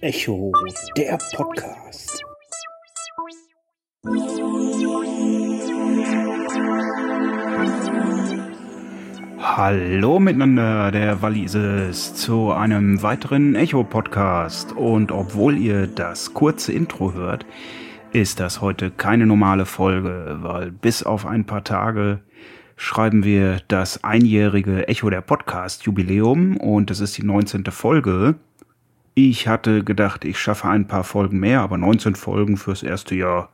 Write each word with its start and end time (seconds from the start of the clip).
Echo, 0.00 0.52
der 0.96 1.18
Podcast. 1.36 2.24
Hallo 9.38 10.18
miteinander, 10.18 10.90
der 10.92 11.20
Wallises, 11.20 12.14
zu 12.14 12.52
einem 12.52 13.02
weiteren 13.02 13.54
Echo-Podcast. 13.54 14.72
Und 14.72 15.12
obwohl 15.12 15.58
ihr 15.58 15.86
das 15.86 16.32
kurze 16.32 16.72
Intro 16.72 17.12
hört, 17.12 17.44
ist 18.12 18.40
das 18.40 18.62
heute 18.62 18.90
keine 18.90 19.26
normale 19.26 19.66
Folge, 19.66 20.38
weil 20.40 20.70
bis 20.70 21.02
auf 21.02 21.26
ein 21.26 21.44
paar 21.44 21.64
Tage 21.64 22.22
schreiben 22.76 23.24
wir 23.24 23.60
das 23.68 24.02
einjährige 24.04 24.88
Echo 24.88 25.10
der 25.10 25.20
Podcast 25.20 25.84
Jubiläum 25.84 26.56
und 26.56 26.90
es 26.90 27.00
ist 27.00 27.16
die 27.18 27.24
19. 27.24 27.64
Folge. 27.66 28.36
Ich 29.14 29.46
hatte 29.46 29.84
gedacht, 29.84 30.24
ich 30.24 30.38
schaffe 30.38 30.68
ein 30.68 30.88
paar 30.88 31.04
Folgen 31.04 31.38
mehr, 31.38 31.60
aber 31.60 31.78
19 31.78 32.16
Folgen 32.16 32.56
fürs 32.56 32.82
erste 32.82 33.14
Jahr, 33.14 33.50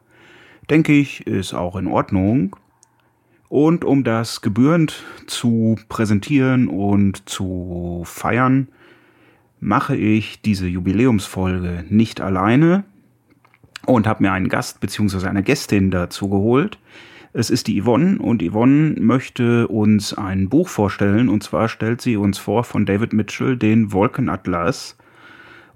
denke 0.70 0.92
ich, 0.92 1.26
ist 1.26 1.52
auch 1.52 1.76
in 1.76 1.86
Ordnung. 1.86 2.56
Und 3.48 3.84
um 3.84 4.04
das 4.04 4.40
gebührend 4.40 5.04
zu 5.26 5.76
präsentieren 5.88 6.68
und 6.68 7.28
zu 7.28 8.02
feiern, 8.06 8.68
mache 9.58 9.96
ich 9.96 10.40
diese 10.40 10.66
Jubiläumsfolge 10.66 11.84
nicht 11.90 12.20
alleine 12.20 12.84
und 13.86 14.06
habe 14.06 14.22
mir 14.22 14.32
einen 14.32 14.48
Gast 14.48 14.80
bzw. 14.80 15.26
eine 15.26 15.42
Gästin 15.42 15.90
dazu 15.90 16.28
geholt. 16.30 16.78
Es 17.32 17.48
ist 17.48 17.68
die 17.68 17.80
Yvonne 17.80 18.18
und 18.18 18.42
Yvonne 18.42 18.96
möchte 18.98 19.68
uns 19.68 20.12
ein 20.12 20.48
Buch 20.48 20.66
vorstellen 20.66 21.28
und 21.28 21.44
zwar 21.44 21.68
stellt 21.68 22.00
sie 22.00 22.16
uns 22.16 22.38
vor 22.38 22.64
von 22.64 22.86
David 22.86 23.12
Mitchell 23.12 23.56
den 23.56 23.92
Wolkenatlas. 23.92 24.96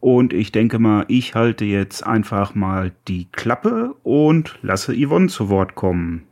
Und 0.00 0.32
ich 0.32 0.50
denke 0.50 0.80
mal, 0.80 1.04
ich 1.06 1.36
halte 1.36 1.64
jetzt 1.64 2.04
einfach 2.04 2.56
mal 2.56 2.90
die 3.06 3.28
Klappe 3.30 3.94
und 4.02 4.58
lasse 4.62 4.96
Yvonne 4.96 5.28
zu 5.28 5.48
Wort 5.48 5.76
kommen. 5.76 6.26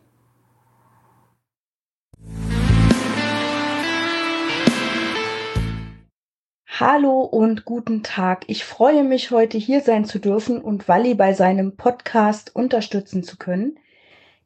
Hallo 6.67 7.21
und 7.21 7.65
guten 7.65 8.03
Tag. 8.03 8.43
Ich 8.49 8.65
freue 8.65 9.05
mich, 9.05 9.31
heute 9.31 9.57
hier 9.57 9.83
sein 9.83 10.05
zu 10.05 10.19
dürfen 10.19 10.61
und 10.61 10.89
Walli 10.89 11.15
bei 11.15 11.33
seinem 11.33 11.77
Podcast 11.77 12.57
unterstützen 12.57 13.23
zu 13.23 13.37
können. 13.37 13.77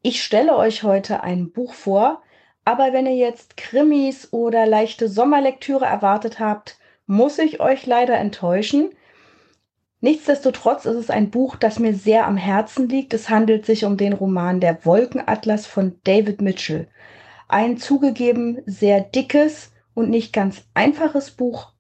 Ich 0.08 0.22
stelle 0.22 0.54
euch 0.56 0.84
heute 0.84 1.24
ein 1.24 1.50
Buch 1.50 1.74
vor, 1.74 2.22
aber 2.64 2.92
wenn 2.92 3.06
ihr 3.06 3.16
jetzt 3.16 3.56
Krimis 3.56 4.32
oder 4.32 4.64
leichte 4.64 5.08
Sommerlektüre 5.08 5.84
erwartet 5.84 6.38
habt, 6.38 6.78
muss 7.06 7.40
ich 7.40 7.58
euch 7.58 7.86
leider 7.86 8.16
enttäuschen. 8.16 8.92
Nichtsdestotrotz 10.00 10.84
ist 10.84 10.94
es 10.94 11.10
ein 11.10 11.30
Buch, 11.30 11.56
das 11.56 11.80
mir 11.80 11.92
sehr 11.92 12.28
am 12.28 12.36
Herzen 12.36 12.88
liegt. 12.88 13.14
Es 13.14 13.30
handelt 13.30 13.66
sich 13.66 13.84
um 13.84 13.96
den 13.96 14.12
Roman 14.12 14.60
Der 14.60 14.84
Wolkenatlas 14.84 15.66
von 15.66 15.98
David 16.04 16.40
Mitchell. 16.40 16.86
Ein 17.48 17.76
zugegeben 17.76 18.62
sehr 18.64 19.00
dickes 19.00 19.72
und 19.92 20.08
nicht 20.08 20.32
ganz 20.32 20.62
einfaches 20.72 21.32
Buch, 21.32 21.72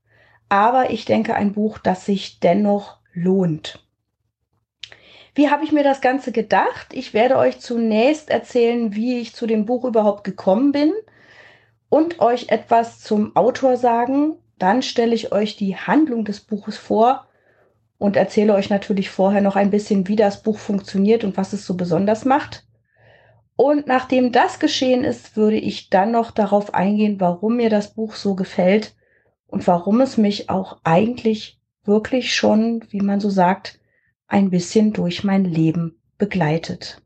aber 0.48 0.90
ich 0.90 1.04
denke 1.04 1.36
ein 1.36 1.52
Buch, 1.52 1.78
das 1.78 2.04
sich 2.04 2.40
dennoch 2.40 2.98
lohnt. 3.12 3.85
Wie 5.36 5.50
habe 5.50 5.64
ich 5.64 5.70
mir 5.70 5.84
das 5.84 6.00
Ganze 6.00 6.32
gedacht? 6.32 6.94
Ich 6.94 7.12
werde 7.12 7.36
euch 7.36 7.60
zunächst 7.60 8.30
erzählen, 8.30 8.94
wie 8.94 9.20
ich 9.20 9.34
zu 9.34 9.46
dem 9.46 9.66
Buch 9.66 9.84
überhaupt 9.84 10.24
gekommen 10.24 10.72
bin 10.72 10.94
und 11.90 12.20
euch 12.20 12.48
etwas 12.48 13.00
zum 13.00 13.36
Autor 13.36 13.76
sagen. 13.76 14.36
Dann 14.58 14.80
stelle 14.80 15.14
ich 15.14 15.32
euch 15.32 15.54
die 15.54 15.76
Handlung 15.76 16.24
des 16.24 16.40
Buches 16.40 16.78
vor 16.78 17.26
und 17.98 18.16
erzähle 18.16 18.54
euch 18.54 18.70
natürlich 18.70 19.10
vorher 19.10 19.42
noch 19.42 19.56
ein 19.56 19.68
bisschen, 19.68 20.08
wie 20.08 20.16
das 20.16 20.42
Buch 20.42 20.56
funktioniert 20.56 21.22
und 21.22 21.36
was 21.36 21.52
es 21.52 21.66
so 21.66 21.74
besonders 21.74 22.24
macht. 22.24 22.64
Und 23.56 23.86
nachdem 23.86 24.32
das 24.32 24.58
geschehen 24.58 25.04
ist, 25.04 25.36
würde 25.36 25.58
ich 25.58 25.90
dann 25.90 26.12
noch 26.12 26.30
darauf 26.30 26.72
eingehen, 26.72 27.20
warum 27.20 27.56
mir 27.56 27.68
das 27.68 27.92
Buch 27.92 28.14
so 28.14 28.36
gefällt 28.36 28.94
und 29.48 29.66
warum 29.66 30.00
es 30.00 30.16
mich 30.16 30.48
auch 30.48 30.78
eigentlich 30.82 31.60
wirklich 31.84 32.34
schon, 32.34 32.82
wie 32.88 33.02
man 33.02 33.20
so 33.20 33.28
sagt, 33.28 33.78
ein 34.28 34.50
bisschen 34.50 34.92
durch 34.92 35.24
mein 35.24 35.44
Leben 35.44 36.00
begleitet. 36.18 37.02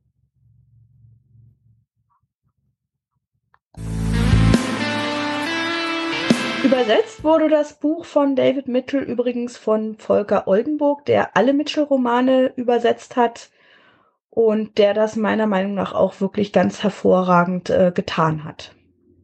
Übersetzt 6.62 7.25
wurde 7.25 7.48
das 7.48 7.80
Buch 7.80 8.04
von 8.04 8.36
David 8.36 8.69
Mitchell 8.69 9.03
übrigens 9.03 9.56
von 9.56 9.97
Volker 9.97 10.47
Oldenburg, 10.47 11.04
der 11.06 11.36
alle 11.36 11.53
Mitchell-Romane 11.54 12.53
übersetzt 12.54 13.16
hat 13.16 13.50
und 14.28 14.78
der 14.78 14.94
das 14.94 15.16
meiner 15.16 15.47
Meinung 15.47 15.75
nach 15.75 15.94
auch 15.94 16.20
wirklich 16.20 16.53
ganz 16.53 16.82
hervorragend 16.82 17.70
äh, 17.70 17.92
getan 17.94 18.44
hat. 18.44 18.75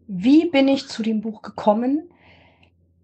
Wie 0.08 0.48
bin 0.48 0.66
ich 0.66 0.88
zu 0.88 1.02
dem 1.02 1.20
Buch 1.20 1.42
gekommen? 1.42 2.10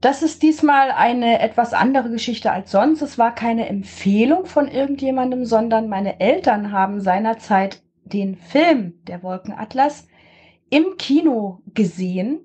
Das 0.03 0.23
ist 0.23 0.43
diesmal 0.43 0.91
eine 0.91 1.41
etwas 1.41 1.73
andere 1.73 2.11
Geschichte 2.11 2.53
als 2.53 2.71
sonst. 2.71 3.01
Es 3.01 3.17
war 3.17 3.35
keine 3.35 3.69
Empfehlung 3.69 4.45
von 4.45 4.69
irgendjemandem, 4.69 5.47
sondern 5.47 5.89
meine 5.89 6.21
Eltern 6.21 6.73
haben 6.73 7.01
seinerzeit 7.01 7.83
den 8.05 8.37
Film 8.37 9.01
Der 9.07 9.23
Wolkenatlas 9.23 10.07
im 10.69 10.99
Kino 10.99 11.63
gesehen 11.73 12.45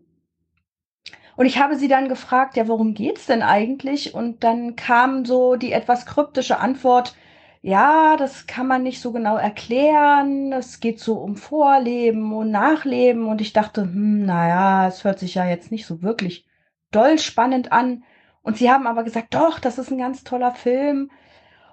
und 1.37 1.45
ich 1.45 1.59
habe 1.59 1.75
sie 1.77 1.87
dann 1.87 2.09
gefragt, 2.09 2.57
ja, 2.57 2.67
worum 2.67 2.95
geht's 2.95 3.27
denn 3.27 3.43
eigentlich? 3.43 4.15
Und 4.15 4.43
dann 4.43 4.75
kam 4.75 5.23
so 5.23 5.55
die 5.55 5.71
etwas 5.71 6.07
kryptische 6.07 6.57
Antwort, 6.59 7.15
ja, 7.61 8.17
das 8.17 8.47
kann 8.47 8.65
man 8.67 8.81
nicht 8.81 8.99
so 9.01 9.11
genau 9.11 9.37
erklären. 9.37 10.51
Es 10.51 10.79
geht 10.79 10.99
so 10.99 11.19
um 11.19 11.35
Vorleben 11.35 12.33
und 12.33 12.49
Nachleben. 12.49 13.27
Und 13.27 13.41
ich 13.41 13.53
dachte, 13.53 13.83
hm, 13.83 14.25
naja, 14.25 14.87
es 14.87 15.03
hört 15.03 15.19
sich 15.19 15.35
ja 15.35 15.47
jetzt 15.47 15.71
nicht 15.71 15.85
so 15.85 16.01
wirklich 16.01 16.46
doll 16.91 17.19
spannend 17.19 17.71
an. 17.71 18.03
Und 18.41 18.57
sie 18.57 18.71
haben 18.71 18.87
aber 18.87 19.03
gesagt, 19.03 19.33
doch, 19.33 19.59
das 19.59 19.77
ist 19.77 19.91
ein 19.91 19.97
ganz 19.97 20.23
toller 20.23 20.51
Film. 20.51 21.11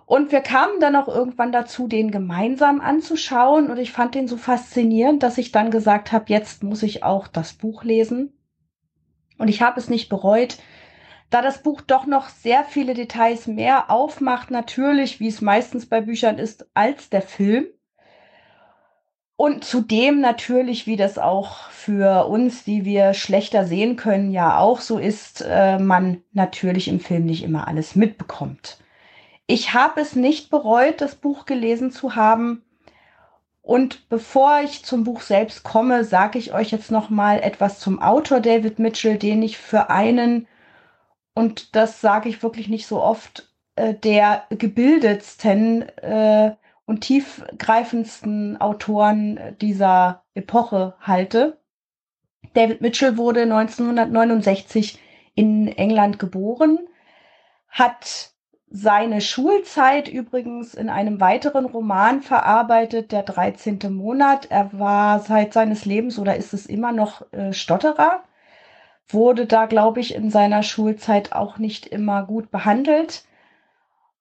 Und 0.06 0.32
wir 0.32 0.40
kamen 0.40 0.80
dann 0.80 0.96
auch 0.96 1.08
irgendwann 1.08 1.52
dazu, 1.52 1.88
den 1.88 2.10
gemeinsam 2.10 2.80
anzuschauen. 2.80 3.70
Und 3.70 3.78
ich 3.78 3.92
fand 3.92 4.14
den 4.14 4.28
so 4.28 4.36
faszinierend, 4.36 5.22
dass 5.22 5.38
ich 5.38 5.52
dann 5.52 5.70
gesagt 5.70 6.12
habe, 6.12 6.26
jetzt 6.28 6.62
muss 6.62 6.82
ich 6.82 7.02
auch 7.02 7.28
das 7.28 7.54
Buch 7.54 7.84
lesen. 7.84 8.36
Und 9.38 9.48
ich 9.48 9.62
habe 9.62 9.80
es 9.80 9.88
nicht 9.88 10.08
bereut, 10.08 10.58
da 11.30 11.42
das 11.42 11.62
Buch 11.62 11.80
doch 11.80 12.06
noch 12.06 12.28
sehr 12.28 12.64
viele 12.64 12.94
Details 12.94 13.46
mehr 13.46 13.90
aufmacht, 13.90 14.50
natürlich, 14.50 15.20
wie 15.20 15.28
es 15.28 15.40
meistens 15.40 15.88
bei 15.88 16.00
Büchern 16.00 16.38
ist, 16.38 16.68
als 16.74 17.10
der 17.10 17.22
Film. 17.22 17.66
Und 19.36 19.64
zudem 19.64 20.20
natürlich, 20.20 20.86
wie 20.86 20.96
das 20.96 21.18
auch 21.18 21.68
für 21.70 22.26
uns, 22.28 22.64
die 22.64 22.84
wir 22.84 23.14
schlechter 23.14 23.64
sehen 23.66 23.96
können, 23.96 24.30
ja 24.30 24.58
auch 24.58 24.80
so 24.80 24.98
ist, 24.98 25.44
äh, 25.46 25.78
man 25.78 26.22
natürlich 26.32 26.86
im 26.88 27.00
Film 27.00 27.24
nicht 27.26 27.42
immer 27.42 27.66
alles 27.66 27.96
mitbekommt. 27.96 28.78
Ich 29.46 29.74
habe 29.74 30.00
es 30.00 30.14
nicht 30.14 30.50
bereut, 30.50 31.00
das 31.00 31.16
Buch 31.16 31.46
gelesen 31.46 31.90
zu 31.90 32.14
haben, 32.14 32.62
und 33.64 34.10
bevor 34.10 34.60
ich 34.62 34.84
zum 34.84 35.04
Buch 35.04 35.22
selbst 35.22 35.62
komme, 35.62 36.04
sage 36.04 36.38
ich 36.38 36.52
euch 36.52 36.70
jetzt 36.70 36.90
noch 36.90 37.08
mal 37.08 37.40
etwas 37.40 37.80
zum 37.80 37.98
Autor 37.98 38.40
David 38.40 38.78
Mitchell, 38.78 39.16
den 39.16 39.42
ich 39.42 39.56
für 39.56 39.88
einen 39.88 40.46
und 41.34 41.74
das 41.74 42.02
sage 42.02 42.28
ich 42.28 42.42
wirklich 42.42 42.68
nicht 42.68 42.86
so 42.86 43.02
oft, 43.02 43.48
äh, 43.76 43.94
der 43.94 44.44
gebildetsten 44.50 45.82
äh, 45.98 46.54
und 46.86 47.00
tiefgreifendsten 47.00 48.60
Autoren 48.60 49.38
dieser 49.60 50.22
Epoche 50.34 50.94
halte. 51.00 51.58
David 52.52 52.80
Mitchell 52.80 53.16
wurde 53.16 53.42
1969 53.42 54.98
in 55.34 55.68
England 55.68 56.18
geboren, 56.18 56.78
hat 57.68 58.34
seine 58.76 59.20
Schulzeit 59.20 60.08
übrigens 60.08 60.74
in 60.74 60.88
einem 60.88 61.20
weiteren 61.20 61.64
Roman 61.64 62.22
verarbeitet, 62.22 63.12
der 63.12 63.22
13. 63.22 63.78
Monat. 63.90 64.50
Er 64.50 64.70
war 64.72 65.20
seit 65.20 65.52
seines 65.52 65.84
Lebens 65.84 66.18
oder 66.18 66.36
ist 66.36 66.52
es 66.52 66.66
immer 66.66 66.90
noch 66.92 67.30
äh, 67.32 67.52
Stotterer, 67.52 68.24
wurde 69.08 69.46
da, 69.46 69.66
glaube 69.66 70.00
ich, 70.00 70.14
in 70.14 70.30
seiner 70.30 70.62
Schulzeit 70.62 71.32
auch 71.32 71.58
nicht 71.58 71.86
immer 71.86 72.24
gut 72.24 72.50
behandelt. 72.50 73.24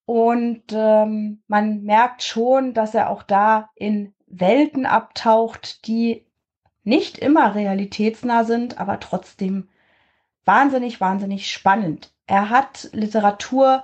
Und 0.06 0.64
ähm, 0.72 1.42
man 1.48 1.84
merkt 1.84 2.24
schon, 2.24 2.74
dass 2.74 2.94
er 2.94 3.10
auch 3.10 3.24
da 3.24 3.70
in 3.76 4.14
Welten 4.28 4.86
abtaucht, 4.86 5.88
die 5.88 6.26
nicht 6.84 7.18
immer 7.18 7.56
realitätsnah 7.56 8.44
sind, 8.44 8.78
aber 8.78 9.00
trotzdem 9.00 9.70
wahnsinnig, 10.44 11.00
wahnsinnig 11.00 11.50
spannend. 11.52 12.14
Er 12.28 12.50
hat 12.50 12.90
Literatur 12.92 13.84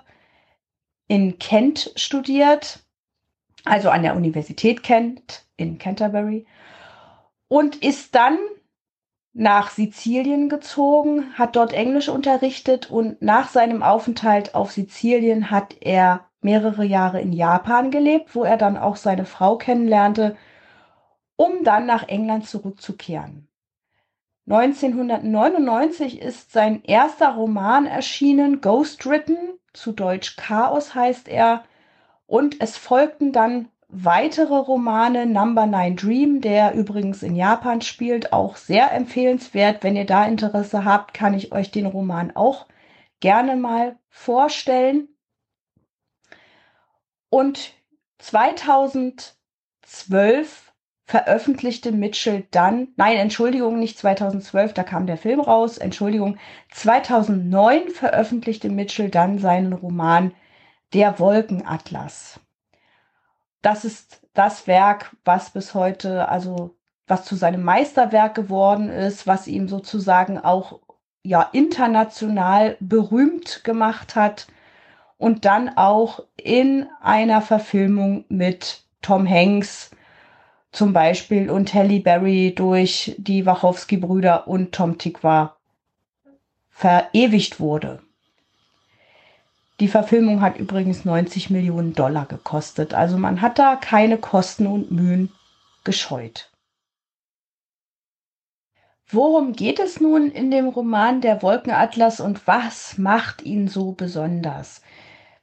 in 1.08 1.40
Kent 1.40 1.92
studiert, 1.96 2.80
also 3.64 3.90
an 3.90 4.04
der 4.04 4.16
Universität 4.16 4.84
Kent 4.84 5.46
in 5.56 5.78
Canterbury 5.78 6.46
und 7.48 7.78
ist 7.78 8.16
dann 8.16 8.38
nach 9.34 9.70
Sizilien 9.70 10.50
gezogen, 10.50 11.34
hat 11.36 11.56
dort 11.56 11.74
Englisch 11.74 12.10
unterrichtet 12.10 12.90
und 12.90 13.22
nach 13.22 13.50
seinem 13.50 13.84
Aufenthalt 13.84 14.56
auf 14.56 14.72
Sizilien 14.72 15.52
hat 15.52 15.76
er 15.82 16.26
mehrere 16.42 16.84
Jahre 16.84 17.22
in 17.22 17.34
Japan 17.34 17.92
gelebt, 17.92 18.36
wo 18.36 18.44
er 18.44 18.58
dann 18.58 18.78
auch 18.78 18.96
seine 18.96 19.26
Frau 19.26 19.58
kennenlernte, 19.58 20.36
um 21.36 21.64
dann 21.64 21.86
nach 21.86 22.08
England 22.08 22.48
zurückzukehren. 22.48 23.48
1999 24.48 26.22
ist 26.22 26.52
sein 26.52 26.84
erster 26.84 27.36
Roman 27.36 27.86
erschienen, 27.86 28.62
Ghostwritten, 28.62 29.38
zu 29.74 29.92
Deutsch 29.92 30.38
Chaos 30.38 30.96
heißt 30.96 31.28
er, 31.28 31.64
und 32.26 32.60
es 32.60 32.76
folgten 32.78 33.32
dann 33.32 33.70
weitere 33.90 34.56
Romane, 34.56 35.26
Number 35.26 35.66
Nine 35.66 35.96
Dream, 35.96 36.42
der 36.42 36.76
übrigens 36.76 37.24
in 37.24 37.36
Japan 37.36 37.82
spielt, 37.82 38.32
auch 38.32 38.56
sehr 38.56 38.94
empfehlenswert. 38.94 39.84
Wenn 39.84 39.96
ihr 39.96 40.06
da 40.06 40.26
Interesse 40.26 40.86
habt, 40.86 41.14
kann 41.14 41.34
ich 41.34 41.52
euch 41.52 41.72
den 41.72 41.88
Roman 41.88 42.36
auch 42.36 42.68
gerne 43.20 43.56
mal 43.56 43.98
vorstellen. 44.10 45.10
Und 47.30 47.74
2012 48.20 50.72
veröffentlichte 51.06 51.92
Mitchell 51.92 52.46
dann, 52.52 52.90
nein, 52.96 53.18
Entschuldigung, 53.18 53.80
nicht 53.80 53.98
2012, 53.98 54.74
da 54.74 54.84
kam 54.84 55.08
der 55.08 55.18
Film 55.18 55.40
raus, 55.40 55.80
Entschuldigung, 55.80 56.38
2009 56.72 57.90
veröffentlichte 57.90 58.70
Mitchell 58.70 59.10
dann 59.10 59.40
seinen 59.40 59.74
Roman 59.74 60.34
Der 60.94 61.20
Wolkenatlas 61.20 62.40
das 63.62 63.86
ist 63.86 64.22
das 64.34 64.68
Werk, 64.68 65.16
was 65.26 65.52
bis 65.52 65.74
heute, 65.74 66.30
also 66.30 66.76
was 67.08 67.26
zu 67.26 67.36
seinem 67.36 67.64
Meisterwerk 67.64 68.36
geworden 68.36 68.90
ist, 68.90 69.28
was 69.28 69.48
ihm 69.48 69.68
sozusagen 69.68 70.38
auch 70.38 70.80
ja 71.24 71.50
international 71.52 72.78
berühmt 72.80 73.64
gemacht 73.64 74.16
hat 74.16 74.48
und 75.18 75.46
dann 75.46 75.70
auch 75.76 76.24
in 76.38 76.88
einer 77.02 77.42
Verfilmung 77.42 78.26
mit 78.30 78.84
Tom 79.02 79.28
Hanks 79.30 79.92
zum 80.72 80.94
Beispiel 80.94 81.50
und 81.50 81.74
Halle 81.74 82.00
Berry 82.00 82.54
durch 82.56 83.16
die 83.18 83.46
Wachowski-Brüder 83.46 84.48
und 84.48 84.72
Tom 84.72 84.98
Tikva 84.98 85.58
verewigt 86.70 87.60
wurde. 87.60 88.02
Die 89.80 89.88
Verfilmung 89.88 90.42
hat 90.42 90.58
übrigens 90.58 91.06
90 91.06 91.50
Millionen 91.50 91.94
Dollar 91.94 92.26
gekostet. 92.26 92.94
Also 92.94 93.18
man 93.18 93.42
hat 93.42 93.60
da 93.60 93.76
keine 93.78 94.18
Kosten 94.18 94.68
und 94.68 94.92
Mühen 94.92 95.32
gescheut. 95.84 96.52
Worum 99.08 99.54
geht 99.54 99.80
es 99.80 100.00
nun 100.00 100.30
in 100.30 100.52
dem 100.52 100.68
Roman 100.68 101.22
Der 101.22 101.42
Wolkenatlas 101.42 102.20
und 102.20 102.46
was 102.46 102.98
macht 102.98 103.42
ihn 103.42 103.68
so 103.68 103.94
besonders? 103.94 104.82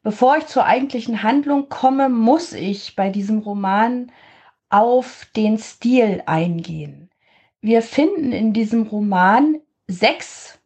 Bevor 0.02 0.36
ich 0.36 0.46
zur 0.46 0.64
eigentlichen 0.64 1.24
Handlung 1.24 1.68
komme, 1.68 2.08
muss 2.08 2.52
ich 2.52 2.94
bei 2.94 3.10
diesem 3.10 3.38
Roman 3.38 4.12
auf 4.68 5.26
den 5.34 5.58
Stil 5.58 6.22
eingehen. 6.26 7.10
Wir 7.60 7.82
finden 7.82 8.30
in 8.30 8.52
diesem 8.52 8.86
Roman 8.86 9.58
sechs 9.88 10.60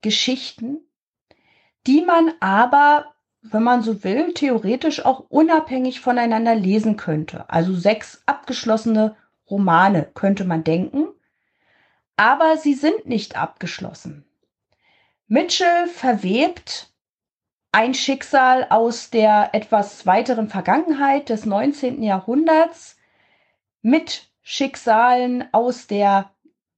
Geschichten, 0.00 0.78
die 1.86 2.02
man 2.02 2.32
aber, 2.40 3.14
wenn 3.42 3.62
man 3.62 3.82
so 3.82 4.04
will, 4.04 4.34
theoretisch 4.34 5.04
auch 5.04 5.20
unabhängig 5.28 6.00
voneinander 6.00 6.54
lesen 6.54 6.96
könnte. 6.96 7.48
Also 7.48 7.74
sechs 7.74 8.22
abgeschlossene 8.26 9.16
Romane 9.48 10.08
könnte 10.14 10.44
man 10.44 10.62
denken, 10.64 11.08
aber 12.16 12.56
sie 12.56 12.74
sind 12.74 13.06
nicht 13.06 13.36
abgeschlossen. 13.36 14.24
Mitchell 15.26 15.86
verwebt 15.86 16.92
ein 17.72 17.94
Schicksal 17.94 18.66
aus 18.68 19.10
der 19.10 19.50
etwas 19.52 20.04
weiteren 20.06 20.48
Vergangenheit 20.48 21.28
des 21.28 21.46
19. 21.46 22.02
Jahrhunderts 22.02 22.96
mit 23.80 24.28
Schicksalen 24.42 25.48
aus 25.52 25.86
der 25.86 26.30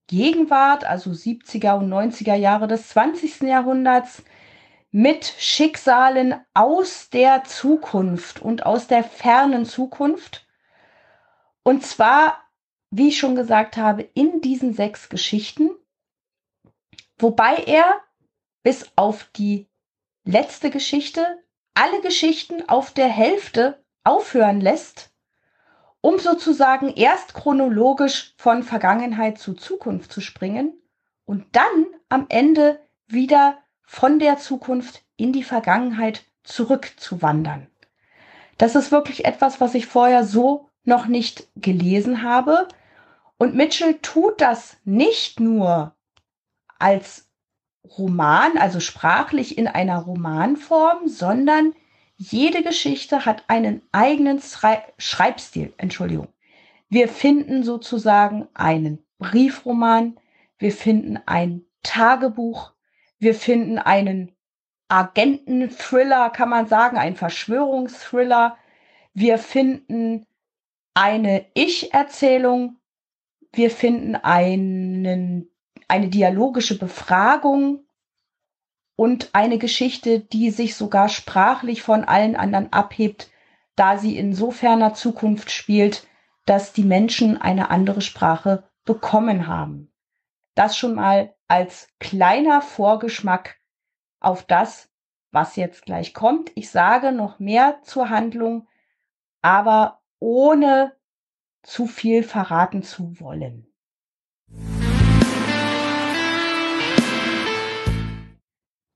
Gegenwart, 0.06 0.84
also 0.84 1.10
70er 1.10 1.78
und 1.78 1.90
90er 1.90 2.34
Jahre 2.34 2.68
des 2.68 2.88
20. 2.88 3.42
Jahrhunderts, 3.42 4.22
mit 4.92 5.24
Schicksalen 5.24 6.44
aus 6.52 7.08
der 7.08 7.44
Zukunft 7.44 8.40
und 8.40 8.66
aus 8.66 8.86
der 8.86 9.02
fernen 9.02 9.64
Zukunft. 9.64 10.46
Und 11.62 11.84
zwar, 11.84 12.38
wie 12.90 13.08
ich 13.08 13.18
schon 13.18 13.34
gesagt 13.34 13.78
habe, 13.78 14.02
in 14.02 14.42
diesen 14.42 14.74
sechs 14.74 15.08
Geschichten, 15.08 15.70
wobei 17.18 17.56
er 17.56 18.02
bis 18.62 18.92
auf 18.94 19.24
die 19.34 19.66
letzte 20.24 20.70
Geschichte 20.70 21.42
alle 21.74 22.02
Geschichten 22.02 22.68
auf 22.68 22.92
der 22.92 23.08
Hälfte 23.08 23.82
aufhören 24.04 24.60
lässt, 24.60 25.10
um 26.02 26.18
sozusagen 26.18 26.92
erst 26.92 27.32
chronologisch 27.32 28.34
von 28.36 28.62
Vergangenheit 28.62 29.38
zu 29.38 29.54
Zukunft 29.54 30.12
zu 30.12 30.20
springen 30.20 30.74
und 31.24 31.56
dann 31.56 31.86
am 32.10 32.26
Ende 32.28 32.78
wieder 33.06 33.61
von 33.84 34.18
der 34.18 34.38
Zukunft 34.38 35.02
in 35.16 35.32
die 35.32 35.44
Vergangenheit 35.44 36.24
zurückzuwandern. 36.44 37.66
Das 38.58 38.74
ist 38.74 38.92
wirklich 38.92 39.24
etwas, 39.24 39.60
was 39.60 39.74
ich 39.74 39.86
vorher 39.86 40.24
so 40.24 40.68
noch 40.84 41.06
nicht 41.06 41.48
gelesen 41.56 42.22
habe. 42.22 42.68
Und 43.38 43.54
Mitchell 43.54 43.98
tut 44.02 44.40
das 44.40 44.76
nicht 44.84 45.40
nur 45.40 45.94
als 46.78 47.28
Roman, 47.98 48.58
also 48.58 48.80
sprachlich 48.80 49.58
in 49.58 49.66
einer 49.66 49.98
Romanform, 49.98 51.08
sondern 51.08 51.74
jede 52.16 52.62
Geschichte 52.62 53.24
hat 53.24 53.44
einen 53.48 53.82
eigenen 53.90 54.40
Schreibstil. 54.98 55.74
Entschuldigung. 55.76 56.28
Wir 56.88 57.08
finden 57.08 57.64
sozusagen 57.64 58.48
einen 58.54 59.04
Briefroman, 59.18 60.18
wir 60.58 60.72
finden 60.72 61.18
ein 61.26 61.64
Tagebuch, 61.82 62.71
wir 63.22 63.36
finden 63.36 63.78
einen 63.78 64.32
Agenten-Thriller, 64.88 66.30
kann 66.30 66.48
man 66.48 66.66
sagen, 66.66 66.96
ein 66.96 67.14
Verschwörungsthriller. 67.14 68.58
Wir 69.14 69.38
finden 69.38 70.26
eine 70.92 71.46
Ich-Erzählung. 71.54 72.78
Wir 73.52 73.70
finden 73.70 74.16
einen, 74.16 75.48
eine 75.86 76.08
dialogische 76.08 76.76
Befragung 76.76 77.86
und 78.96 79.30
eine 79.34 79.58
Geschichte, 79.58 80.18
die 80.18 80.50
sich 80.50 80.74
sogar 80.74 81.08
sprachlich 81.08 81.80
von 81.80 82.02
allen 82.02 82.34
anderen 82.34 82.72
abhebt, 82.72 83.30
da 83.76 83.98
sie 83.98 84.16
in 84.16 84.34
so 84.34 84.50
ferner 84.50 84.94
Zukunft 84.94 85.52
spielt, 85.52 86.08
dass 86.44 86.72
die 86.72 86.82
Menschen 86.82 87.40
eine 87.40 87.70
andere 87.70 88.00
Sprache 88.00 88.64
bekommen 88.84 89.46
haben. 89.46 89.92
Das 90.56 90.76
schon 90.76 90.96
mal 90.96 91.36
als 91.52 91.88
kleiner 92.00 92.62
Vorgeschmack 92.62 93.58
auf 94.20 94.42
das, 94.46 94.88
was 95.32 95.56
jetzt 95.56 95.84
gleich 95.84 96.14
kommt. 96.14 96.50
Ich 96.54 96.70
sage 96.70 97.12
noch 97.12 97.40
mehr 97.40 97.82
zur 97.82 98.08
Handlung, 98.08 98.66
aber 99.42 100.00
ohne 100.18 100.96
zu 101.62 101.86
viel 101.86 102.22
verraten 102.22 102.82
zu 102.82 103.20
wollen. 103.20 103.66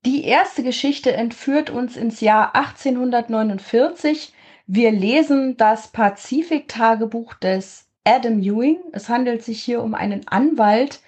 Die 0.07 0.25
erste 0.25 0.63
Geschichte 0.63 1.13
entführt 1.13 1.69
uns 1.69 1.99
ins 1.99 2.23
Jahr 2.23 2.57
1849. 2.57 4.33
Wir 4.67 4.93
lesen 4.93 5.59
das 5.59 5.89
Pazifik-Tagebuch 5.89 7.35
des 7.35 7.87
Adam 8.05 8.41
Ewing. 8.41 8.79
Es 8.93 9.11
handelt 9.11 9.43
sich 9.43 9.63
hier 9.63 9.83
um 9.83 9.95
einen 9.95 10.27
Anwalt, 10.27 11.03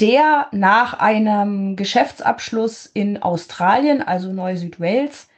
der 0.00 0.48
nach 0.52 0.94
einem 0.94 1.76
Geschäftsabschluss 1.76 2.86
in 2.86 3.22
Australien, 3.22 4.02
also 4.02 4.32
Neu-Südwales, 4.32 5.28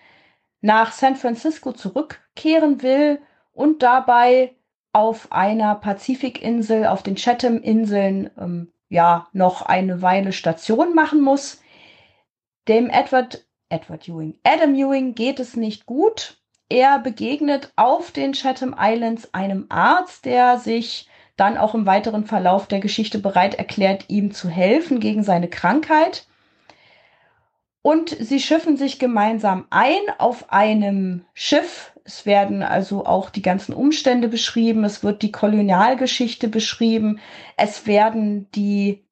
nach 0.61 0.93
San 0.93 1.17
Francisco 1.17 1.73
zurückkehren 1.73 2.83
will 2.83 3.21
und 3.53 3.83
dabei 3.83 4.55
auf 4.93 5.33
einer 5.33 5.77
Pazifikinsel, 5.77 6.87
auf 6.87 7.03
den 7.03 7.17
Chatham-Inseln, 7.17 8.31
ähm, 8.39 8.73
ja, 8.89 9.29
noch 9.33 9.63
eine 9.63 10.03
Weile 10.03 10.33
Station 10.33 10.95
machen 10.95 11.21
muss. 11.21 11.63
Dem 12.69 12.91
Edward, 12.91 13.47
Edward 13.69 14.09
Ewing, 14.09 14.39
Adam 14.43 14.75
Ewing 14.75 15.15
geht 15.15 15.41
es 15.41 15.57
nicht 15.57 15.87
gut. 15.87 16.39
Er 16.69 16.99
begegnet 16.99 17.73
auf 17.77 18.11
den 18.11 18.33
Chatham 18.33 18.75
Islands 18.79 19.33
einem 19.33 19.67
Arzt, 19.69 20.25
der 20.25 20.59
sich 20.59 21.09
dann 21.41 21.57
auch 21.57 21.75
im 21.75 21.87
weiteren 21.87 22.27
Verlauf 22.27 22.67
der 22.67 22.81
Geschichte 22.81 23.19
bereit 23.19 23.55
erklärt, 23.55 24.05
ihm 24.09 24.33
zu 24.33 24.49
helfen 24.49 25.01
gegen 25.01 25.23
seine 25.23 25.49
Krankheit. 25.49 26.27
Und 27.83 28.11
sie 28.11 28.41
schiffen 28.41 28.77
sich 28.77 28.99
gemeinsam 28.99 29.67
ein 29.71 30.01
auf 30.19 30.53
einem 30.53 31.25
Schiff. 31.33 31.93
Es 32.05 32.27
werden 32.27 32.63
also 32.63 33.07
auch 33.07 33.31
die 33.31 33.41
ganzen 33.41 33.73
Umstände 33.73 34.29
beschrieben. 34.29 34.85
Es 34.85 35.03
wird 35.03 35.23
die 35.23 35.33
Kolonialgeschichte 35.33 36.49
beschrieben. 36.49 37.21
Es 37.57 37.87
werden 37.87 38.51
die 38.53 39.03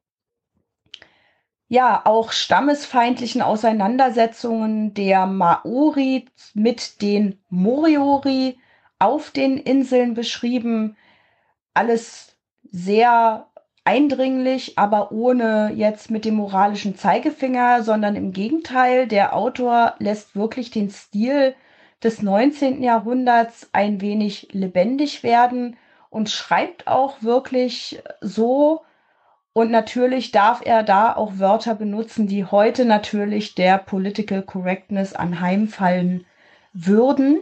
ja 1.69 2.03
auch 2.05 2.33
stammesfeindlichen 2.33 3.41
Auseinandersetzungen 3.41 4.93
der 4.93 5.25
Maori 5.25 6.27
mit 6.53 7.01
den 7.01 7.39
Moriori 7.49 8.59
auf 8.99 9.31
den 9.31 9.57
Inseln 9.57 10.13
beschrieben. 10.13 10.97
Alles 11.75 12.37
sehr 12.71 13.47
eindringlich, 13.85 14.79
aber 14.79 15.13
ohne 15.13 15.73
jetzt 15.75 16.11
mit 16.11 16.25
dem 16.27 16.35
moralischen 16.35 16.97
Zeigefinger, 16.97 17.83
sondern 17.83 18.17
im 18.17 18.33
Gegenteil, 18.33 19.07
der 19.07 19.35
Autor 19.35 19.95
lässt 19.99 20.37
wirklich 20.37 20.71
den 20.71 20.91
Stil 20.91 21.55
des 22.03 22.21
19. 22.23 22.83
Jahrhunderts 22.83 23.71
ein 23.73 24.01
wenig 24.01 24.49
lebendig 24.53 25.23
werden 25.23 25.77
und 26.11 26.29
schreibt 26.29 26.87
auch 26.87 27.23
wirklich 27.23 28.03
so. 28.21 28.83
Und 29.53 29.71
natürlich 29.71 30.31
darf 30.31 30.61
er 30.65 30.83
da 30.83 31.17
auch 31.17 31.39
Wörter 31.39 31.75
benutzen, 31.75 32.29
die 32.29 32.45
heute 32.45 32.85
natürlich 32.85 33.55
der 33.55 33.79
Political 33.79 34.43
Correctness 34.43 35.15
anheimfallen 35.15 36.27
würden. 36.73 37.41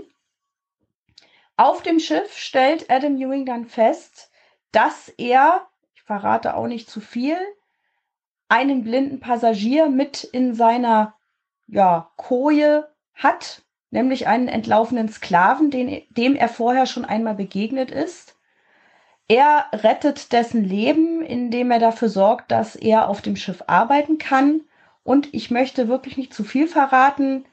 Auf 1.56 1.82
dem 1.82 2.00
Schiff 2.00 2.36
stellt 2.36 2.90
Adam 2.90 3.16
Ewing 3.16 3.46
dann 3.46 3.66
fest, 3.66 4.30
dass 4.72 5.08
er, 5.16 5.66
ich 5.94 6.02
verrate 6.02 6.54
auch 6.54 6.66
nicht 6.66 6.90
zu 6.90 7.00
viel, 7.00 7.38
einen 8.48 8.84
blinden 8.84 9.20
Passagier 9.20 9.88
mit 9.88 10.22
in 10.25 10.54
seiner 10.54 11.14
ja, 11.66 12.10
Koje 12.16 12.88
hat, 13.14 13.62
nämlich 13.90 14.26
einen 14.26 14.48
entlaufenen 14.48 15.08
Sklaven, 15.08 15.70
den, 15.70 16.02
dem 16.10 16.36
er 16.36 16.48
vorher 16.48 16.86
schon 16.86 17.04
einmal 17.04 17.34
begegnet 17.34 17.90
ist. 17.90 18.36
Er 19.28 19.66
rettet 19.72 20.32
dessen 20.32 20.62
Leben, 20.62 21.22
indem 21.22 21.70
er 21.70 21.80
dafür 21.80 22.08
sorgt, 22.08 22.50
dass 22.50 22.76
er 22.76 23.08
auf 23.08 23.22
dem 23.22 23.34
Schiff 23.34 23.64
arbeiten 23.66 24.18
kann. 24.18 24.60
Und 25.02 25.32
ich 25.34 25.50
möchte 25.50 25.88
wirklich 25.88 26.16
nicht 26.16 26.34
zu 26.34 26.44
viel 26.44 26.68
verraten. 26.68 27.46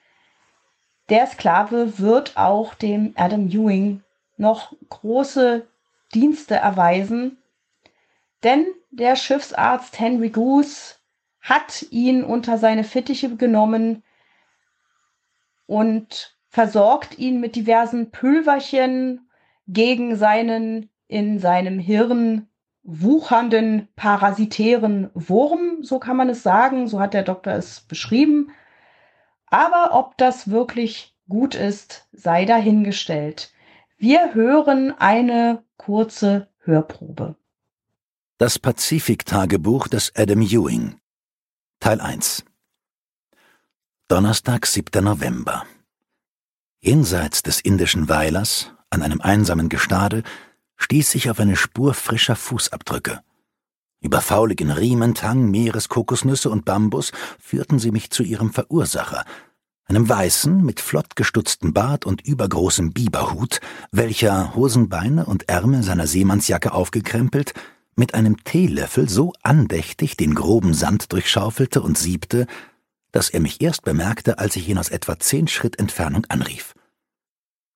Der 1.13 1.27
Sklave 1.27 1.99
wird 1.99 2.37
auch 2.37 2.73
dem 2.73 3.13
Adam 3.15 3.47
Ewing 3.47 4.01
noch 4.37 4.73
große 4.89 5.67
Dienste 6.11 6.55
erweisen, 6.55 7.37
denn 8.41 8.65
der 8.89 9.15
Schiffsarzt 9.15 9.99
Henry 9.99 10.31
Goose 10.31 10.95
hat 11.39 11.85
ihn 11.91 12.23
unter 12.23 12.57
seine 12.57 12.83
Fittiche 12.83 13.35
genommen 13.35 14.01
und 15.67 16.35
versorgt 16.49 17.19
ihn 17.19 17.39
mit 17.39 17.55
diversen 17.55 18.09
Pülverchen 18.09 19.29
gegen 19.67 20.15
seinen 20.15 20.89
in 21.07 21.37
seinem 21.37 21.77
Hirn 21.77 22.49
wuchernden 22.81 23.87
parasitären 23.95 25.11
Wurm, 25.13 25.83
so 25.83 25.99
kann 25.99 26.17
man 26.17 26.29
es 26.29 26.41
sagen, 26.41 26.87
so 26.87 26.99
hat 26.99 27.13
der 27.13 27.21
Doktor 27.21 27.53
es 27.53 27.81
beschrieben. 27.81 28.49
Aber 29.53 29.93
ob 29.93 30.17
das 30.17 30.49
wirklich 30.49 31.15
gut 31.29 31.53
ist, 31.53 32.07
sei 32.11 32.45
dahingestellt. 32.45 33.53
Wir 33.97 34.33
hören 34.33 34.95
eine 34.97 35.63
kurze 35.77 36.49
Hörprobe. 36.63 37.35
Das 38.39 38.57
Pazifik-Tagebuch 38.57 39.87
des 39.87 40.11
Adam 40.15 40.41
Ewing. 40.41 40.99
Teil 41.79 42.01
1. 42.01 42.45
Donnerstag, 44.07 44.65
7. 44.65 45.03
November. 45.03 45.67
Jenseits 46.79 47.43
des 47.43 47.61
indischen 47.61 48.09
Weilers, 48.09 48.71
an 48.89 49.03
einem 49.03 49.21
einsamen 49.21 49.69
Gestade, 49.69 50.23
stieß 50.77 51.13
ich 51.13 51.29
auf 51.29 51.39
eine 51.39 51.57
Spur 51.57 51.93
frischer 51.93 52.35
Fußabdrücke. 52.35 53.21
Über 54.03 54.19
fauligen 54.19 54.69
Riemen, 54.69 55.15
Tang, 55.15 55.49
Meereskokosnüsse 55.49 56.49
und 56.49 56.65
Bambus 56.65 57.13
führten 57.39 57.79
sie 57.79 57.91
mich 57.91 58.09
zu 58.11 58.21
ihrem 58.21 58.51
Verursacher, 58.51 59.23
einem 59.85 60.07
Weißen 60.07 60.63
mit 60.63 60.81
flott 60.81 61.15
gestutztem 61.15 61.73
Bart 61.73 62.05
und 62.05 62.27
übergroßem 62.27 62.91
Biberhut, 62.91 63.61
welcher 63.91 64.55
Hosenbeine 64.55 65.25
und 65.25 65.47
Ärmel 65.47 65.83
seiner 65.83 66.05
Seemannsjacke 66.05 66.73
aufgekrempelt, 66.73 67.53
mit 67.95 68.13
einem 68.13 68.43
Teelöffel 68.43 69.07
so 69.07 69.31
andächtig 69.41 70.17
den 70.17 70.35
groben 70.35 70.73
Sand 70.73 71.13
durchschaufelte 71.13 71.81
und 71.81 71.97
siebte, 71.97 72.47
dass 73.13 73.29
er 73.29 73.39
mich 73.39 73.61
erst 73.61 73.83
bemerkte, 73.83 74.37
als 74.37 74.57
ich 74.57 74.67
ihn 74.67 74.79
aus 74.79 74.89
etwa 74.89 75.17
zehn 75.17 75.47
Schritt 75.47 75.79
Entfernung 75.79 76.25
anrief. 76.27 76.73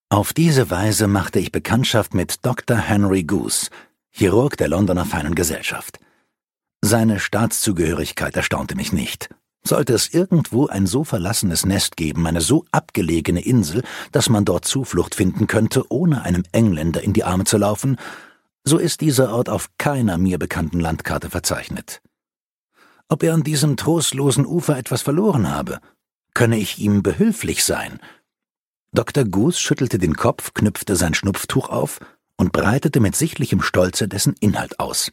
Auf 0.09 0.33
diese 0.33 0.69
Weise 0.69 1.07
machte 1.07 1.39
ich 1.39 1.53
Bekanntschaft 1.53 2.13
mit 2.13 2.45
Dr. 2.45 2.77
Henry 2.77 3.23
Goose, 3.23 3.69
Chirurg 4.11 4.57
der 4.57 4.67
Londoner 4.67 5.05
Feinen 5.05 5.35
Gesellschaft. 5.35 5.99
Seine 6.81 7.19
Staatszugehörigkeit 7.19 8.35
erstaunte 8.35 8.75
mich 8.75 8.93
nicht. 8.93 9.29
Sollte 9.63 9.93
es 9.93 10.13
irgendwo 10.13 10.67
ein 10.67 10.87
so 10.87 11.03
verlassenes 11.03 11.65
Nest 11.65 11.97
geben, 11.97 12.25
eine 12.27 12.41
so 12.41 12.65
abgelegene 12.71 13.41
Insel, 13.41 13.83
dass 14.11 14.29
man 14.29 14.45
dort 14.45 14.65
Zuflucht 14.65 15.15
finden 15.15 15.47
könnte, 15.47 15.91
ohne 15.91 16.21
einem 16.21 16.43
Engländer 16.51 17.01
in 17.03 17.13
die 17.13 17.23
Arme 17.23 17.43
zu 17.43 17.57
laufen, 17.57 17.97
so 18.63 18.77
ist 18.77 19.01
dieser 19.01 19.33
Ort 19.33 19.49
auf 19.49 19.69
keiner 19.77 20.17
mir 20.17 20.37
bekannten 20.37 20.79
Landkarte 20.79 21.29
verzeichnet. 21.29 22.01
Ob 23.09 23.23
er 23.23 23.33
an 23.33 23.43
diesem 23.43 23.77
trostlosen 23.77 24.45
Ufer 24.45 24.77
etwas 24.77 25.01
verloren 25.01 25.49
habe, 25.49 25.79
könne 26.33 26.57
ich 26.57 26.77
ihm 26.77 27.01
behülflich 27.03 27.63
sein. 27.63 27.99
Dr. 28.93 29.25
Goose 29.25 29.59
schüttelte 29.59 29.97
den 29.97 30.15
Kopf, 30.15 30.53
knüpfte 30.53 30.95
sein 30.95 31.13
Schnupftuch 31.13 31.69
auf 31.69 31.99
und 32.37 32.51
breitete 32.51 32.99
mit 32.99 33.15
sichtlichem 33.15 33.61
Stolze 33.61 34.07
dessen 34.07 34.35
Inhalt 34.39 34.79
aus. 34.79 35.11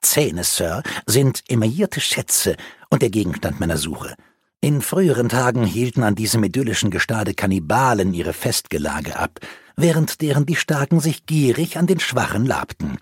Zähne, 0.00 0.44
Sir, 0.44 0.82
sind 1.06 1.42
emaillierte 1.48 2.00
Schätze 2.00 2.56
und 2.88 3.02
der 3.02 3.10
Gegenstand 3.10 3.60
meiner 3.60 3.76
Suche. 3.76 4.14
In 4.60 4.82
früheren 4.82 5.28
Tagen 5.28 5.64
hielten 5.64 6.02
an 6.02 6.14
diesem 6.14 6.44
idyllischen 6.44 6.90
Gestade 6.90 7.34
Kannibalen 7.34 8.12
ihre 8.12 8.32
Festgelage 8.32 9.18
ab, 9.18 9.40
während 9.76 10.20
deren 10.20 10.44
die 10.44 10.56
Starken 10.56 11.00
sich 11.00 11.24
gierig 11.24 11.78
an 11.78 11.86
den 11.86 12.00
Schwachen 12.00 12.44
labten. 12.44 12.98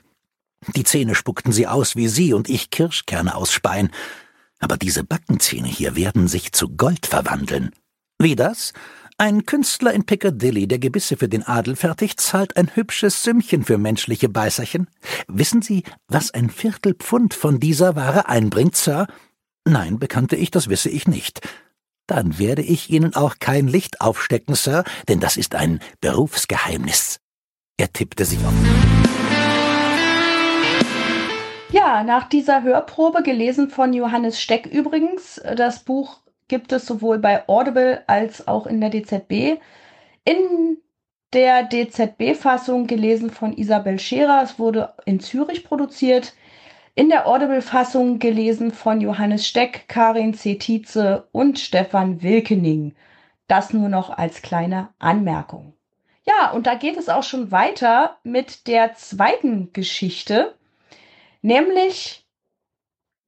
Die 0.74 0.84
Zähne 0.84 1.14
spuckten 1.14 1.52
sie 1.52 1.66
aus, 1.66 1.96
wie 1.96 2.08
sie 2.08 2.32
und 2.32 2.48
ich 2.48 2.70
Kirschkerne 2.70 3.34
ausspeien. 3.34 3.90
Aber 4.60 4.76
diese 4.76 5.04
Backenzähne 5.04 5.68
hier 5.68 5.96
werden 5.96 6.28
sich 6.28 6.52
zu 6.52 6.68
Gold 6.68 7.06
verwandeln. 7.06 7.70
Wie 8.18 8.36
das? 8.36 8.72
Ein 9.20 9.46
Künstler 9.46 9.92
in 9.94 10.06
Piccadilly, 10.06 10.68
der 10.68 10.78
Gebisse 10.78 11.16
für 11.16 11.28
den 11.28 11.42
Adel 11.42 11.74
fertigt, 11.74 12.20
zahlt 12.20 12.56
ein 12.56 12.76
hübsches 12.76 13.24
Sümmchen 13.24 13.64
für 13.64 13.76
menschliche 13.76 14.28
Beißerchen. 14.28 14.88
Wissen 15.26 15.60
Sie, 15.60 15.82
was 16.06 16.30
ein 16.30 16.50
Viertelpfund 16.50 17.34
von 17.34 17.58
dieser 17.58 17.96
Ware 17.96 18.28
einbringt, 18.28 18.76
Sir? 18.76 19.08
Nein, 19.64 19.98
bekannte 19.98 20.36
ich, 20.36 20.52
das 20.52 20.68
wisse 20.68 20.88
ich 20.88 21.08
nicht. 21.08 21.40
Dann 22.06 22.38
werde 22.38 22.62
ich 22.62 22.90
Ihnen 22.90 23.16
auch 23.16 23.40
kein 23.40 23.66
Licht 23.66 24.00
aufstecken, 24.00 24.54
Sir, 24.54 24.84
denn 25.08 25.18
das 25.18 25.36
ist 25.36 25.56
ein 25.56 25.80
Berufsgeheimnis. 26.00 27.18
Er 27.76 27.92
tippte 27.92 28.24
sich 28.24 28.38
auf. 28.38 28.54
Ja, 31.72 32.04
nach 32.04 32.28
dieser 32.28 32.62
Hörprobe, 32.62 33.24
gelesen 33.24 33.68
von 33.68 33.92
Johannes 33.92 34.40
Steck 34.40 34.66
übrigens, 34.66 35.42
das 35.56 35.82
Buch 35.82 36.20
gibt 36.48 36.72
es 36.72 36.86
sowohl 36.86 37.18
bei 37.18 37.48
Audible 37.48 38.02
als 38.06 38.48
auch 38.48 38.66
in 38.66 38.80
der 38.80 38.90
DZB. 38.90 39.60
In 40.24 40.78
der 41.32 41.64
DZB-Fassung 41.64 42.86
gelesen 42.86 43.30
von 43.30 43.52
Isabel 43.56 43.98
Scherer. 43.98 44.42
Es 44.42 44.58
wurde 44.58 44.94
in 45.04 45.20
Zürich 45.20 45.64
produziert. 45.64 46.34
In 46.94 47.10
der 47.10 47.28
Audible-Fassung 47.28 48.18
gelesen 48.18 48.72
von 48.72 49.00
Johannes 49.00 49.46
Steck, 49.46 49.84
Karin 49.88 50.34
C. 50.34 50.56
Tietze 50.56 51.28
und 51.32 51.58
Stefan 51.58 52.22
Wilkening. 52.22 52.94
Das 53.46 53.72
nur 53.72 53.88
noch 53.88 54.10
als 54.10 54.42
kleine 54.42 54.88
Anmerkung. 54.98 55.74
Ja, 56.26 56.50
und 56.50 56.66
da 56.66 56.74
geht 56.74 56.96
es 56.96 57.08
auch 57.08 57.22
schon 57.22 57.50
weiter 57.50 58.18
mit 58.22 58.66
der 58.66 58.94
zweiten 58.94 59.72
Geschichte, 59.72 60.54
nämlich 61.40 62.26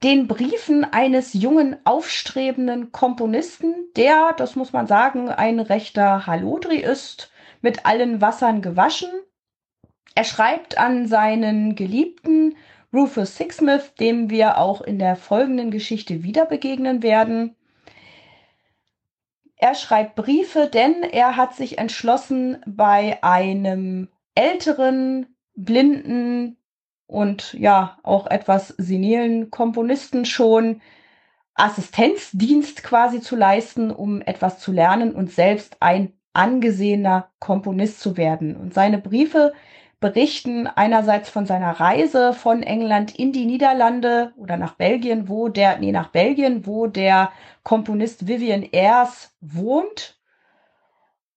den 0.03 0.27
Briefen 0.27 0.85
eines 0.85 1.35
jungen, 1.35 1.77
aufstrebenden 1.85 2.91
Komponisten, 2.91 3.75
der, 3.97 4.33
das 4.37 4.57
muss 4.57 4.73
man 4.73 4.87
sagen, 4.87 5.29
ein 5.29 5.61
rechter 5.61 6.27
Halodri 6.27 6.77
ist, 6.77 7.31
mit 7.61 7.85
allen 7.85 8.21
Wassern 8.21 8.63
gewaschen. 8.63 9.11
Er 10.15 10.25
schreibt 10.25 10.79
an 10.79 11.07
seinen 11.07 11.75
Geliebten 11.75 12.57
Rufus 12.93 13.37
Sixsmith, 13.37 13.95
dem 14.01 14.31
wir 14.31 14.59
auch 14.59 14.81
in 14.81 14.99
der 14.99 15.17
folgenden 15.17 15.71
Geschichte 15.71 16.23
wieder 16.23 16.47
begegnen 16.47 17.03
werden. 17.03 17.55
Er 19.57 19.75
schreibt 19.75 20.17
Briefe, 20.17 20.69
denn 20.73 21.03
er 21.03 21.37
hat 21.37 21.55
sich 21.55 21.79
entschlossen, 21.79 22.63
bei 22.67 23.23
einem 23.23 24.09
älteren, 24.35 25.37
blinden 25.55 26.57
und 27.11 27.55
ja 27.55 27.99
auch 28.03 28.27
etwas 28.29 28.69
senilen 28.69 29.51
Komponisten 29.51 30.25
schon 30.25 30.81
Assistenzdienst 31.55 32.83
quasi 32.83 33.21
zu 33.21 33.37
leisten, 33.37 33.91
um 33.91 34.23
etwas 34.23 34.61
zu 34.61 34.73
lernen 34.73 35.15
und 35.15 35.31
selbst 35.31 35.77
ein 35.81 36.13
angesehener 36.33 37.29
Komponist 37.41 38.01
zu 38.01 38.17
werden. 38.17 38.57
Und 38.57 38.73
seine 38.73 38.99
Briefe 38.99 39.53
berichten 39.99 40.67
einerseits 40.67 41.29
von 41.29 41.45
seiner 41.45 41.73
Reise 41.73 42.33
von 42.33 42.63
England 42.63 43.19
in 43.19 43.33
die 43.33 43.45
Niederlande 43.45 44.33
oder 44.37 44.57
nach 44.57 44.75
Belgien, 44.75 45.29
wo 45.29 45.49
der, 45.49 45.79
nee, 45.79 45.93
nach 45.93 46.09
Belgien, 46.09 46.67
wo 46.67 46.87
der 46.87 47.33
Komponist 47.65 48.27
Vivian 48.27 48.67
Ayres 48.73 49.37
wohnt 49.41 50.20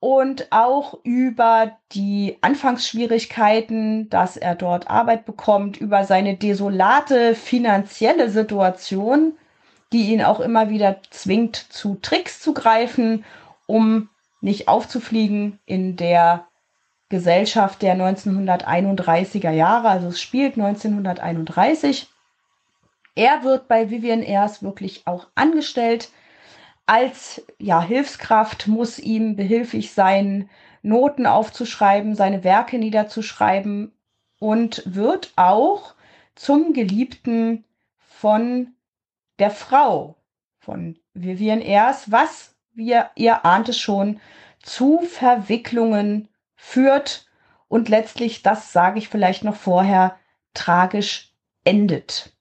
und 0.03 0.51
auch 0.51 0.99
über 1.03 1.77
die 1.93 2.37
Anfangsschwierigkeiten, 2.41 4.09
dass 4.09 4.35
er 4.35 4.53
dort 4.53 4.89
Arbeit 4.89 5.25
bekommt, 5.25 5.77
über 5.77 6.03
seine 6.03 6.35
desolate 6.35 7.35
finanzielle 7.35 8.29
Situation, 8.29 9.37
die 9.93 10.11
ihn 10.11 10.21
auch 10.21 10.41
immer 10.41 10.69
wieder 10.69 10.97
zwingt, 11.09 11.55
zu 11.55 11.95
Tricks 12.01 12.41
zu 12.41 12.53
greifen, 12.53 13.23
um 13.65 14.09
nicht 14.41 14.67
aufzufliegen 14.67 15.61
in 15.65 15.95
der 15.95 16.47
Gesellschaft 17.07 17.81
der 17.81 17.95
1931er 17.95 19.51
Jahre, 19.51 19.87
also 19.87 20.09
es 20.09 20.19
spielt 20.19 20.57
1931. 20.57 22.09
Er 23.15 23.45
wird 23.45 23.69
bei 23.69 23.89
Vivian 23.89 24.21
Ayres 24.21 24.61
wirklich 24.63 25.07
auch 25.07 25.27
angestellt 25.35 26.09
als 26.85 27.45
ja, 27.59 27.81
Hilfskraft 27.81 28.67
muss 28.67 28.99
ihm 28.99 29.35
behilflich 29.35 29.93
sein, 29.93 30.49
Noten 30.81 31.25
aufzuschreiben, 31.25 32.15
seine 32.15 32.43
Werke 32.43 32.77
niederzuschreiben 32.77 33.93
und 34.39 34.83
wird 34.85 35.31
auch 35.37 35.95
zum 36.35 36.73
Geliebten 36.73 37.63
von 37.97 38.73
der 39.39 39.51
Frau 39.51 40.17
von 40.59 40.99
Vivian 41.13 41.61
Ayres, 41.61 42.11
was, 42.11 42.55
wir, 42.73 43.11
ihr 43.15 43.45
ahnt 43.45 43.69
es 43.69 43.79
schon, 43.79 44.19
zu 44.61 45.01
Verwicklungen 45.01 46.29
führt 46.55 47.27
und 47.67 47.89
letztlich, 47.89 48.43
das 48.43 48.71
sage 48.71 48.99
ich 48.99 49.09
vielleicht 49.09 49.43
noch 49.43 49.55
vorher, 49.55 50.17
tragisch 50.53 51.33
endet. 51.63 52.33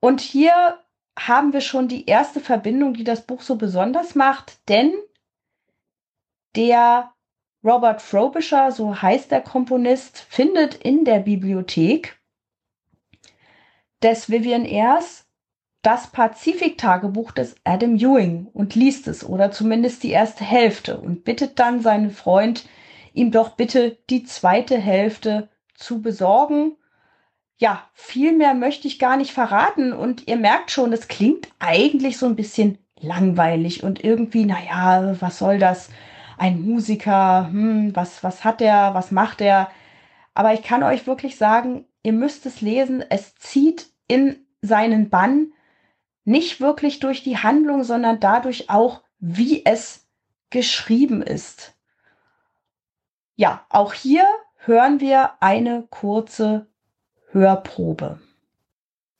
Und 0.00 0.20
hier 0.20 0.78
haben 1.26 1.52
wir 1.52 1.60
schon 1.60 1.88
die 1.88 2.06
erste 2.06 2.40
Verbindung, 2.40 2.94
die 2.94 3.04
das 3.04 3.26
Buch 3.26 3.42
so 3.42 3.56
besonders 3.56 4.14
macht, 4.14 4.58
denn 4.68 4.92
der 6.54 7.12
Robert 7.64 8.00
Frobisher, 8.00 8.70
so 8.70 9.02
heißt 9.02 9.30
der 9.30 9.40
Komponist, 9.40 10.18
findet 10.18 10.74
in 10.74 11.04
der 11.04 11.18
Bibliothek 11.18 12.18
des 14.02 14.30
Vivian 14.30 14.64
Ayres 14.64 15.26
das 15.82 16.10
Pazifik-Tagebuch 16.10 17.32
des 17.32 17.56
Adam 17.64 17.96
Ewing 17.96 18.46
und 18.52 18.74
liest 18.74 19.08
es 19.08 19.24
oder 19.24 19.50
zumindest 19.50 20.02
die 20.02 20.10
erste 20.10 20.44
Hälfte 20.44 20.98
und 20.98 21.24
bittet 21.24 21.58
dann 21.58 21.80
seinen 21.80 22.10
Freund, 22.10 22.68
ihm 23.12 23.30
doch 23.30 23.50
bitte 23.50 23.98
die 24.10 24.24
zweite 24.24 24.78
Hälfte 24.78 25.48
zu 25.74 26.00
besorgen 26.02 26.76
ja, 27.58 27.82
viel 27.92 28.36
mehr 28.36 28.54
möchte 28.54 28.86
ich 28.86 28.98
gar 28.98 29.16
nicht 29.16 29.32
verraten. 29.32 29.92
Und 29.92 30.28
ihr 30.28 30.36
merkt 30.36 30.70
schon, 30.70 30.92
es 30.92 31.08
klingt 31.08 31.48
eigentlich 31.58 32.16
so 32.16 32.26
ein 32.26 32.36
bisschen 32.36 32.78
langweilig 33.00 33.82
und 33.82 34.02
irgendwie, 34.02 34.44
naja, 34.44 35.16
was 35.20 35.38
soll 35.38 35.58
das? 35.58 35.90
Ein 36.38 36.62
Musiker, 36.62 37.48
hm, 37.50 37.94
was, 37.94 38.22
was 38.22 38.44
hat 38.44 38.60
der, 38.60 38.94
was 38.94 39.10
macht 39.10 39.40
er? 39.40 39.70
Aber 40.34 40.54
ich 40.54 40.62
kann 40.62 40.84
euch 40.84 41.08
wirklich 41.08 41.36
sagen, 41.36 41.84
ihr 42.04 42.12
müsst 42.12 42.46
es 42.46 42.60
lesen. 42.60 43.04
Es 43.10 43.34
zieht 43.34 43.88
in 44.06 44.36
seinen 44.62 45.10
Bann 45.10 45.52
nicht 46.24 46.60
wirklich 46.60 47.00
durch 47.00 47.24
die 47.24 47.38
Handlung, 47.38 47.82
sondern 47.82 48.20
dadurch 48.20 48.70
auch, 48.70 49.02
wie 49.18 49.64
es 49.64 50.06
geschrieben 50.50 51.22
ist. 51.22 51.74
Ja, 53.34 53.66
auch 53.68 53.94
hier 53.94 54.24
hören 54.58 55.00
wir 55.00 55.32
eine 55.40 55.86
kurze 55.90 56.68
Hörprobe. 57.30 58.18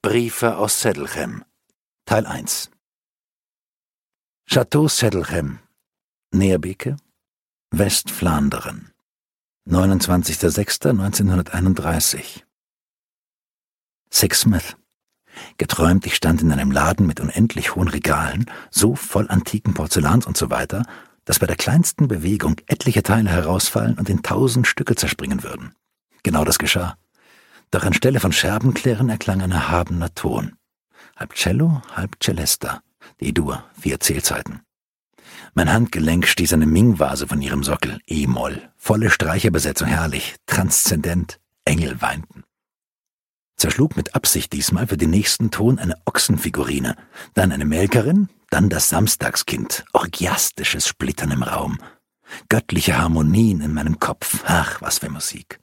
Briefe 0.00 0.56
aus 0.56 0.80
Seddelchem 0.80 1.44
Teil 2.06 2.24
1 2.24 2.70
Chateau 4.46 4.88
Seddelchem 4.88 5.58
Neerbeke 6.30 6.96
Westflanderen 7.70 8.94
29.06.1931 9.68 12.44
Sixsmith 14.10 14.78
Geträumt, 15.58 16.06
ich 16.06 16.14
stand 16.14 16.40
in 16.40 16.50
einem 16.50 16.70
Laden 16.70 17.06
mit 17.06 17.20
unendlich 17.20 17.74
hohen 17.74 17.88
Regalen, 17.88 18.46
so 18.70 18.94
voll 18.94 19.28
antiken 19.28 19.74
Porzellans 19.74 20.26
und 20.26 20.38
so 20.38 20.48
weiter, 20.48 20.86
dass 21.26 21.40
bei 21.40 21.46
der 21.46 21.56
kleinsten 21.56 22.08
Bewegung 22.08 22.56
etliche 22.68 23.02
Teile 23.02 23.28
herausfallen 23.28 23.98
und 23.98 24.08
in 24.08 24.22
tausend 24.22 24.66
Stücke 24.66 24.94
zerspringen 24.94 25.42
würden. 25.42 25.74
Genau 26.22 26.46
das 26.46 26.58
geschah. 26.58 26.96
Doch 27.70 27.84
anstelle 27.84 28.20
von 28.20 28.32
Scherbenklirren 28.32 29.08
erklang 29.08 29.42
ein 29.42 29.52
erhabener 29.52 30.14
Ton. 30.14 30.56
Halb 31.16 31.34
Cello, 31.34 31.82
halb 31.94 32.16
Celesta, 32.22 32.80
D-Dur, 33.20 33.64
vier 33.78 34.00
Zählzeiten. 34.00 34.62
Mein 35.54 35.72
Handgelenk 35.72 36.26
stieß 36.26 36.52
eine 36.54 36.66
Ming-Vase 36.66 37.26
von 37.26 37.42
ihrem 37.42 37.64
Sockel, 37.64 38.00
E-Moll, 38.06 38.70
volle 38.76 39.10
Streicherbesetzung, 39.10 39.88
herrlich, 39.88 40.36
transzendent, 40.46 41.40
Engel 41.64 42.00
weinten. 42.00 42.44
Zerschlug 43.56 43.96
mit 43.96 44.14
Absicht 44.14 44.52
diesmal 44.52 44.86
für 44.86 44.96
den 44.96 45.10
nächsten 45.10 45.50
Ton 45.50 45.78
eine 45.78 45.96
Ochsenfigurine, 46.04 46.94
dann 47.34 47.50
eine 47.50 47.64
Melkerin, 47.64 48.28
dann 48.50 48.68
das 48.68 48.88
Samstagskind, 48.88 49.84
orgiastisches 49.92 50.86
Splittern 50.86 51.32
im 51.32 51.42
Raum. 51.42 51.78
Göttliche 52.48 52.96
Harmonien 52.96 53.60
in 53.60 53.74
meinem 53.74 53.98
Kopf, 53.98 54.44
ach, 54.46 54.80
was 54.80 54.98
für 54.98 55.10
Musik. 55.10 55.58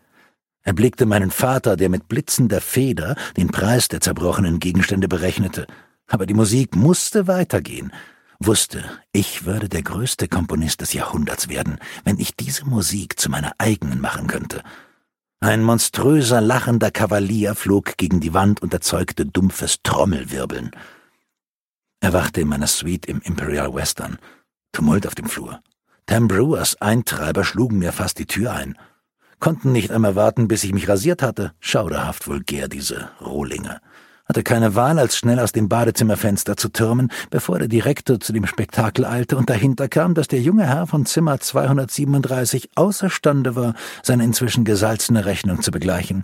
Er 0.66 0.74
blickte 0.74 1.06
meinen 1.06 1.30
Vater, 1.30 1.78
der 1.78 1.90
mit 1.90 2.08
blitzender 2.08 2.60
Feder 2.60 3.16
den 3.38 3.50
Preis 3.50 3.88
der 3.88 4.02
zerbrochenen 4.02 4.58
Gegenstände 4.60 5.08
berechnete. 5.08 5.68
Aber 6.08 6.26
die 6.26 6.34
Musik 6.34 6.76
musste 6.76 7.28
weitergehen, 7.28 7.94
wusste, 8.40 8.84
ich 9.12 9.46
würde 9.46 9.70
der 9.70 9.84
größte 9.84 10.28
Komponist 10.28 10.82
des 10.82 10.94
Jahrhunderts 10.94 11.50
werden, 11.50 11.78
wenn 12.04 12.20
ich 12.20 12.36
diese 12.36 12.66
Musik 12.66 13.20
zu 13.20 13.30
meiner 13.30 13.54
eigenen 13.60 14.02
machen 14.02 14.26
könnte. 14.26 14.64
Ein 15.40 15.62
monströser, 15.62 16.42
lachender 16.42 16.90
Kavalier 16.90 17.54
flog 17.54 17.98
gegen 17.98 18.20
die 18.20 18.34
Wand 18.34 18.64
und 18.64 18.74
erzeugte 18.74 19.28
dumpfes 19.28 19.84
Trommelwirbeln. 19.84 20.72
Er 22.00 22.14
wachte 22.14 22.42
in 22.42 22.48
meiner 22.48 22.68
Suite 22.68 23.06
im 23.06 23.22
Imperial 23.22 23.76
Western. 23.76 24.18
Tumult 24.72 25.06
auf 25.06 25.14
dem 25.14 25.28
Flur. 25.28 25.62
Tam 26.08 26.28
Brewers 26.28 26.82
Eintreiber 26.82 27.44
schlugen 27.44 27.78
mir 27.78 27.92
fast 27.92 28.18
die 28.18 28.26
Tür 28.26 28.54
ein 28.54 28.76
konnten 29.40 29.72
nicht 29.72 29.92
einmal 29.92 30.16
warten, 30.16 30.48
bis 30.48 30.64
ich 30.64 30.74
mich 30.74 30.88
rasiert 30.88 31.22
hatte. 31.22 31.54
Schauderhaft 31.60 32.28
vulgär, 32.28 32.68
diese 32.68 33.10
Rohlinge. 33.22 33.80
Hatte 34.28 34.42
keine 34.42 34.74
Wahl, 34.74 34.98
als 34.98 35.18
schnell 35.18 35.40
aus 35.40 35.52
dem 35.52 35.70
Badezimmerfenster 35.70 36.58
zu 36.58 36.70
türmen, 36.70 37.12
bevor 37.30 37.60
der 37.60 37.68
Direktor 37.68 38.20
zu 38.20 38.34
dem 38.34 38.48
Spektakel 38.48 39.06
eilte 39.06 39.38
und 39.38 39.52
dahinter 39.52 39.88
kam, 39.88 40.16
dass 40.16 40.28
der 40.28 40.42
junge 40.42 40.66
Herr 40.66 40.88
von 40.88 41.06
Zimmer 41.06 41.40
237 41.40 42.72
außerstande 42.74 43.56
war, 43.56 43.76
seine 44.02 44.24
inzwischen 44.24 44.66
gesalzene 44.66 45.26
Rechnung 45.26 45.62
zu 45.62 45.70
begleichen. 45.70 46.24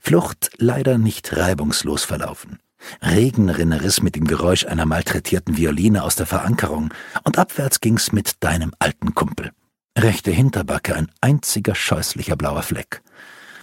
Flucht 0.00 0.50
leider 0.56 0.98
nicht 0.98 1.36
reibungslos 1.36 2.02
verlaufen. 2.02 2.58
Regenrinne 3.02 3.82
riss 3.82 4.02
mit 4.02 4.16
dem 4.16 4.26
Geräusch 4.26 4.66
einer 4.66 4.86
malträtierten 4.86 5.56
Violine 5.56 6.02
aus 6.02 6.16
der 6.16 6.26
Verankerung, 6.26 6.92
und 7.22 7.38
abwärts 7.38 7.80
ging's 7.80 8.10
mit 8.10 8.42
deinem 8.42 8.72
alten 8.78 9.14
Kumpel. 9.14 9.52
Rechte 9.98 10.30
Hinterbacke 10.30 10.94
ein 10.94 11.10
einziger 11.20 11.74
scheußlicher 11.74 12.36
blauer 12.36 12.62
Fleck. 12.62 13.02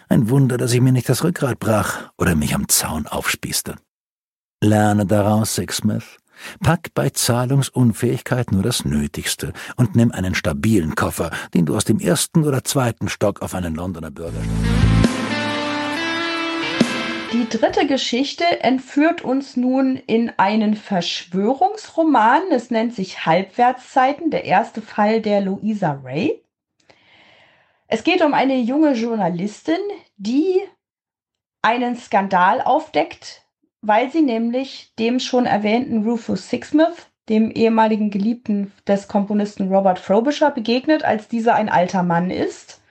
Ein 0.10 0.30
Wunder, 0.30 0.58
dass 0.58 0.74
ich 0.74 0.82
mir 0.82 0.92
nicht 0.92 1.10
das 1.10 1.24
Rückgrat 1.24 1.60
brach 1.60 2.12
oder 2.18 2.36
mich 2.36 2.54
am 2.54 2.68
Zaun 2.68 3.08
aufspießte. 3.08 3.76
Lerne 4.62 5.06
daraus, 5.06 5.56
Sixsmith. 5.56 6.18
Pack 6.60 6.94
bei 6.94 7.10
Zahlungsunfähigkeit 7.10 8.52
nur 8.52 8.62
das 8.62 8.86
Nötigste 8.86 9.54
und 9.76 9.96
nimm 9.96 10.12
einen 10.12 10.36
stabilen 10.36 10.96
Koffer, 10.96 11.32
den 11.54 11.66
du 11.66 11.76
aus 11.76 11.86
dem 11.86 12.00
ersten 12.00 12.44
oder 12.44 12.64
zweiten 12.64 13.10
Stock 13.10 13.42
auf 13.42 13.56
einen 13.56 13.74
Londoner 13.74 14.12
Bürger 14.12 14.42
die 17.34 17.50
dritte 17.50 17.86
Geschichte 17.88 18.46
entführt 18.62 19.22
uns 19.22 19.58
nun 19.58 19.98
in 19.98 20.32
einen 20.38 20.76
Verschwörungsroman. 20.76 22.44
Es 22.52 22.72
nennt 22.72 22.94
sich 22.94 23.26
Halbwertszeiten, 23.26 24.32
der 24.32 24.46
erste 24.46 24.82
Fall 24.82 25.22
der 25.22 25.42
Louisa 25.42 26.00
Ray. 26.04 26.42
Es 27.88 28.04
geht 28.04 28.22
um 28.22 28.34
eine 28.34 28.58
junge 28.58 28.94
Journalistin, 28.94 29.80
die 30.16 30.62
einen 31.62 31.98
Skandal 31.98 32.62
aufdeckt, 32.62 33.46
weil 33.82 34.10
sie 34.12 34.22
nämlich 34.22 34.94
dem 34.98 35.20
schon 35.20 35.46
erwähnten 35.46 36.04
Rufus 36.04 36.50
Sixsmith, 36.50 37.08
dem 37.28 37.52
ehemaligen 37.52 38.10
Geliebten 38.10 38.72
des 38.88 39.08
Komponisten 39.10 39.74
Robert 39.74 40.00
Frobisher, 40.00 40.52
begegnet, 40.52 41.04
als 41.04 41.28
dieser 41.28 41.56
ein 41.56 41.70
alter 41.70 42.04
Mann 42.04 42.32
ist. 42.32 42.82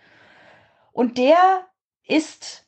Und 0.93 1.17
der 1.17 1.37
ist 2.07 2.66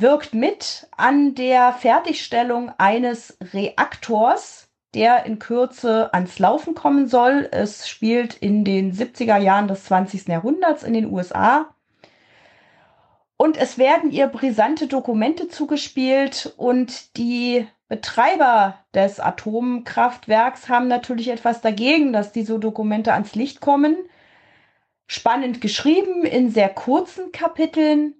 wirkt 0.00 0.34
mit 0.34 0.88
an 0.96 1.34
der 1.34 1.72
Fertigstellung 1.72 2.70
eines 2.78 3.36
Reaktors, 3.52 4.68
der 4.94 5.24
in 5.24 5.38
Kürze 5.38 6.12
ans 6.12 6.38
Laufen 6.38 6.74
kommen 6.74 7.06
soll. 7.06 7.48
Es 7.50 7.88
spielt 7.88 8.34
in 8.34 8.64
den 8.64 8.92
70er 8.92 9.38
Jahren 9.38 9.68
des 9.68 9.84
20. 9.84 10.28
Jahrhunderts 10.28 10.82
in 10.82 10.92
den 10.92 11.10
USA. 11.10 11.74
Und 13.38 13.56
es 13.56 13.78
werden 13.78 14.10
ihr 14.10 14.26
brisante 14.28 14.86
Dokumente 14.86 15.48
zugespielt 15.48 16.54
und 16.56 17.16
die 17.16 17.66
Betreiber 17.88 18.78
des 18.94 19.20
Atomkraftwerks 19.20 20.68
haben 20.68 20.88
natürlich 20.88 21.28
etwas 21.28 21.60
dagegen, 21.60 22.12
dass 22.12 22.32
diese 22.32 22.58
Dokumente 22.58 23.12
ans 23.12 23.34
Licht 23.34 23.60
kommen. 23.60 23.96
Spannend 25.06 25.60
geschrieben 25.60 26.24
in 26.24 26.50
sehr 26.50 26.68
kurzen 26.68 27.30
Kapiteln, 27.30 28.14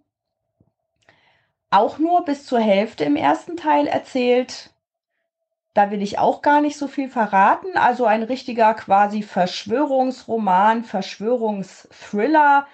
auch 1.71 1.99
nur 1.99 2.25
bis 2.25 2.47
zur 2.47 2.61
Hälfte 2.61 3.05
im 3.05 3.17
ersten 3.17 3.57
Teil 3.57 3.87
erzählt. 3.87 4.71
Da 5.75 5.91
will 5.91 6.01
ich 6.01 6.19
auch 6.19 6.41
gar 6.41 6.61
nicht 6.61 6.79
so 6.79 6.89
viel 6.89 7.11
verraten. 7.11 7.77
Also 7.77 8.07
ein 8.07 8.23
richtiger 8.23 8.73
quasi 8.75 9.23
Verschwörungsroman, 9.23 10.85
Verschwörungsthriller, 10.85 12.67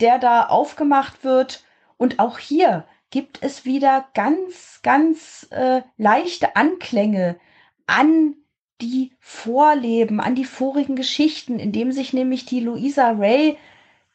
der 0.00 0.18
da 0.18 0.46
aufgemacht 0.46 1.22
wird. 1.22 1.62
Und 1.96 2.18
auch 2.18 2.38
hier 2.38 2.84
gibt 3.10 3.42
es 3.42 3.64
wieder 3.64 4.06
ganz, 4.14 4.80
ganz 4.82 5.46
äh, 5.50 5.82
leichte 5.96 6.56
Anklänge 6.56 7.38
an 7.86 8.34
die 8.80 9.12
Vorleben, 9.20 10.20
an 10.20 10.34
die 10.34 10.44
vorigen 10.44 10.96
Geschichten, 10.96 11.58
indem 11.58 11.92
sich 11.92 12.12
nämlich 12.12 12.44
die 12.44 12.60
Louisa 12.60 13.10
Ray, 13.10 13.56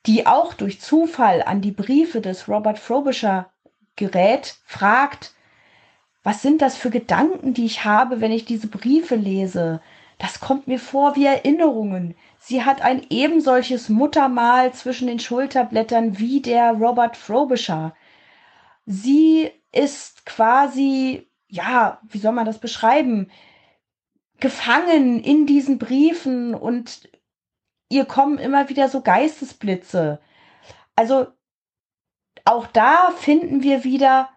die 0.05 0.25
auch 0.25 0.53
durch 0.53 0.81
Zufall 0.81 1.43
an 1.43 1.61
die 1.61 1.71
Briefe 1.71 2.21
des 2.21 2.47
Robert 2.47 2.79
Frobisher 2.79 3.52
gerät, 3.95 4.55
fragt, 4.65 5.33
was 6.23 6.41
sind 6.41 6.61
das 6.61 6.77
für 6.77 6.89
Gedanken, 6.89 7.53
die 7.53 7.65
ich 7.65 7.83
habe, 7.83 8.21
wenn 8.21 8.31
ich 8.31 8.45
diese 8.45 8.67
Briefe 8.67 9.15
lese? 9.15 9.81
Das 10.17 10.39
kommt 10.39 10.67
mir 10.67 10.79
vor 10.79 11.15
wie 11.15 11.25
Erinnerungen. 11.25 12.15
Sie 12.39 12.63
hat 12.63 12.81
ein 12.81 13.05
ebensolches 13.09 13.89
Muttermal 13.89 14.73
zwischen 14.73 15.07
den 15.07 15.19
Schulterblättern 15.19 16.17
wie 16.19 16.41
der 16.41 16.71
Robert 16.71 17.17
Frobisher. 17.17 17.93
Sie 18.85 19.51
ist 19.73 20.25
quasi, 20.25 21.27
ja, 21.47 21.99
wie 22.03 22.19
soll 22.19 22.31
man 22.31 22.45
das 22.45 22.59
beschreiben? 22.59 23.29
Gefangen 24.39 25.21
in 25.21 25.45
diesen 25.45 25.77
Briefen 25.77 26.53
und 26.53 27.09
ihr 27.89 28.05
kommen 28.05 28.37
immer 28.37 28.69
wieder 28.69 28.87
so 28.87 29.01
Geistesblitze. 29.01 30.19
Also 30.95 31.27
auch 32.45 32.67
da 32.67 33.11
finden 33.11 33.63
wir 33.63 33.83
wieder 33.83 34.29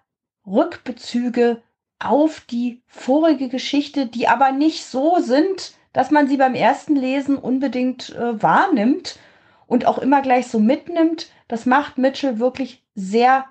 Rückbezüge 0.46 1.62
auf 1.98 2.40
die 2.40 2.82
vorige 2.86 3.48
Geschichte, 3.48 4.06
die 4.06 4.28
aber 4.28 4.52
nicht 4.52 4.84
so 4.84 5.18
sind, 5.20 5.74
dass 5.92 6.10
man 6.10 6.28
sie 6.28 6.36
beim 6.36 6.54
ersten 6.54 6.94
Lesen 6.94 7.38
unbedingt 7.38 8.10
äh, 8.10 8.42
wahrnimmt 8.42 9.18
und 9.66 9.86
auch 9.86 9.98
immer 9.98 10.22
gleich 10.22 10.46
so 10.46 10.60
mitnimmt. 10.60 11.30
Das 11.48 11.66
macht 11.66 11.98
Mitchell 11.98 12.38
wirklich 12.38 12.84
sehr 12.94 13.46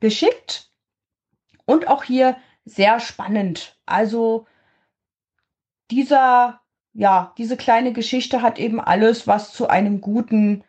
geschickt 0.00 0.70
und 1.66 1.88
auch 1.88 2.04
hier 2.04 2.36
sehr 2.64 3.00
spannend. 3.00 3.78
Also 3.86 4.46
dieser, 5.90 6.62
ja, 6.94 7.34
diese 7.36 7.56
kleine 7.56 7.92
Geschichte 7.92 8.42
hat 8.42 8.58
eben 8.58 8.80
alles, 8.80 9.26
was 9.26 9.52
zu 9.52 9.68
einem 9.68 10.00
guten 10.00 10.64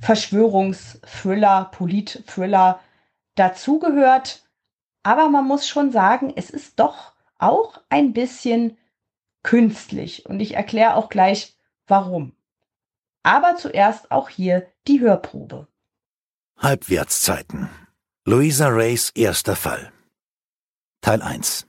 Verschwörungsthriller, 0.00 1.70
Polit-Thriller 1.72 2.80
dazugehört. 3.34 4.48
Aber 5.02 5.28
man 5.28 5.46
muss 5.46 5.68
schon 5.68 5.90
sagen, 5.92 6.32
es 6.36 6.50
ist 6.50 6.78
doch 6.78 7.12
auch 7.38 7.80
ein 7.88 8.12
bisschen 8.12 8.76
künstlich. 9.42 10.26
Und 10.26 10.40
ich 10.40 10.54
erkläre 10.54 10.94
auch 10.94 11.08
gleich, 11.08 11.56
warum. 11.86 12.32
Aber 13.22 13.56
zuerst 13.56 14.10
auch 14.10 14.28
hier 14.28 14.66
die 14.86 15.00
Hörprobe. 15.00 15.68
Halbwertszeiten. 16.58 17.68
Louisa 18.24 18.68
Rays 18.68 19.10
erster 19.14 19.56
Fall. 19.56 19.92
Teil 21.00 21.22
1 21.22 21.66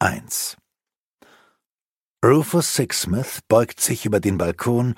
1 0.00 0.56
Rufus 2.24 2.74
Sixsmith 2.74 3.40
beugt 3.48 3.80
sich 3.80 4.04
über 4.04 4.20
den 4.20 4.38
Balkon 4.38 4.96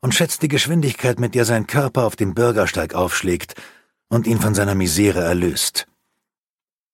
und 0.00 0.14
schätzt 0.14 0.42
die 0.42 0.48
Geschwindigkeit, 0.48 1.18
mit 1.18 1.34
der 1.34 1.44
sein 1.44 1.66
Körper 1.66 2.04
auf 2.04 2.16
dem 2.16 2.34
Bürgersteig 2.34 2.94
aufschlägt 2.94 3.54
und 4.08 4.26
ihn 4.26 4.40
von 4.40 4.54
seiner 4.54 4.74
Misere 4.74 5.20
erlöst. 5.20 5.86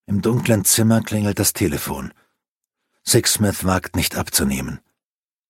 Im 0.06 0.22
dunklen 0.22 0.64
Zimmer 0.64 1.00
klingelt 1.00 1.38
das 1.38 1.52
Telefon. 1.52 2.12
Sixsmith 3.06 3.64
wagt 3.64 3.96
nicht 3.96 4.16
abzunehmen. 4.16 4.80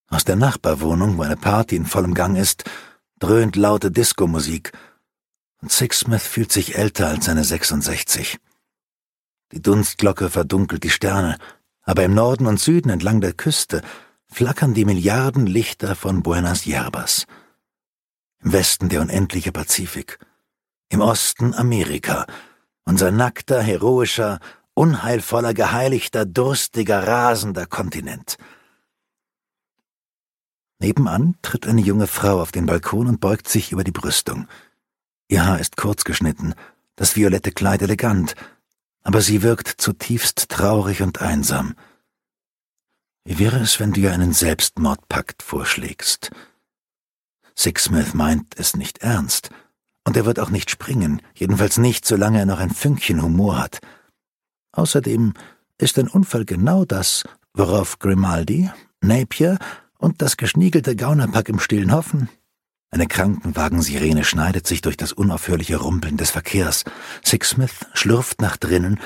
Aus 0.09 0.25
der 0.25 0.37
Nachbarwohnung, 0.37 1.19
wo 1.19 1.23
eine 1.23 1.37
Party 1.37 1.77
in 1.77 1.87
vollem 1.87 2.15
Gang 2.15 2.37
ist, 2.37 2.65
dröhnt 3.19 3.57
laute 3.57 3.91
Diskomusik, 3.91 4.73
und 5.61 5.73
Sixsmith 5.73 6.23
fühlt 6.23 6.53
sich 6.53 6.77
älter 6.77 7.09
als 7.09 7.25
seine 7.25 7.43
66. 7.43 8.39
Die 9.53 9.63
Dunstglocke 9.63 10.29
verdunkelt 10.29 10.85
die 10.85 10.91
Sterne, 10.91 11.39
aber 11.83 12.05
im 12.05 12.15
Norden 12.15 12.47
und 12.47 12.61
Süden 12.61 12.91
entlang 12.91 13.21
der 13.21 13.33
Küste 13.33 13.83
flackern 14.27 14.75
die 14.75 14.85
Milliarden 14.85 15.47
Lichter 15.47 15.95
von 15.95 16.23
Buenas 16.23 16.67
Yerbas. 16.67 17.27
Im 18.45 18.53
Westen 18.53 18.91
der 18.91 19.01
unendliche 19.01 19.53
Pazifik, 19.53 20.19
im 20.91 21.01
Osten 21.01 21.55
Amerika, 21.55 22.27
unser 22.85 23.11
nackter, 23.11 23.63
heroischer, 23.63 24.39
unheilvoller, 24.75 25.55
geheiligter, 25.55 26.27
durstiger, 26.27 27.07
rasender 27.07 27.65
Kontinent. 27.65 28.37
Nebenan 30.79 31.39
tritt 31.41 31.67
eine 31.67 31.81
junge 31.81 32.07
Frau 32.07 32.43
auf 32.43 32.53
den 32.53 32.67
Balkon 32.67 33.07
und 33.07 33.19
beugt 33.19 33.49
sich 33.49 33.73
über 33.73 33.83
die 33.83 33.93
Brüstung. 33.93 34.47
Ihr 35.29 35.47
Haar 35.47 35.59
ist 35.59 35.79
kurz 35.79 36.05
geschnitten, 36.05 36.55
das 36.97 37.17
violette 37.17 37.51
Kleid 37.51 37.81
elegant, 37.81 38.35
aber 39.03 39.23
sie 39.23 39.41
wirkt 39.41 39.81
zutiefst 39.81 40.51
traurig 40.51 41.01
und 41.01 41.23
einsam. 41.23 41.77
Wie 43.25 43.39
wäre 43.39 43.61
es, 43.61 43.81
wenn 43.81 43.95
du 43.95 44.03
ihr 44.03 44.13
einen 44.13 44.35
Selbstmordpakt 44.35 45.43
vorschlägst? 45.43 46.31
Sixsmith 47.57 48.15
meint 48.15 48.59
es 48.59 48.77
nicht 48.77 48.99
ernst, 48.99 49.51
und 50.05 50.17
er 50.17 50.27
wird 50.27 50.39
auch 50.39 50.51
nicht 50.51 50.71
springen, 50.71 51.23
jedenfalls 51.35 51.79
nicht, 51.79 52.05
solange 52.05 52.39
er 52.39 52.47
noch 52.47 52.59
ein 52.59 52.71
Fünkchen 52.71 53.23
Humor 53.23 53.59
hat. 53.59 53.81
Außerdem 54.73 55.35
ist 55.79 55.99
ein 55.99 56.09
Unfall 56.09 56.45
genau 56.45 56.85
das, 56.85 57.25
worauf 57.55 57.99
Grimaldi, 57.99 58.71
Napier 59.01 59.59
und 59.99 60.21
das 60.21 60.37
geschniegelte 60.37 60.97
Gaunerpack 60.97 61.49
im 61.49 61.61
Stillen 61.61 61.93
hoffen. 61.93 62.29
Eine 62.91 63.07
Krankenwagensirene 63.07 64.25
schneidet 64.25 64.67
sich 64.67 64.83
durch 64.83 64.97
das 64.97 65.13
unaufhörliche 65.13 65.79
Rumpeln 65.79 66.17
des 66.17 66.31
Verkehrs. 66.31 66.85
Sixsmith 67.25 67.87
schlurft 67.93 68.41
nach 68.41 68.57
drinnen 68.57 69.01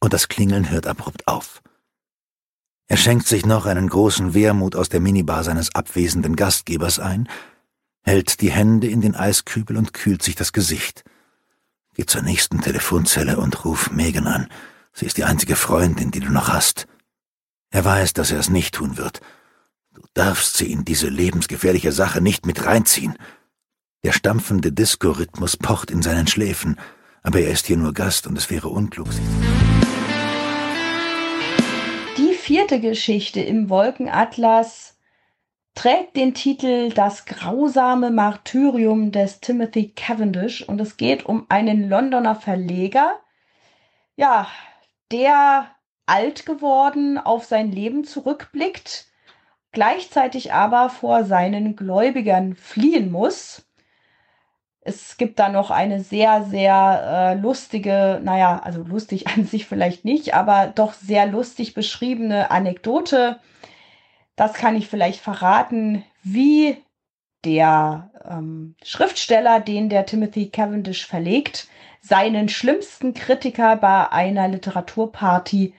und 0.00 0.12
das 0.12 0.28
Klingeln 0.28 0.70
hört 0.70 0.86
abrupt 0.86 1.26
auf. 1.28 1.62
Er 2.86 2.96
schenkt 2.96 3.26
sich 3.26 3.44
noch 3.46 3.66
einen 3.66 3.88
großen 3.88 4.34
Wermut 4.34 4.76
aus 4.76 4.88
der 4.88 5.00
Minibar 5.00 5.42
seines 5.44 5.74
abwesenden 5.74 6.36
Gastgebers 6.36 6.98
ein, 6.98 7.28
hält 8.04 8.40
die 8.40 8.50
Hände 8.50 8.86
in 8.86 9.00
den 9.00 9.16
Eiskübel 9.16 9.76
und 9.76 9.94
kühlt 9.94 10.22
sich 10.22 10.36
das 10.36 10.52
Gesicht. 10.52 11.04
Geh 11.94 12.06
zur 12.06 12.22
nächsten 12.22 12.60
Telefonzelle 12.60 13.38
und 13.38 13.64
ruf 13.64 13.90
Megan 13.90 14.26
an. 14.26 14.48
Sie 14.92 15.06
ist 15.06 15.16
die 15.16 15.24
einzige 15.24 15.56
Freundin, 15.56 16.10
die 16.10 16.20
du 16.20 16.30
noch 16.30 16.48
hast. 16.48 16.86
Er 17.70 17.84
weiß, 17.84 18.12
dass 18.12 18.30
er 18.30 18.38
es 18.38 18.50
nicht 18.50 18.74
tun 18.74 18.96
wird. 18.98 19.20
Du 19.94 20.02
darfst 20.12 20.56
sie 20.56 20.70
in 20.70 20.84
diese 20.84 21.08
lebensgefährliche 21.08 21.92
Sache 21.92 22.20
nicht 22.20 22.46
mit 22.46 22.64
reinziehen. 22.64 23.16
Der 24.04 24.12
stampfende 24.12 24.70
Disco-Rhythmus 24.70 25.56
pocht 25.56 25.90
in 25.90 26.02
seinen 26.02 26.26
Schläfen, 26.26 26.78
aber 27.22 27.40
er 27.40 27.50
ist 27.50 27.66
hier 27.66 27.76
nur 27.76 27.94
Gast 27.94 28.26
und 28.26 28.36
es 28.36 28.50
wäre 28.50 28.68
unklug, 28.68 29.08
Die 32.18 32.34
vierte 32.34 32.80
Geschichte 32.80 33.40
im 33.40 33.70
Wolkenatlas 33.70 34.93
trägt 35.74 36.16
den 36.16 36.34
Titel 36.34 36.90
Das 36.90 37.26
grausame 37.26 38.10
Martyrium 38.10 39.10
des 39.12 39.40
Timothy 39.40 39.90
Cavendish 39.90 40.62
und 40.68 40.80
es 40.80 40.96
geht 40.96 41.26
um 41.26 41.46
einen 41.48 41.88
Londoner 41.88 42.36
Verleger, 42.36 43.18
ja, 44.16 44.46
der 45.10 45.68
alt 46.06 46.46
geworden 46.46 47.18
auf 47.18 47.44
sein 47.44 47.72
Leben 47.72 48.04
zurückblickt, 48.04 49.06
gleichzeitig 49.72 50.52
aber 50.52 50.90
vor 50.90 51.24
seinen 51.24 51.76
Gläubigern 51.76 52.54
fliehen 52.54 53.10
muss. 53.10 53.66
Es 54.80 55.16
gibt 55.16 55.38
da 55.38 55.48
noch 55.48 55.70
eine 55.70 56.00
sehr, 56.00 56.44
sehr 56.44 57.34
äh, 57.36 57.40
lustige, 57.40 58.20
naja, 58.22 58.60
also 58.62 58.82
lustig 58.82 59.26
an 59.34 59.44
sich 59.46 59.66
vielleicht 59.66 60.04
nicht, 60.04 60.34
aber 60.34 60.68
doch 60.68 60.92
sehr 60.92 61.26
lustig 61.26 61.74
beschriebene 61.74 62.50
Anekdote. 62.50 63.40
Das 64.36 64.54
kann 64.54 64.76
ich 64.76 64.88
vielleicht 64.88 65.20
verraten, 65.20 66.04
wie 66.22 66.82
der 67.44 68.10
ähm, 68.28 68.74
Schriftsteller, 68.82 69.60
den 69.60 69.88
der 69.88 70.06
Timothy 70.06 70.48
Cavendish 70.48 71.06
verlegt, 71.06 71.68
seinen 72.00 72.48
schlimmsten 72.48 73.14
Kritiker 73.14 73.76
bei 73.76 74.10
einer 74.10 74.48
Literaturparty 74.48 75.74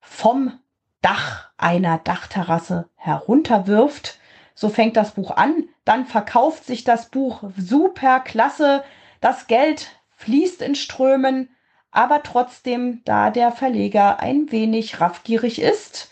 vom 0.00 0.58
Dach 1.02 1.50
einer 1.56 1.98
Dachterrasse 1.98 2.88
herunterwirft. 2.96 4.18
So 4.54 4.68
fängt 4.68 4.96
das 4.96 5.12
Buch 5.12 5.30
an. 5.30 5.68
Dann 5.84 6.06
verkauft 6.06 6.64
sich 6.64 6.84
das 6.84 7.08
Buch 7.08 7.44
super 7.56 8.20
klasse. 8.20 8.84
Das 9.20 9.46
Geld 9.46 9.88
fließt 10.16 10.60
in 10.62 10.74
Strömen, 10.74 11.50
aber 11.90 12.22
trotzdem, 12.22 13.02
da 13.04 13.30
der 13.30 13.52
Verleger 13.52 14.20
ein 14.20 14.52
wenig 14.52 15.00
raffgierig 15.00 15.60
ist, 15.60 16.09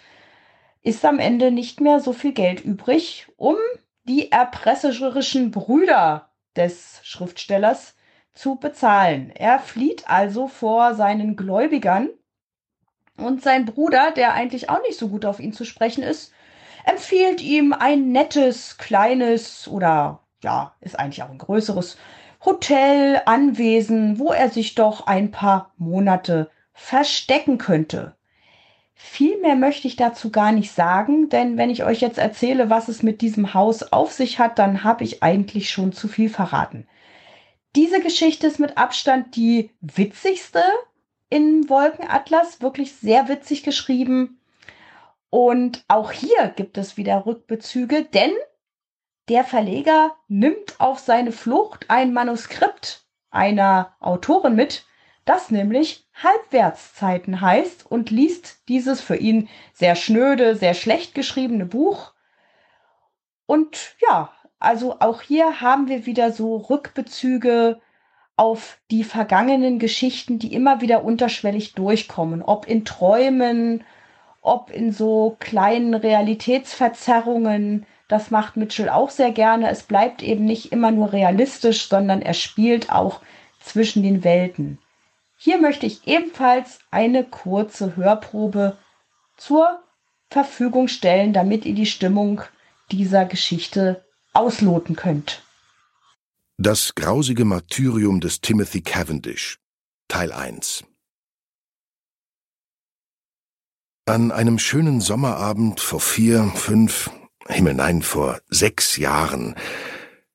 ist 0.83 1.05
am 1.05 1.19
Ende 1.19 1.51
nicht 1.51 1.81
mehr 1.81 2.01
so 2.01 2.13
viel 2.13 2.33
Geld 2.33 2.65
übrig, 2.65 3.27
um 3.37 3.57
die 4.05 4.33
erpresserischen 4.33 5.51
Brüder 5.51 6.31
des 6.57 7.01
Schriftstellers 7.03 7.95
zu 8.33 8.57
bezahlen. 8.57 9.31
Er 9.31 9.59
flieht 9.59 10.09
also 10.09 10.47
vor 10.49 10.95
seinen 10.95 11.37
Gläubigern 11.37 12.09
und 13.17 13.43
sein 13.43 13.65
Bruder, 13.65 14.13
der 14.13 14.33
eigentlich 14.35 14.71
auch 14.71 14.81
nicht 14.83 14.99
so 14.99 15.09
gut 15.09 15.25
auf 15.25 15.41
ihn 15.41 15.53
zu 15.53 15.65
sprechen 15.65 16.03
ist, 16.03 16.33
empfiehlt 16.85 17.43
ihm 17.43 17.73
ein 17.73 18.13
nettes, 18.13 18.79
kleines 18.79 19.69
oder 19.69 20.21
ja, 20.43 20.75
ist 20.81 20.99
eigentlich 20.99 21.23
auch 21.23 21.31
ein 21.31 21.39
größeres 21.39 21.99
Hotel, 22.45 23.21
Anwesen, 23.27 24.19
wo 24.21 24.31
er 24.31 24.49
sich 24.49 24.77
doch 24.77 25.07
ein 25.07 25.33
paar 25.33 25.73
Monate 25.77 26.51
verstecken 26.73 27.59
könnte. 27.59 28.15
Viel 29.01 29.39
mehr 29.39 29.55
möchte 29.55 29.87
ich 29.87 29.95
dazu 29.95 30.33
gar 30.33 30.51
nicht 30.51 30.73
sagen, 30.73 31.29
denn 31.29 31.57
wenn 31.57 31.71
ich 31.71 31.85
euch 31.85 32.01
jetzt 32.01 32.19
erzähle, 32.19 32.69
was 32.69 32.89
es 32.89 33.05
mit 33.05 33.21
diesem 33.21 33.55
Haus 33.55 33.85
auf 33.85 34.11
sich 34.11 34.41
hat, 34.41 34.59
dann 34.59 34.83
habe 34.83 35.05
ich 35.05 35.23
eigentlich 35.23 35.71
schon 35.71 35.93
zu 35.93 36.09
viel 36.09 36.29
verraten. 36.29 36.89
Diese 37.77 38.01
Geschichte 38.01 38.49
ist 38.49 38.59
mit 38.59 38.77
Abstand 38.77 39.37
die 39.37 39.71
witzigste 39.81 40.65
in 41.31 41.69
Wolkenatlas, 41.69 42.61
wirklich 42.61 42.93
sehr 42.97 43.29
witzig 43.29 43.63
geschrieben. 43.63 44.41
Und 45.31 45.85
auch 45.87 46.11
hier 46.11 46.49
gibt 46.57 46.77
es 46.77 46.97
wieder 46.97 47.25
Rückbezüge, 47.25 48.03
denn 48.03 48.33
der 49.29 49.45
Verleger 49.45 50.17
nimmt 50.27 50.81
auf 50.81 50.99
seine 50.99 51.31
Flucht 51.31 51.89
ein 51.89 52.13
Manuskript 52.13 53.07
einer 53.31 53.95
Autorin 54.01 54.57
mit, 54.57 54.88
das 55.29 55.51
nämlich 55.51 56.07
Halbwertszeiten 56.15 57.41
heißt 57.41 57.85
und 57.91 58.11
liest 58.11 58.69
dieses 58.69 59.01
für 59.01 59.17
ihn 59.17 59.49
sehr 59.73 59.95
schnöde, 59.95 60.57
sehr 60.57 60.75
schlecht 60.75 61.15
geschriebene 61.15 61.67
Buch. 61.67 62.13
Und 63.47 63.95
ja, 64.01 64.33
also 64.59 65.01
auch 65.01 65.21
hier 65.21 65.61
haben 65.61 65.89
wir 65.89 66.07
wieder 66.07 66.33
so 66.33 66.57
Rückbezüge 66.57 67.81
auf 68.37 68.79
die 68.91 69.05
vergangenen 69.05 69.79
Geschichten, 69.79 70.39
die 70.39 70.55
immer 70.55 70.81
wieder 70.81 71.05
unterschwellig 71.05 71.75
durchkommen, 71.75 72.43
ob 72.43 72.67
in 72.67 72.85
Träumen, 72.85 73.85
ob 74.41 74.71
in 74.71 74.93
so 74.93 75.37
kleinen 75.41 75.95
Realitätsverzerrungen, 75.95 77.85
das 78.07 78.31
macht 78.31 78.57
Mitchell 78.57 78.89
auch 78.89 79.11
sehr 79.11 79.33
gerne. 79.33 79.69
Es 79.69 79.83
bleibt 79.83 80.23
eben 80.23 80.47
nicht 80.47 80.73
immer 80.73 80.91
nur 80.91 81.13
realistisch, 81.13 81.89
sondern 81.89 82.23
er 82.23 82.35
spielt 82.35 82.91
auch 82.91 83.21
zwischen 83.61 84.03
den 84.03 84.25
Welten. 84.25 84.79
Hier 85.41 85.61
möchte 85.61 85.87
ich 85.87 86.09
ebenfalls 86.09 86.81
eine 86.91 87.23
kurze 87.23 87.95
Hörprobe 87.95 88.77
zur 89.37 89.81
Verfügung 90.31 90.89
stellen, 90.89 91.33
damit 91.33 91.65
ihr 91.65 91.77
die 91.77 91.87
Stimmung 91.87 92.43
dieser 92.91 93.25
Geschichte 93.25 94.05
ausloten 94.33 94.97
könnt. 94.97 95.45
Das 96.57 96.97
grausige 96.97 97.45
Martyrium 97.45 98.19
des 98.19 98.41
Timothy 98.41 98.81
Cavendish 98.81 99.61
Teil 100.09 100.33
1 100.33 100.83
An 104.07 104.33
einem 104.33 104.59
schönen 104.59 105.01
Sommerabend 105.01 105.79
vor 105.79 106.01
vier, 106.01 106.51
fünf, 106.57 107.13
Himmel 107.47 107.75
nein, 107.75 108.03
vor 108.03 108.41
sechs 108.49 108.97
Jahren 108.97 109.55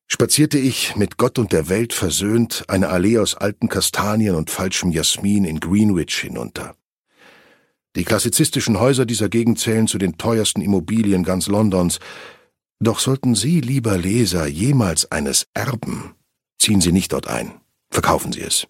spazierte 0.06 0.58
ich 0.58 0.96
mit 0.96 1.16
Gott 1.16 1.38
und 1.38 1.52
der 1.52 1.68
Welt 1.68 1.92
versöhnt 1.92 2.64
eine 2.68 2.88
Allee 2.88 3.18
aus 3.18 3.34
alten 3.34 3.68
Kastanien 3.68 4.34
und 4.34 4.50
falschem 4.50 4.90
Jasmin 4.90 5.44
in 5.44 5.60
Greenwich 5.60 6.18
hinunter. 6.18 6.74
Die 7.96 8.04
klassizistischen 8.04 8.80
Häuser 8.80 9.06
dieser 9.06 9.28
Gegend 9.28 9.58
zählen 9.58 9.86
zu 9.86 9.98
den 9.98 10.18
teuersten 10.18 10.60
Immobilien 10.60 11.22
ganz 11.22 11.46
Londons, 11.46 12.00
doch 12.80 12.98
sollten 12.98 13.34
Sie, 13.34 13.60
lieber 13.60 13.96
Leser, 13.96 14.46
jemals 14.46 15.10
eines 15.10 15.46
erben, 15.54 16.14
ziehen 16.58 16.80
Sie 16.80 16.92
nicht 16.92 17.12
dort 17.12 17.28
ein, 17.28 17.52
verkaufen 17.90 18.32
Sie 18.32 18.40
es. 18.40 18.66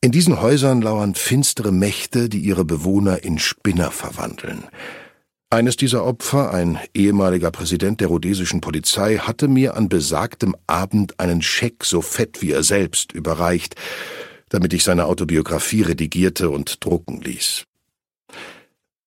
In 0.00 0.12
diesen 0.12 0.40
Häusern 0.40 0.82
lauern 0.82 1.14
finstere 1.14 1.72
Mächte, 1.72 2.28
die 2.28 2.40
ihre 2.40 2.64
Bewohner 2.64 3.24
in 3.24 3.38
Spinner 3.38 3.90
verwandeln. 3.90 4.64
Eines 5.50 5.76
dieser 5.76 6.04
Opfer, 6.04 6.52
ein 6.52 6.78
ehemaliger 6.92 7.50
Präsident 7.50 8.02
der 8.02 8.08
rhodesischen 8.08 8.60
Polizei, 8.60 9.16
hatte 9.16 9.48
mir 9.48 9.78
an 9.78 9.88
besagtem 9.88 10.54
Abend 10.66 11.18
einen 11.18 11.40
Scheck 11.40 11.86
so 11.86 12.02
fett 12.02 12.42
wie 12.42 12.52
er 12.52 12.62
selbst 12.62 13.12
überreicht, 13.12 13.74
damit 14.50 14.74
ich 14.74 14.84
seine 14.84 15.06
Autobiografie 15.06 15.80
redigierte 15.80 16.50
und 16.50 16.84
drucken 16.84 17.22
ließ. 17.22 17.64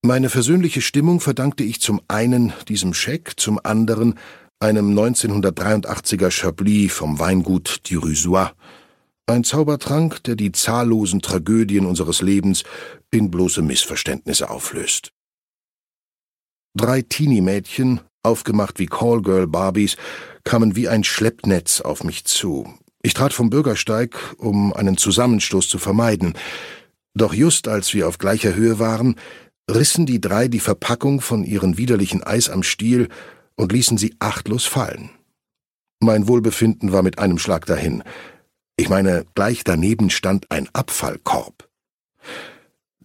Meine 0.01 0.29
versöhnliche 0.29 0.81
Stimmung 0.81 1.19
verdankte 1.19 1.63
ich 1.63 1.79
zum 1.79 2.01
einen 2.07 2.53
diesem 2.67 2.95
Scheck, 2.95 3.33
zum 3.39 3.59
anderen 3.63 4.17
einem 4.59 4.97
1983er 4.97 6.31
Chablis 6.31 6.91
vom 6.91 7.19
Weingut 7.19 7.81
Rusois, 7.93 8.49
ein 9.27 9.43
Zaubertrank, 9.43 10.23
der 10.23 10.35
die 10.35 10.51
zahllosen 10.51 11.21
Tragödien 11.21 11.85
unseres 11.85 12.23
Lebens 12.23 12.63
in 13.11 13.29
bloße 13.29 13.61
Missverständnisse 13.61 14.49
auflöst. 14.49 15.11
Drei 16.73 17.01
Teenie-Mädchen, 17.01 17.99
aufgemacht 18.23 18.79
wie 18.79 18.85
Callgirl-Barbies, 18.85 19.97
kamen 20.43 20.75
wie 20.75 20.87
ein 20.87 21.03
Schleppnetz 21.03 21.81
auf 21.81 22.03
mich 22.03 22.25
zu. 22.25 22.73
Ich 23.01 23.13
trat 23.13 23.33
vom 23.33 23.49
Bürgersteig, 23.49 24.15
um 24.37 24.73
einen 24.73 24.95
Zusammenstoß 24.95 25.67
zu 25.67 25.79
vermeiden. 25.79 26.33
Doch 27.13 27.33
just 27.33 27.67
als 27.67 27.93
wir 27.93 28.07
auf 28.07 28.19
gleicher 28.19 28.55
Höhe 28.55 28.79
waren, 28.79 29.15
rissen 29.69 30.05
die 30.05 30.21
drei 30.21 30.47
die 30.47 30.59
Verpackung 30.59 31.19
von 31.19 31.43
ihren 31.43 31.77
widerlichen 31.77 32.23
Eis 32.23 32.49
am 32.49 32.63
Stiel 32.63 33.09
und 33.55 33.71
ließen 33.71 33.97
sie 33.97 34.15
achtlos 34.19 34.65
fallen. 34.65 35.09
Mein 35.99 36.27
Wohlbefinden 36.27 36.91
war 36.93 37.03
mit 37.03 37.19
einem 37.19 37.37
Schlag 37.37 37.65
dahin. 37.65 38.03
Ich 38.77 38.89
meine, 38.89 39.25
gleich 39.35 39.63
daneben 39.63 40.09
stand 40.09 40.49
ein 40.49 40.69
Abfallkorb. 40.73 41.67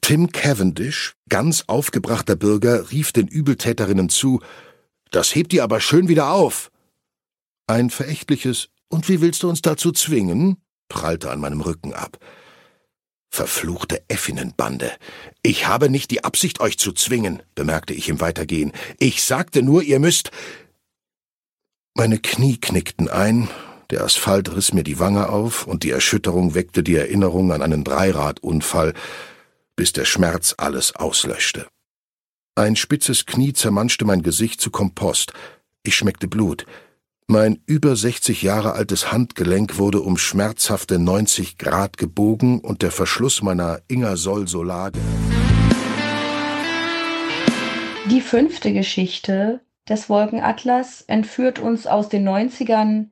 Tim 0.07 0.31
Cavendish, 0.31 1.17
ganz 1.29 1.65
aufgebrachter 1.67 2.37
Bürger, 2.37 2.93
rief 2.93 3.11
den 3.11 3.27
Übeltäterinnen 3.27 4.09
zu 4.09 4.41
Das 5.11 5.35
hebt 5.35 5.53
ihr 5.53 5.65
aber 5.65 5.81
schön 5.81 6.07
wieder 6.07 6.31
auf. 6.31 6.71
Ein 7.67 7.91
verächtliches 7.91 8.69
Und 8.89 9.09
wie 9.09 9.21
willst 9.21 9.43
du 9.43 9.49
uns 9.49 9.63
dazu 9.63 9.91
zwingen? 9.91 10.59
prallte 10.89 11.29
an 11.33 11.41
meinem 11.41 11.61
Rücken 11.61 11.93
ab. 11.93 12.19
Verfluchte 13.31 14.01
Effinenbande. 14.07 14.93
Ich 15.43 15.67
habe 15.67 15.91
nicht 15.91 16.13
die 16.13 16.23
Absicht, 16.23 16.61
euch 16.61 16.79
zu 16.79 16.93
zwingen, 16.93 17.43
bemerkte 17.57 17.93
ich 17.93 18.09
im 18.09 18.21
Weitergehen. 18.21 18.71
Ich 19.01 19.25
sagte 19.25 19.65
nur, 19.65 19.83
ihr 19.83 19.99
müsst. 19.99 20.31
Meine 21.95 22.21
Knie 22.21 22.59
knickten 22.59 23.09
ein, 23.09 23.49
der 23.91 24.05
Asphalt 24.05 24.55
riss 24.55 24.73
mir 24.73 24.85
die 24.85 25.01
Wange 25.01 25.29
auf 25.31 25.67
und 25.67 25.83
die 25.83 25.91
Erschütterung 25.91 26.55
weckte 26.55 26.85
die 26.85 26.95
Erinnerung 26.95 27.51
an 27.51 27.61
einen 27.61 27.83
Dreiradunfall, 27.83 28.95
bis 29.77 29.93
der 29.93 30.07
Schmerz 30.07 30.55
alles 30.57 30.97
auslöschte. 30.97 31.69
Ein 32.57 32.75
spitzes 32.75 33.27
Knie 33.27 33.53
zermanschte 33.53 34.07
mein 34.07 34.23
Gesicht 34.23 34.61
zu 34.61 34.71
Kompost. 34.71 35.35
Ich 35.83 35.95
schmeckte 35.95 36.27
Blut. 36.27 36.65
Mein 37.29 37.61
über 37.67 37.95
60 37.95 38.43
Jahre 38.43 38.73
altes 38.73 39.13
Handgelenk 39.13 39.79
wurde 39.79 40.01
um 40.01 40.17
schmerzhafte 40.17 40.99
90 40.99 41.59
Grad 41.59 41.99
gebogen 41.99 42.61
und 42.61 42.83
der 42.83 42.93
Verschluss 42.93 43.43
meiner 43.43 43.83
Ingersoll-Solage. 43.89 45.01
Die 48.11 48.21
fünfte 48.21 48.73
Geschichte 48.73 49.61
des 49.89 50.09
Wolkenatlas 50.09 51.03
entführt 51.03 51.59
uns 51.59 51.89
aus 51.89 52.09
den 52.09 52.29
90ern 52.29 53.07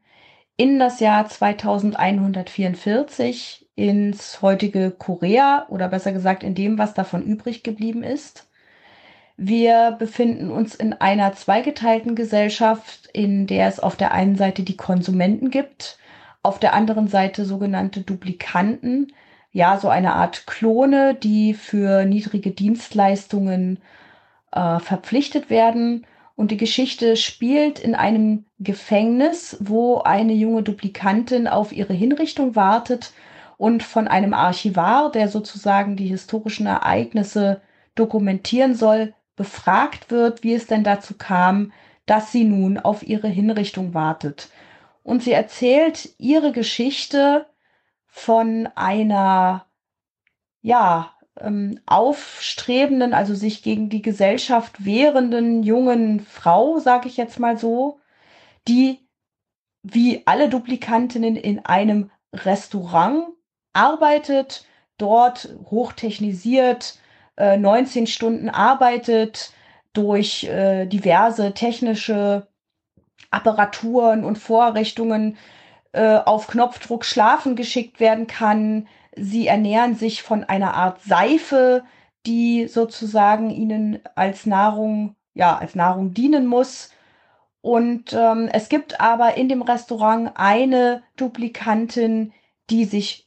in 0.56 0.78
das 0.78 1.00
Jahr 1.00 1.28
2144 1.28 3.63
ins 3.76 4.40
heutige 4.40 4.90
Korea 4.90 5.66
oder 5.68 5.88
besser 5.88 6.12
gesagt 6.12 6.42
in 6.42 6.54
dem, 6.54 6.78
was 6.78 6.94
davon 6.94 7.22
übrig 7.22 7.62
geblieben 7.62 8.02
ist. 8.02 8.46
Wir 9.36 9.96
befinden 9.98 10.50
uns 10.50 10.76
in 10.76 10.92
einer 10.92 11.32
zweigeteilten 11.32 12.14
Gesellschaft, 12.14 13.08
in 13.12 13.46
der 13.48 13.66
es 13.66 13.80
auf 13.80 13.96
der 13.96 14.12
einen 14.12 14.36
Seite 14.36 14.62
die 14.62 14.76
Konsumenten 14.76 15.50
gibt, 15.50 15.98
auf 16.42 16.60
der 16.60 16.72
anderen 16.72 17.08
Seite 17.08 17.44
sogenannte 17.44 18.02
Duplikanten, 18.02 19.12
ja, 19.50 19.78
so 19.78 19.88
eine 19.88 20.14
Art 20.14 20.46
Klone, 20.46 21.14
die 21.14 21.54
für 21.54 22.04
niedrige 22.04 22.50
Dienstleistungen 22.50 23.78
äh, 24.52 24.78
verpflichtet 24.80 25.48
werden. 25.48 26.06
Und 26.36 26.50
die 26.50 26.56
Geschichte 26.56 27.16
spielt 27.16 27.78
in 27.78 27.94
einem 27.94 28.46
Gefängnis, 28.58 29.56
wo 29.60 29.98
eine 29.98 30.32
junge 30.32 30.64
Duplikantin 30.64 31.46
auf 31.46 31.72
ihre 31.72 31.92
Hinrichtung 31.92 32.56
wartet 32.56 33.12
und 33.56 33.82
von 33.82 34.08
einem 34.08 34.34
Archivar, 34.34 35.10
der 35.10 35.28
sozusagen 35.28 35.96
die 35.96 36.06
historischen 36.06 36.66
Ereignisse 36.66 37.62
dokumentieren 37.94 38.74
soll, 38.74 39.14
befragt 39.36 40.10
wird, 40.10 40.42
wie 40.42 40.54
es 40.54 40.66
denn 40.66 40.84
dazu 40.84 41.14
kam, 41.16 41.72
dass 42.06 42.32
sie 42.32 42.44
nun 42.44 42.78
auf 42.78 43.02
ihre 43.02 43.28
Hinrichtung 43.28 43.94
wartet. 43.94 44.50
Und 45.02 45.22
sie 45.22 45.32
erzählt 45.32 46.14
ihre 46.18 46.52
Geschichte 46.52 47.46
von 48.06 48.68
einer, 48.74 49.66
ja, 50.60 51.14
ähm, 51.40 51.80
aufstrebenden, 51.86 53.12
also 53.12 53.34
sich 53.34 53.62
gegen 53.62 53.88
die 53.88 54.02
Gesellschaft 54.02 54.84
wehrenden 54.84 55.62
jungen 55.62 56.20
Frau, 56.20 56.78
sage 56.78 57.08
ich 57.08 57.16
jetzt 57.16 57.40
mal 57.40 57.58
so, 57.58 57.98
die 58.68 59.00
wie 59.82 60.22
alle 60.26 60.48
Duplikantinnen 60.48 61.36
in 61.36 61.64
einem 61.64 62.10
Restaurant 62.32 63.33
arbeitet, 63.74 64.64
dort 64.98 65.54
hochtechnisiert, 65.70 66.98
äh, 67.36 67.56
19 67.56 68.06
Stunden 68.06 68.48
arbeitet, 68.48 69.52
durch 69.92 70.44
äh, 70.44 70.86
diverse 70.86 71.52
technische 71.52 72.48
Apparaturen 73.30 74.24
und 74.24 74.38
Vorrichtungen 74.38 75.36
äh, 75.92 76.16
auf 76.16 76.48
Knopfdruck 76.48 77.04
schlafen 77.04 77.56
geschickt 77.56 78.00
werden 78.00 78.26
kann. 78.26 78.88
Sie 79.16 79.46
ernähren 79.46 79.94
sich 79.94 80.22
von 80.22 80.44
einer 80.44 80.74
Art 80.74 81.02
Seife, 81.02 81.84
die 82.26 82.66
sozusagen 82.66 83.50
ihnen 83.50 84.00
als 84.14 84.46
Nahrung, 84.46 85.14
ja, 85.34 85.56
als 85.56 85.74
Nahrung 85.74 86.14
dienen 86.14 86.46
muss. 86.46 86.90
Und 87.60 88.12
ähm, 88.12 88.48
es 88.52 88.68
gibt 88.68 89.00
aber 89.00 89.36
in 89.36 89.48
dem 89.48 89.62
Restaurant 89.62 90.32
eine 90.34 91.02
Duplikantin, 91.16 92.32
die 92.70 92.84
sich, 92.84 93.23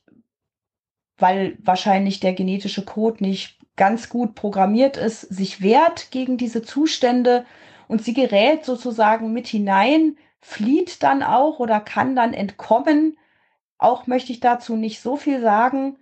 weil 1.18 1.58
wahrscheinlich 1.64 2.20
der 2.20 2.34
genetische 2.34 2.86
Code 2.86 3.24
nicht 3.24 3.58
ganz 3.76 4.10
gut 4.10 4.36
programmiert 4.36 4.98
ist, 4.98 5.22
sich 5.22 5.62
wehrt 5.62 6.12
gegen 6.12 6.38
diese 6.38 6.62
Zustände 6.62 7.46
und 7.88 8.04
sie 8.04 8.14
gerät 8.14 8.66
sozusagen 8.66 9.34
mit 9.34 9.48
hinein, 9.48 10.18
flieht 10.40 11.04
dann 11.04 11.24
auch 11.24 11.60
oder 11.60 11.80
kann 11.80 12.16
dann 12.16 12.34
entkommen. 12.34 13.18
Auch 13.78 14.08
möchte 14.08 14.32
ich 14.32 14.40
dazu 14.40 14.76
nicht 14.76 15.02
so 15.02 15.16
viel 15.16 15.42
sagen, 15.42 15.98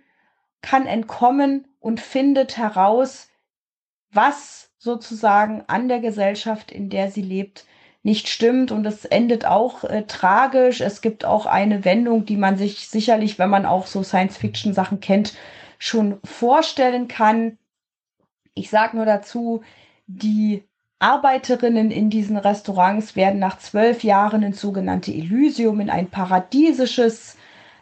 kann 0.62 0.86
entkommen 0.86 1.68
und 1.80 2.00
findet 2.00 2.56
heraus, 2.56 3.28
was 4.10 4.70
sozusagen 4.78 5.64
an 5.66 5.88
der 5.88 6.00
Gesellschaft, 6.00 6.72
in 6.72 6.90
der 6.90 7.10
sie 7.10 7.22
lebt, 7.22 7.66
nicht 8.06 8.28
stimmt 8.28 8.70
und 8.70 8.86
es 8.86 9.04
endet 9.04 9.46
auch 9.46 9.82
äh, 9.82 10.04
tragisch. 10.06 10.80
Es 10.80 11.00
gibt 11.00 11.24
auch 11.24 11.44
eine 11.44 11.84
Wendung, 11.84 12.24
die 12.24 12.36
man 12.36 12.56
sich 12.56 12.88
sicherlich, 12.88 13.36
wenn 13.40 13.50
man 13.50 13.66
auch 13.66 13.88
so 13.88 14.04
Science-Fiction-Sachen 14.04 15.00
kennt, 15.00 15.34
schon 15.80 16.20
vorstellen 16.22 17.08
kann. 17.08 17.58
Ich 18.54 18.70
sage 18.70 18.96
nur 18.96 19.06
dazu, 19.06 19.62
die 20.06 20.62
Arbeiterinnen 21.00 21.90
in 21.90 22.08
diesen 22.08 22.36
Restaurants 22.36 23.16
werden 23.16 23.40
nach 23.40 23.58
zwölf 23.58 24.04
Jahren 24.04 24.44
ins 24.44 24.60
sogenannte 24.60 25.12
Elysium, 25.12 25.80
in 25.80 25.90
ein 25.90 26.08
paradiesisches 26.08 27.36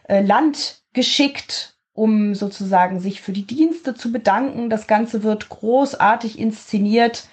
äh, 0.08 0.22
Land 0.22 0.80
geschickt, 0.94 1.76
um 1.92 2.34
sozusagen 2.34 2.98
sich 2.98 3.20
für 3.20 3.32
die 3.32 3.46
Dienste 3.46 3.94
zu 3.94 4.10
bedanken. 4.10 4.70
Das 4.70 4.87
Ganze 4.87 5.22
wird 5.22 5.50
großartig 5.50 6.38
inszeniert. 6.38 7.28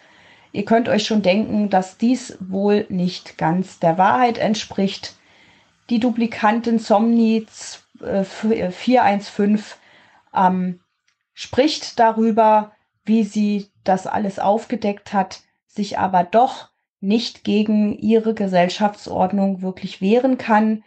Ihr 0.54 0.66
könnt 0.66 0.90
euch 0.90 1.06
schon 1.06 1.22
denken, 1.22 1.70
dass 1.70 1.98
dies 1.98 2.38
wohl 2.40 2.86
nicht 2.90 3.38
ganz 3.38 3.80
der 3.80 3.98
Wahrheit 3.98 4.38
entspricht. 4.38 5.16
Die 5.90 6.00
Duplikantin 6.00 6.80
Somni 6.80 7.46
415 8.00 9.60
ähm, 10.34 10.80
spricht 11.34 12.00
darüber, 12.00 12.72
wie 13.06 13.24
sie 13.24 13.70
das 13.84 14.08
alles 14.08 14.40
aufgedeckt 14.40 15.14
hat, 15.14 15.42
sich 15.68 15.98
aber 15.98 16.24
doch 16.24 16.70
nicht 17.00 17.44
gegen 17.44 17.98
ihre 17.98 18.34
Gesellschaftsordnung 18.34 19.62
wirklich 19.62 20.02
wehren 20.02 20.38
kann. 20.38 20.84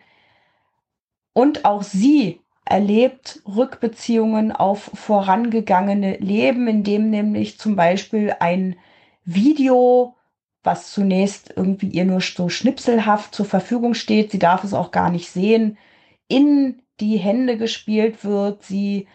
Und 1.33 1.65
auch 1.65 1.83
sie 1.83 2.41
erlebt 2.65 3.43
Rückbeziehungen 3.47 4.53
auf 4.53 4.91
vorangegangene 4.95 6.17
Leben, 6.19 6.69
in 6.69 6.85
dem 6.85 7.11
nämlich 7.11 7.59
zum 7.59 7.77
Beispiel 7.77 8.35
ein 8.39 8.77
Video, 9.25 10.17
was 10.63 10.93
zunächst 10.93 11.53
irgendwie 11.57 11.89
ihr 11.89 12.05
nur 12.05 12.21
so 12.21 12.49
schnipselhaft 12.49 13.35
zur 13.35 13.47
Verfügung 13.47 13.95
steht. 13.95 14.31
Sie 14.31 14.39
darf 14.39 14.65
es 14.65 14.75
auch 14.75 14.91
gar 14.91 15.11
nicht 15.11 15.31
sehen. 15.31 15.79
In 16.29 16.83
die 17.01 17.17
Hände 17.17 17.57
gespielt 17.57 18.25
wird. 18.25 18.63
Sie, 18.63 19.09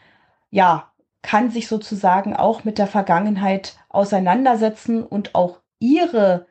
ja, 0.51 0.91
kann 1.21 1.51
sich 1.51 1.67
sozusagen 1.67 2.35
auch 2.35 2.63
mit 2.63 2.77
der 2.77 2.87
Vergangenheit 2.87 3.77
auseinandersetzen 3.89 5.03
und 5.03 5.35
auch 5.35 5.59
ihre 5.79 6.47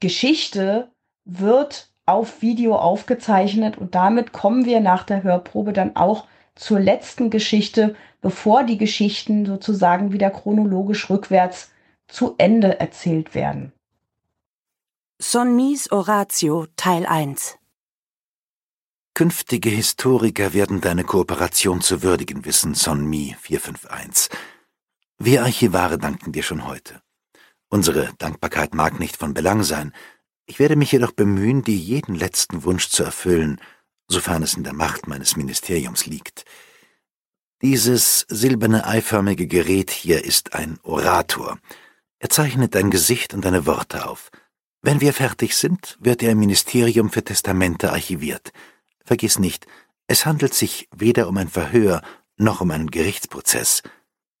Geschichte 0.00 0.90
wird 1.24 1.90
auf 2.06 2.42
Video 2.42 2.74
aufgezeichnet 2.76 3.78
und 3.78 3.94
damit 3.94 4.32
kommen 4.32 4.64
wir 4.64 4.80
nach 4.80 5.04
der 5.04 5.22
Hörprobe 5.22 5.72
dann 5.72 5.94
auch 5.96 6.26
zur 6.56 6.80
letzten 6.80 7.30
Geschichte, 7.30 7.94
bevor 8.20 8.64
die 8.64 8.78
Geschichten 8.78 9.46
sozusagen 9.46 10.12
wieder 10.12 10.30
chronologisch 10.30 11.08
rückwärts 11.08 11.70
zu 12.10 12.34
Ende 12.38 12.80
erzählt 12.80 13.34
werden. 13.34 13.72
Sonmis 15.18 15.90
Oratio 15.92 16.66
Teil 16.76 17.06
1 17.06 17.58
Künftige 19.14 19.68
Historiker 19.68 20.54
werden 20.54 20.80
deine 20.80 21.04
Kooperation 21.04 21.80
zu 21.82 22.02
würdigen 22.02 22.44
wissen, 22.44 22.74
Sonmi 22.74 23.36
451. 23.40 24.30
Wir 25.18 25.42
Archivare 25.42 25.98
danken 25.98 26.32
dir 26.32 26.42
schon 26.42 26.66
heute. 26.66 27.02
Unsere 27.68 28.12
Dankbarkeit 28.18 28.74
mag 28.74 28.98
nicht 28.98 29.16
von 29.16 29.34
Belang 29.34 29.62
sein, 29.62 29.92
ich 30.50 30.58
werde 30.58 30.74
mich 30.74 30.90
jedoch 30.90 31.12
bemühen, 31.12 31.62
dir 31.62 31.76
jeden 31.76 32.16
letzten 32.16 32.64
Wunsch 32.64 32.88
zu 32.88 33.04
erfüllen, 33.04 33.60
sofern 34.08 34.42
es 34.42 34.54
in 34.54 34.64
der 34.64 34.72
Macht 34.72 35.06
meines 35.06 35.36
Ministeriums 35.36 36.06
liegt. 36.06 36.44
Dieses 37.62 38.26
silberne 38.28 38.84
eiförmige 38.84 39.46
Gerät 39.46 39.92
hier 39.92 40.24
ist 40.24 40.54
ein 40.54 40.80
Orator, 40.82 41.60
er 42.20 42.28
zeichnet 42.28 42.74
dein 42.74 42.90
Gesicht 42.90 43.34
und 43.34 43.44
deine 43.44 43.66
Worte 43.66 44.08
auf. 44.08 44.30
Wenn 44.82 45.00
wir 45.00 45.12
fertig 45.12 45.56
sind, 45.56 45.98
wird 46.00 46.22
er 46.22 46.32
im 46.32 46.38
Ministerium 46.38 47.10
für 47.10 47.24
Testamente 47.24 47.90
archiviert. 47.92 48.52
Vergiss 49.04 49.38
nicht, 49.38 49.66
es 50.06 50.26
handelt 50.26 50.54
sich 50.54 50.88
weder 50.94 51.28
um 51.28 51.36
ein 51.38 51.48
Verhör 51.48 52.02
noch 52.36 52.60
um 52.60 52.70
einen 52.70 52.90
Gerichtsprozess. 52.90 53.82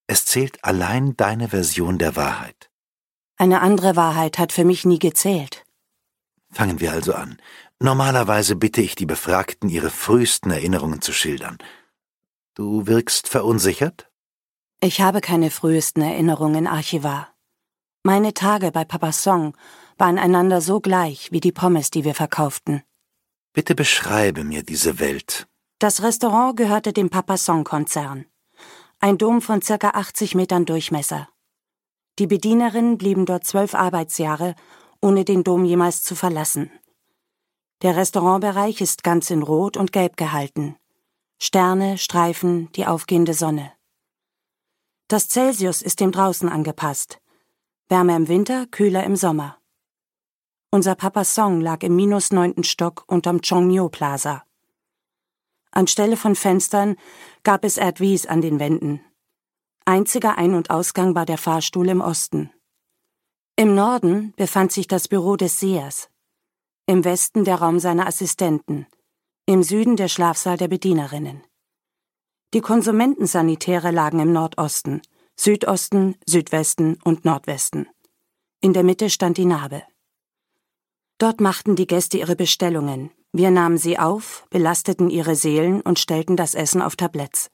Es 0.06 0.24
zählt 0.26 0.64
allein 0.64 1.16
deine 1.16 1.48
Version 1.48 1.98
der 1.98 2.16
Wahrheit. 2.16 2.70
Eine 3.36 3.60
andere 3.60 3.96
Wahrheit 3.96 4.38
hat 4.38 4.52
für 4.52 4.64
mich 4.64 4.84
nie 4.84 4.98
gezählt. 4.98 5.64
Fangen 6.50 6.80
wir 6.80 6.92
also 6.92 7.14
an. 7.14 7.40
Normalerweise 7.78 8.56
bitte 8.56 8.82
ich 8.82 8.94
die 8.94 9.06
Befragten, 9.06 9.70
ihre 9.70 9.90
frühesten 9.90 10.50
Erinnerungen 10.50 11.00
zu 11.00 11.12
schildern. 11.12 11.56
Du 12.54 12.86
wirkst 12.86 13.28
verunsichert? 13.28 14.10
Ich 14.80 15.00
habe 15.00 15.20
keine 15.20 15.50
frühesten 15.50 16.02
Erinnerungen, 16.02 16.66
Archivar. 16.66 17.28
Meine 18.02 18.32
Tage 18.32 18.72
bei 18.72 18.86
Papa 18.86 19.12
Song 19.12 19.54
waren 19.98 20.18
einander 20.18 20.62
so 20.62 20.80
gleich 20.80 21.32
wie 21.32 21.40
die 21.40 21.52
Pommes, 21.52 21.90
die 21.90 22.04
wir 22.04 22.14
verkauften. 22.14 22.82
Bitte 23.52 23.74
beschreibe 23.74 24.42
mir 24.42 24.62
diese 24.62 24.98
Welt. 24.98 25.46
Das 25.78 26.02
Restaurant 26.02 26.56
gehörte 26.56 26.94
dem 26.94 27.10
Papa 27.10 27.36
Song 27.36 27.62
Konzern. 27.62 28.24
Ein 29.00 29.18
Dom 29.18 29.42
von 29.42 29.60
circa 29.60 29.90
80 29.90 30.34
Metern 30.34 30.64
Durchmesser. 30.64 31.28
Die 32.18 32.26
Bedienerinnen 32.26 32.96
blieben 32.96 33.26
dort 33.26 33.44
zwölf 33.44 33.74
Arbeitsjahre, 33.74 34.54
ohne 35.02 35.26
den 35.26 35.44
Dom 35.44 35.66
jemals 35.66 36.02
zu 36.02 36.14
verlassen. 36.14 36.70
Der 37.82 37.96
Restaurantbereich 37.96 38.80
ist 38.80 39.04
ganz 39.04 39.28
in 39.28 39.42
Rot 39.42 39.76
und 39.76 39.92
Gelb 39.92 40.16
gehalten. 40.16 40.76
Sterne, 41.38 41.98
Streifen, 41.98 42.72
die 42.72 42.86
aufgehende 42.86 43.34
Sonne. 43.34 43.72
Das 45.08 45.28
Celsius 45.28 45.82
ist 45.82 46.00
dem 46.00 46.12
draußen 46.12 46.48
angepasst. 46.48 47.19
Wärmer 47.90 48.14
im 48.14 48.28
Winter, 48.28 48.68
kühler 48.68 49.02
im 49.02 49.16
Sommer. 49.16 49.58
Unser 50.70 50.94
Papa 50.94 51.24
Song 51.24 51.60
lag 51.60 51.82
im 51.82 51.96
minus 51.96 52.30
neunten 52.30 52.62
Stock 52.62 53.02
unterm 53.08 53.40
Chongmyo 53.40 53.88
Plaza. 53.88 54.44
Anstelle 55.72 56.16
von 56.16 56.36
Fenstern 56.36 56.94
gab 57.42 57.64
es 57.64 57.78
Erdwies 57.78 58.26
an 58.26 58.42
den 58.42 58.60
Wänden. 58.60 59.00
Einziger 59.86 60.38
Ein- 60.38 60.54
und 60.54 60.70
Ausgang 60.70 61.16
war 61.16 61.26
der 61.26 61.36
Fahrstuhl 61.36 61.88
im 61.88 62.00
Osten. 62.00 62.52
Im 63.56 63.74
Norden 63.74 64.34
befand 64.36 64.70
sich 64.70 64.86
das 64.86 65.08
Büro 65.08 65.34
des 65.34 65.58
Sehers, 65.58 66.10
im 66.86 67.04
Westen 67.04 67.44
der 67.44 67.56
Raum 67.56 67.80
seiner 67.80 68.06
Assistenten, 68.06 68.86
im 69.46 69.64
Süden 69.64 69.96
der 69.96 70.06
Schlafsaal 70.06 70.58
der 70.58 70.68
Bedienerinnen. 70.68 71.42
Die 72.54 72.60
Konsumentensanitäre 72.60 73.90
lagen 73.90 74.20
im 74.20 74.32
Nordosten, 74.32 75.02
Südosten, 75.42 76.16
Südwesten 76.26 76.98
und 77.02 77.24
Nordwesten. 77.24 77.88
In 78.60 78.74
der 78.74 78.82
Mitte 78.82 79.08
stand 79.08 79.38
die 79.38 79.46
Narbe. 79.46 79.82
Dort 81.16 81.40
machten 81.40 81.76
die 81.76 81.86
Gäste 81.86 82.18
ihre 82.18 82.36
Bestellungen. 82.36 83.10
Wir 83.32 83.50
nahmen 83.50 83.78
sie 83.78 83.98
auf, 83.98 84.46
belasteten 84.50 85.08
ihre 85.08 85.36
Seelen 85.36 85.80
und 85.80 85.98
stellten 85.98 86.36
das 86.36 86.54
Essen 86.54 86.82
auf 86.82 86.94
Tabletts. 86.94 87.50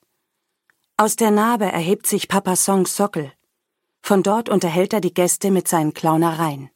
Aus 0.96 1.14
der 1.14 1.30
Narbe 1.30 1.66
erhebt 1.66 2.08
sich 2.08 2.26
Papa 2.26 2.56
Songs 2.56 2.96
Sockel. 2.96 3.30
Von 4.02 4.24
dort 4.24 4.48
unterhält 4.48 4.92
er 4.92 5.00
die 5.00 5.14
Gäste 5.14 5.52
mit 5.52 5.68
seinen 5.68 5.94
Clownereien. 5.94 6.70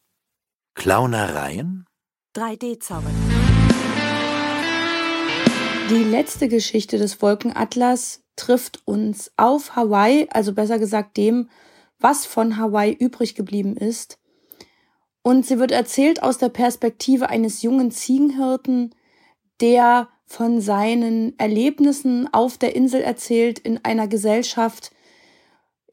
Clownereien? 0.77 1.87
3D-Zauber. 2.37 3.11
Die 5.91 6.05
letzte 6.05 6.47
Geschichte 6.47 6.99
des 6.99 7.21
Wolkenatlas 7.21 8.23
trifft 8.41 8.81
uns 8.87 9.31
auf 9.37 9.77
Hawaii, 9.77 10.27
also 10.31 10.53
besser 10.53 10.79
gesagt 10.79 11.17
dem, 11.17 11.49
was 11.99 12.25
von 12.25 12.57
Hawaii 12.57 12.93
übrig 12.93 13.35
geblieben 13.35 13.77
ist. 13.77 14.19
Und 15.23 15.45
sie 15.45 15.59
wird 15.59 15.71
erzählt 15.71 16.23
aus 16.23 16.39
der 16.39 16.49
Perspektive 16.49 17.29
eines 17.29 17.61
jungen 17.63 17.91
Ziegenhirten, 17.91 18.95
der 19.61 20.09
von 20.25 20.61
seinen 20.61 21.39
Erlebnissen 21.39 22.33
auf 22.33 22.57
der 22.57 22.75
Insel 22.75 23.03
erzählt 23.03 23.59
in 23.59 23.85
einer 23.85 24.09
Gesellschaft, 24.09 24.93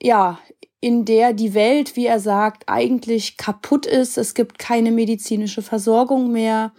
ja, 0.01 0.39
in 0.79 1.05
der 1.05 1.33
die 1.33 1.53
Welt, 1.53 1.95
wie 1.95 2.05
er 2.05 2.19
sagt, 2.19 2.63
eigentlich 2.67 3.35
kaputt 3.35 3.85
ist. 3.85 4.17
Es 4.17 4.35
gibt 4.35 4.59
keine 4.59 4.91
medizinische 4.91 5.63
Versorgung 5.63 6.31
mehr. 6.31 6.71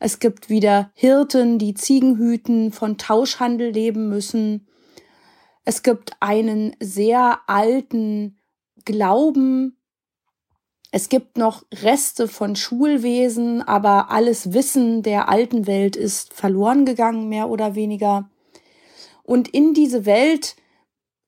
Es 0.00 0.18
gibt 0.18 0.48
wieder 0.48 0.90
Hirten, 0.94 1.58
die 1.58 1.74
Ziegen 1.74 2.16
hüten, 2.16 2.72
von 2.72 2.98
Tauschhandel 2.98 3.70
leben 3.70 4.08
müssen. 4.08 4.66
Es 5.64 5.82
gibt 5.82 6.12
einen 6.20 6.76
sehr 6.80 7.40
alten 7.46 8.38
Glauben. 8.84 9.78
Es 10.90 11.08
gibt 11.08 11.38
noch 11.38 11.64
Reste 11.72 12.28
von 12.28 12.54
Schulwesen, 12.54 13.62
aber 13.62 14.10
alles 14.10 14.52
Wissen 14.52 15.02
der 15.02 15.28
alten 15.28 15.66
Welt 15.66 15.96
ist 15.96 16.34
verloren 16.34 16.84
gegangen, 16.84 17.28
mehr 17.28 17.48
oder 17.48 17.74
weniger. 17.74 18.30
Und 19.22 19.48
in 19.48 19.74
diese 19.74 20.04
Welt 20.04 20.54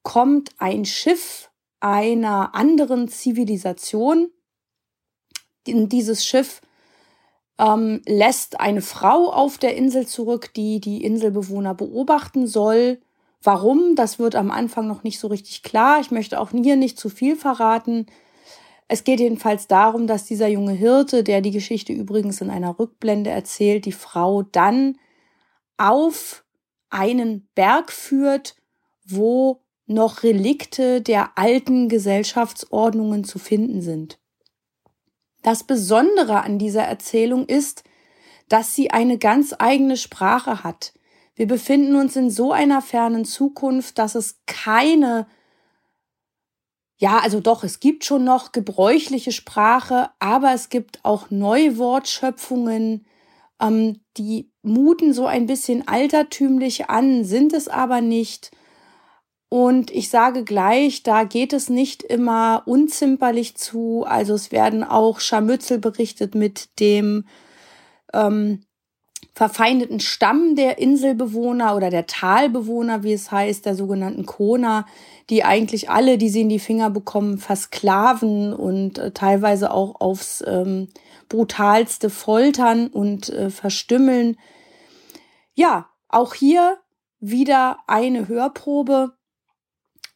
kommt 0.02 0.50
ein 0.58 0.84
Schiff 0.84 1.50
einer 1.80 2.54
anderen 2.54 3.08
Zivilisation. 3.08 4.30
Dieses 5.66 6.24
Schiff 6.24 6.60
ähm, 7.58 8.02
lässt 8.06 8.60
eine 8.60 8.82
Frau 8.82 9.32
auf 9.32 9.58
der 9.58 9.76
Insel 9.76 10.06
zurück, 10.06 10.52
die 10.54 10.80
die 10.80 11.02
Inselbewohner 11.02 11.74
beobachten 11.74 12.46
soll. 12.46 13.00
Warum? 13.46 13.94
Das 13.94 14.18
wird 14.18 14.34
am 14.34 14.50
Anfang 14.50 14.88
noch 14.88 15.04
nicht 15.04 15.20
so 15.20 15.28
richtig 15.28 15.62
klar. 15.62 16.00
Ich 16.00 16.10
möchte 16.10 16.40
auch 16.40 16.50
hier 16.50 16.74
nicht 16.74 16.98
zu 16.98 17.08
viel 17.08 17.36
verraten. 17.36 18.06
Es 18.88 19.04
geht 19.04 19.20
jedenfalls 19.20 19.68
darum, 19.68 20.08
dass 20.08 20.24
dieser 20.24 20.48
junge 20.48 20.72
Hirte, 20.72 21.22
der 21.22 21.40
die 21.42 21.52
Geschichte 21.52 21.92
übrigens 21.92 22.40
in 22.40 22.50
einer 22.50 22.76
Rückblende 22.76 23.30
erzählt, 23.30 23.84
die 23.84 23.92
Frau 23.92 24.42
dann 24.42 24.98
auf 25.76 26.44
einen 26.90 27.48
Berg 27.54 27.92
führt, 27.92 28.56
wo 29.06 29.62
noch 29.86 30.24
Relikte 30.24 31.00
der 31.00 31.38
alten 31.38 31.88
Gesellschaftsordnungen 31.88 33.22
zu 33.22 33.38
finden 33.38 33.80
sind. 33.80 34.18
Das 35.44 35.62
Besondere 35.62 36.42
an 36.42 36.58
dieser 36.58 36.82
Erzählung 36.82 37.46
ist, 37.46 37.84
dass 38.48 38.74
sie 38.74 38.90
eine 38.90 39.18
ganz 39.18 39.54
eigene 39.56 39.96
Sprache 39.96 40.64
hat. 40.64 40.95
Wir 41.36 41.46
befinden 41.46 41.94
uns 41.94 42.16
in 42.16 42.30
so 42.30 42.50
einer 42.52 42.82
fernen 42.82 43.24
Zukunft, 43.24 43.98
dass 43.98 44.16
es 44.16 44.40
keine 44.46 45.26
ja, 46.98 47.18
also 47.18 47.40
doch, 47.40 47.62
es 47.62 47.80
gibt 47.80 48.04
schon 48.04 48.24
noch 48.24 48.52
gebräuchliche 48.52 49.32
Sprache, 49.32 50.08
aber 50.18 50.54
es 50.54 50.70
gibt 50.70 51.04
auch 51.04 51.30
Neuwortschöpfungen, 51.30 53.04
ähm, 53.60 54.00
die 54.16 54.50
muten 54.62 55.12
so 55.12 55.26
ein 55.26 55.46
bisschen 55.46 55.86
altertümlich 55.86 56.88
an, 56.88 57.24
sind 57.24 57.52
es 57.52 57.68
aber 57.68 58.00
nicht. 58.00 58.50
Und 59.48 59.90
ich 59.90 60.08
sage 60.08 60.42
gleich, 60.42 61.02
da 61.02 61.24
geht 61.24 61.52
es 61.52 61.68
nicht 61.68 62.02
immer 62.02 62.62
unzimperlich 62.66 63.56
zu. 63.56 64.04
Also 64.06 64.34
es 64.34 64.50
werden 64.50 64.82
auch 64.82 65.20
Scharmützel 65.20 65.78
berichtet 65.78 66.34
mit 66.34 66.80
dem 66.80 67.26
ähm, 68.12 68.62
verfeindeten 69.36 70.00
Stamm 70.00 70.56
der 70.56 70.78
Inselbewohner 70.78 71.76
oder 71.76 71.90
der 71.90 72.06
Talbewohner, 72.06 73.02
wie 73.02 73.12
es 73.12 73.30
heißt, 73.30 73.66
der 73.66 73.74
sogenannten 73.74 74.24
Kona, 74.24 74.86
die 75.28 75.44
eigentlich 75.44 75.90
alle, 75.90 76.16
die 76.16 76.30
sie 76.30 76.40
in 76.40 76.48
die 76.48 76.58
Finger 76.58 76.88
bekommen, 76.88 77.36
versklaven 77.36 78.54
und 78.54 78.96
äh, 78.96 79.10
teilweise 79.10 79.72
auch 79.72 80.00
aufs 80.00 80.42
ähm, 80.46 80.88
brutalste 81.28 82.08
foltern 82.08 82.86
und 82.86 83.28
äh, 83.28 83.50
verstümmeln. 83.50 84.38
Ja, 85.52 85.90
auch 86.08 86.32
hier 86.32 86.78
wieder 87.20 87.80
eine 87.86 88.28
Hörprobe 88.28 89.18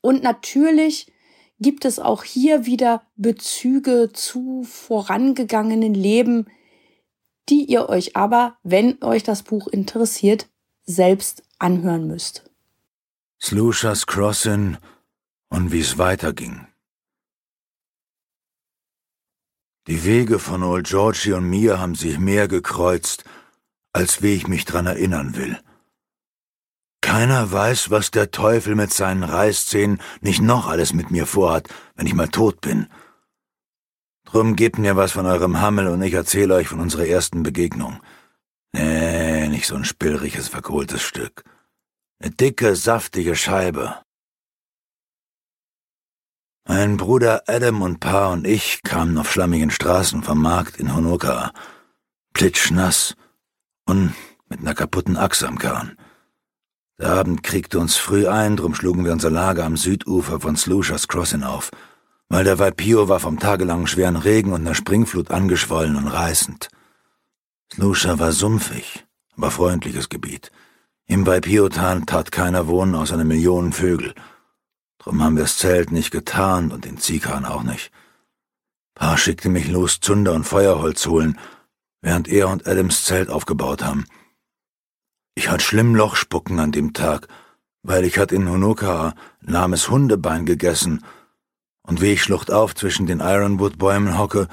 und 0.01 0.23
natürlich 0.23 1.13
gibt 1.59 1.85
es 1.85 1.99
auch 1.99 2.25
hier 2.25 2.65
wieder 2.65 3.03
Bezüge 3.17 4.09
zu 4.15 4.63
vorangegangenen 4.63 5.93
Leben, 5.93 6.47
die 7.51 7.65
ihr 7.65 7.89
euch 7.89 8.17
aber, 8.17 8.57
wenn 8.63 9.03
euch 9.03 9.23
das 9.23 9.43
Buch 9.43 9.67
interessiert, 9.69 10.49
selbst 10.85 11.43
anhören 11.59 12.07
müsst. 12.07 12.51
Slushas 13.43 14.07
Crossing 14.07 14.77
und 15.49 15.73
wie 15.73 15.81
es 15.81 15.99
weiterging. 15.99 16.67
Die 19.87 20.05
Wege 20.05 20.39
von 20.39 20.63
Old 20.63 20.87
Georgie 20.87 21.33
und 21.33 21.49
mir 21.49 21.81
haben 21.81 21.95
sich 21.95 22.19
mehr 22.19 22.49
gekreuzt, 22.49 23.25
als 23.93 24.23
wie 24.23 24.35
ich 24.35 24.47
mich 24.47 24.65
dran 24.65 24.87
erinnern 24.87 25.37
will. 25.37 25.59
Keiner 27.01 27.51
weiß, 27.51 27.91
was 27.91 28.11
der 28.11 28.31
Teufel 28.31 28.75
mit 28.75 28.93
seinen 28.93 29.25
Reißzähnen 29.25 30.01
nicht 30.21 30.43
noch 30.43 30.69
alles 30.69 30.93
mit 30.93 31.11
mir 31.11 31.27
vorhat, 31.27 31.69
wenn 31.97 32.07
ich 32.07 32.15
mal 32.15 32.29
tot 32.29 32.61
bin. 32.61 32.87
Drum 34.31 34.55
gebt 34.55 34.79
mir 34.79 34.95
was 34.95 35.11
von 35.11 35.27
eurem 35.27 35.61
Hammel 35.61 35.89
und 35.89 36.03
ich 36.03 36.15
erzähle 36.15 36.55
euch 36.55 36.69
von 36.69 36.79
unserer 36.79 37.05
ersten 37.05 37.43
Begegnung. 37.43 38.01
Nee, 38.73 39.49
nicht 39.49 39.67
so 39.67 39.75
ein 39.75 39.85
spillriges, 39.85 40.49
verkohltes 40.49 41.03
Stück. 41.03 41.43
Eine 42.21 42.31
dicke, 42.31 42.77
saftige 42.77 43.35
Scheibe. 43.35 43.97
Mein 46.69 46.97
Bruder 46.97 47.43
Adam 47.49 47.83
und 47.83 47.99
Pa 47.99 48.29
und 48.29 48.47
ich 48.47 48.85
kamen 48.85 49.19
auf 49.19 49.33
schlammigen 49.33 49.73
Straßen 49.73 50.23
vom 50.23 50.41
Markt 50.41 50.77
in 50.77 50.95
Honoka, 50.95 51.51
plitschnass 52.33 53.17
und 53.85 54.15
mit 54.49 54.61
einer 54.61 54.75
kaputten 54.75 55.17
Achse 55.17 55.49
am 55.49 55.59
Kahn. 55.59 55.97
Der 57.01 57.11
Abend 57.11 57.43
kriegte 57.43 57.81
uns 57.81 57.97
früh 57.97 58.29
ein, 58.29 58.57
drum 58.57 58.77
schlugen 58.77 59.05
wir 59.05 59.13
unser 59.13 59.31
Lager 59.31 59.65
am 59.65 59.77
Südufer 59.77 60.39
von 60.39 60.55
Slushers 60.55 61.09
Crossing 61.09 61.43
auf, 61.43 61.73
weil 62.31 62.45
der 62.45 62.59
Vaipio 62.59 63.11
war 63.11 63.21
vom 63.21 63.39
tagelangen 63.39 63.87
schweren 63.87 64.17
Regen 64.17 64.55
und 64.55 64.63
einer 64.63 64.75
Springflut 64.75 65.31
angeschwollen 65.31 65.97
und 65.97 66.07
reißend. 66.07 66.71
Slusha 67.71 68.19
war 68.19 68.33
sumpfig, 68.33 69.05
aber 69.37 69.51
freundliches 69.51 70.09
Gebiet. 70.09 70.51
Im 71.05 71.27
Vaipio-Tal 71.27 72.07
tat 72.07 72.33
keiner 72.33 72.67
wohnen 72.67 72.95
außer 72.95 73.15
einer 73.15 73.25
Million 73.25 73.75
Vögel. 73.75 74.15
Drum 74.99 75.23
haben 75.23 75.37
wir 75.37 75.43
das 75.43 75.59
Zelt 75.59 75.93
nicht 75.93 76.11
getarnt 76.11 76.73
und 76.73 76.87
den 76.87 76.97
Ziehkahn 76.97 77.45
auch 77.45 77.65
nicht. 77.65 77.91
Pa 78.95 79.19
schickte 79.19 79.51
mich 79.51 79.69
los, 79.69 80.01
Zunder 80.01 80.33
und 80.33 80.45
Feuerholz 80.45 81.07
holen, 81.07 81.39
während 82.01 82.29
er 82.29 82.49
und 82.49 82.67
Adams 82.67 83.05
Zelt 83.05 83.29
aufgebaut 83.29 83.85
haben– 83.85 84.07
ich 85.41 85.49
hatte 85.49 85.65
schlimm 85.65 85.95
Lochspucken 85.95 86.61
an 86.61 86.71
dem 86.71 86.93
Tag, 86.93 87.27
weil 87.83 88.05
ich 88.05 88.19
hat 88.19 88.31
in 88.31 88.47
Honoka 88.47 89.15
lahmes 89.41 89.89
Hundebein 89.89 90.45
gegessen, 90.45 91.03
und 91.91 92.01
wie 92.01 92.13
ich 92.13 92.23
schluchtauf 92.23 92.77
zwischen 92.77 93.07
den 93.07 93.19
Ironwood-Bäumen 93.19 94.17
hocke, 94.17 94.47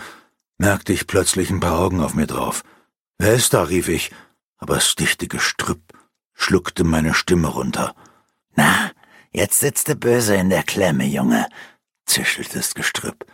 merkte 0.58 0.92
ich 0.92 1.06
plötzlich 1.06 1.52
ein 1.52 1.60
paar 1.60 1.78
Augen 1.78 2.02
auf 2.02 2.16
mir 2.16 2.26
drauf. 2.26 2.64
Wer 3.20 3.36
ist 3.36 3.54
da? 3.54 3.62
rief 3.62 3.90
ich, 3.90 4.12
aber 4.58 4.74
das 4.74 4.96
dichte 4.96 5.28
Gestrüpp 5.28 5.94
schluckte 6.34 6.84
meine 6.84 7.14
Stimme 7.14 7.50
runter. 7.50 7.94
Na, 8.56 8.90
jetzt 9.32 9.60
sitzt 9.60 9.88
du 9.88 9.96
böse 9.96 10.36
in 10.36 10.50
der 10.50 10.64
Klemme, 10.64 11.06
Junge, 11.06 11.48
zischelte 12.08 12.58
das 12.58 12.74
Gestrüpp. 12.74 13.28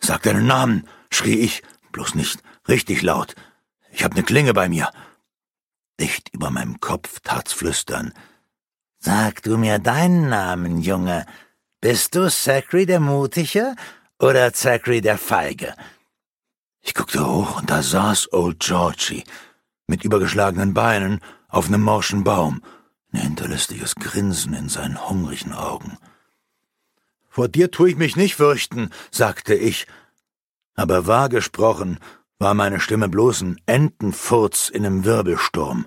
Sag 0.00 0.22
deinen 0.22 0.46
Namen, 0.46 0.88
schrie 1.10 1.40
ich, 1.40 1.62
bloß 1.92 2.14
nicht 2.14 2.42
richtig 2.68 3.02
laut. 3.02 3.34
Ich 3.92 4.02
hab 4.02 4.14
ne 4.14 4.22
Klinge 4.22 4.54
bei 4.54 4.70
mir. 4.70 4.88
Dicht 6.00 6.30
über 6.32 6.50
meinem 6.50 6.80
Kopf 6.80 7.20
tat's 7.22 7.52
flüstern. 7.52 8.14
Sag 8.98 9.42
du 9.42 9.58
mir 9.58 9.78
deinen 9.78 10.30
Namen, 10.30 10.80
Junge. 10.80 11.26
Bist 11.84 12.14
du 12.14 12.30
Zachary 12.30 12.86
der 12.86 12.98
Mutige 12.98 13.76
oder 14.18 14.54
Zachary 14.54 15.02
der 15.02 15.18
Feige? 15.18 15.74
Ich 16.80 16.94
guckte 16.94 17.26
hoch 17.26 17.58
und 17.58 17.68
da 17.68 17.82
saß 17.82 18.32
Old 18.32 18.60
Georgie 18.60 19.22
mit 19.86 20.02
übergeschlagenen 20.02 20.72
Beinen 20.72 21.20
auf 21.46 21.68
nem 21.68 21.82
morschen 21.82 22.24
Baum, 22.24 22.62
ein 23.12 23.20
hinterlistiges 23.20 23.96
Grinsen 23.96 24.54
in 24.54 24.70
seinen 24.70 25.10
hungrigen 25.10 25.52
Augen. 25.52 25.98
Vor 27.28 27.48
dir 27.48 27.70
tu 27.70 27.84
ich 27.84 27.96
mich 27.96 28.16
nicht 28.16 28.36
fürchten, 28.36 28.88
sagte 29.10 29.52
ich, 29.52 29.86
aber 30.76 31.06
wahr 31.06 31.28
gesprochen 31.28 31.98
war 32.38 32.54
meine 32.54 32.80
Stimme 32.80 33.10
bloß 33.10 33.42
ein 33.42 33.60
Entenfurz 33.66 34.70
in 34.70 34.86
einem 34.86 35.04
Wirbelsturm. 35.04 35.86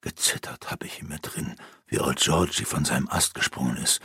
Gezittert 0.00 0.70
hab 0.70 0.82
ich 0.82 1.02
in 1.02 1.08
mir 1.08 1.18
drin, 1.18 1.56
wie 1.88 2.00
Old 2.00 2.20
Georgie 2.20 2.64
von 2.64 2.86
seinem 2.86 3.06
Ast 3.10 3.34
gesprungen 3.34 3.76
ist. 3.76 4.00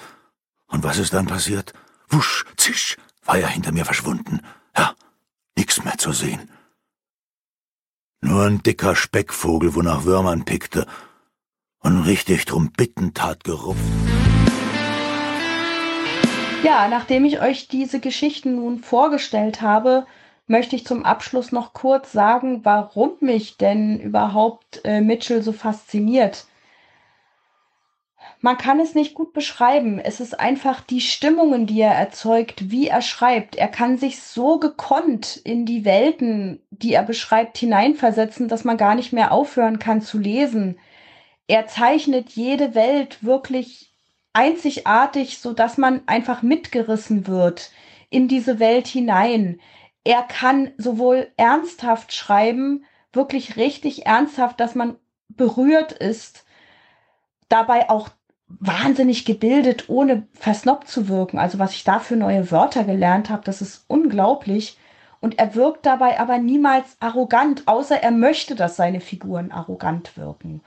Und 0.67 0.83
was 0.83 0.97
ist 0.97 1.13
dann 1.13 1.27
passiert? 1.27 1.73
Wusch, 2.09 2.45
zisch, 2.57 2.97
war 3.23 3.37
er 3.37 3.47
hinter 3.47 3.71
mir 3.71 3.85
verschwunden. 3.85 4.41
Ja, 4.77 4.95
nix 5.57 5.83
mehr 5.83 5.97
zu 5.97 6.11
sehen. 6.11 6.49
Nur 8.21 8.45
ein 8.45 8.63
dicker 8.63 8.95
Speckvogel, 8.95 9.75
wo 9.75 9.81
nach 9.81 10.03
Würmern 10.03 10.45
pickte, 10.45 10.87
und 11.79 12.01
richtig 12.01 12.45
drum 12.45 12.71
bittend 12.71 13.21
hat 13.21 13.43
gerupft. 13.43 13.79
Ja, 16.63 16.87
nachdem 16.87 17.25
ich 17.25 17.41
euch 17.41 17.67
diese 17.67 17.99
Geschichten 17.99 18.55
nun 18.55 18.79
vorgestellt 18.79 19.61
habe, 19.61 20.07
möchte 20.47 20.75
ich 20.75 20.85
zum 20.85 21.05
Abschluss 21.05 21.51
noch 21.51 21.73
kurz 21.73 22.11
sagen, 22.11 22.61
warum 22.63 23.11
mich 23.19 23.57
denn 23.57 23.99
überhaupt 23.99 24.81
äh, 24.83 25.01
Mitchell 25.01 25.43
so 25.43 25.51
fasziniert. 25.51 26.47
Man 28.45 28.59
kann 28.59 28.79
es 28.79 28.93
nicht 28.93 29.15
gut 29.15 29.33
beschreiben. 29.33 29.97
Es 29.97 30.19
ist 30.19 30.39
einfach 30.39 30.81
die 30.81 31.01
Stimmungen, 31.01 31.65
die 31.65 31.81
er 31.81 31.95
erzeugt, 31.95 32.69
wie 32.69 32.87
er 32.87 33.01
schreibt. 33.01 33.55
Er 33.55 33.67
kann 33.67 33.97
sich 33.97 34.21
so 34.21 34.59
gekonnt 34.59 35.37
in 35.37 35.65
die 35.65 35.83
Welten, 35.83 36.61
die 36.69 36.93
er 36.93 37.01
beschreibt, 37.01 37.57
hineinversetzen, 37.57 38.47
dass 38.47 38.63
man 38.63 38.77
gar 38.77 38.93
nicht 38.93 39.13
mehr 39.13 39.31
aufhören 39.31 39.79
kann 39.79 39.99
zu 39.99 40.19
lesen. 40.19 40.77
Er 41.47 41.65
zeichnet 41.65 42.33
jede 42.33 42.75
Welt 42.75 43.23
wirklich 43.23 43.91
einzigartig, 44.33 45.39
so 45.39 45.51
dass 45.51 45.79
man 45.79 46.03
einfach 46.05 46.43
mitgerissen 46.43 47.25
wird 47.25 47.71
in 48.11 48.27
diese 48.27 48.59
Welt 48.59 48.85
hinein. 48.85 49.59
Er 50.03 50.21
kann 50.21 50.71
sowohl 50.77 51.31
ernsthaft 51.35 52.13
schreiben, 52.13 52.85
wirklich 53.11 53.57
richtig 53.57 54.05
ernsthaft, 54.05 54.59
dass 54.59 54.75
man 54.75 54.97
berührt 55.29 55.93
ist, 55.93 56.45
dabei 57.49 57.89
auch 57.89 58.09
wahnsinnig 58.47 59.25
gebildet, 59.25 59.89
ohne 59.89 60.27
versnobbt 60.33 60.87
zu 60.87 61.07
wirken. 61.07 61.39
Also 61.39 61.59
was 61.59 61.73
ich 61.73 61.83
da 61.83 61.99
für 61.99 62.15
neue 62.15 62.51
Wörter 62.51 62.83
gelernt 62.83 63.29
habe, 63.29 63.43
das 63.43 63.61
ist 63.61 63.85
unglaublich. 63.87 64.77
Und 65.19 65.39
er 65.39 65.55
wirkt 65.55 65.85
dabei 65.85 66.19
aber 66.19 66.37
niemals 66.37 66.97
arrogant, 66.99 67.67
außer 67.67 68.01
er 68.01 68.11
möchte, 68.11 68.55
dass 68.55 68.75
seine 68.75 69.01
Figuren 69.01 69.51
arrogant 69.51 70.17
wirken. 70.17 70.61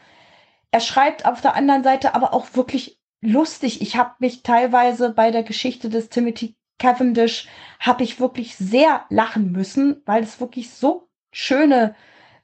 Er 0.71 0.81
schreibt 0.81 1.25
auf 1.27 1.41
der 1.41 1.55
anderen 1.55 1.85
Seite 1.85 2.15
aber 2.15 2.35
auch 2.35 2.47
wirklich 2.55 2.99
lustig. 3.21 3.81
Ich 3.81 3.97
habe 3.97 4.15
mich 4.19 4.43
teilweise 4.43 5.11
bei 5.11 5.31
der 5.31 5.43
Geschichte 5.43 5.89
des 5.89 6.09
Timothy 6.09 6.57
Cavendish 6.79 7.49
habe 7.81 8.05
ich 8.05 8.21
wirklich 8.21 8.57
sehr 8.57 9.05
lachen 9.11 9.53
müssen, 9.53 10.03
weil 10.07 10.23
es 10.23 10.41
wirklich 10.41 10.71
so 10.71 11.09
schöne, 11.33 11.95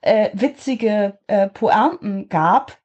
äh, 0.01 0.31
witzige 0.35 1.19
äh, 1.27 1.49
Pointen 1.49 2.29
gab. 2.29 2.79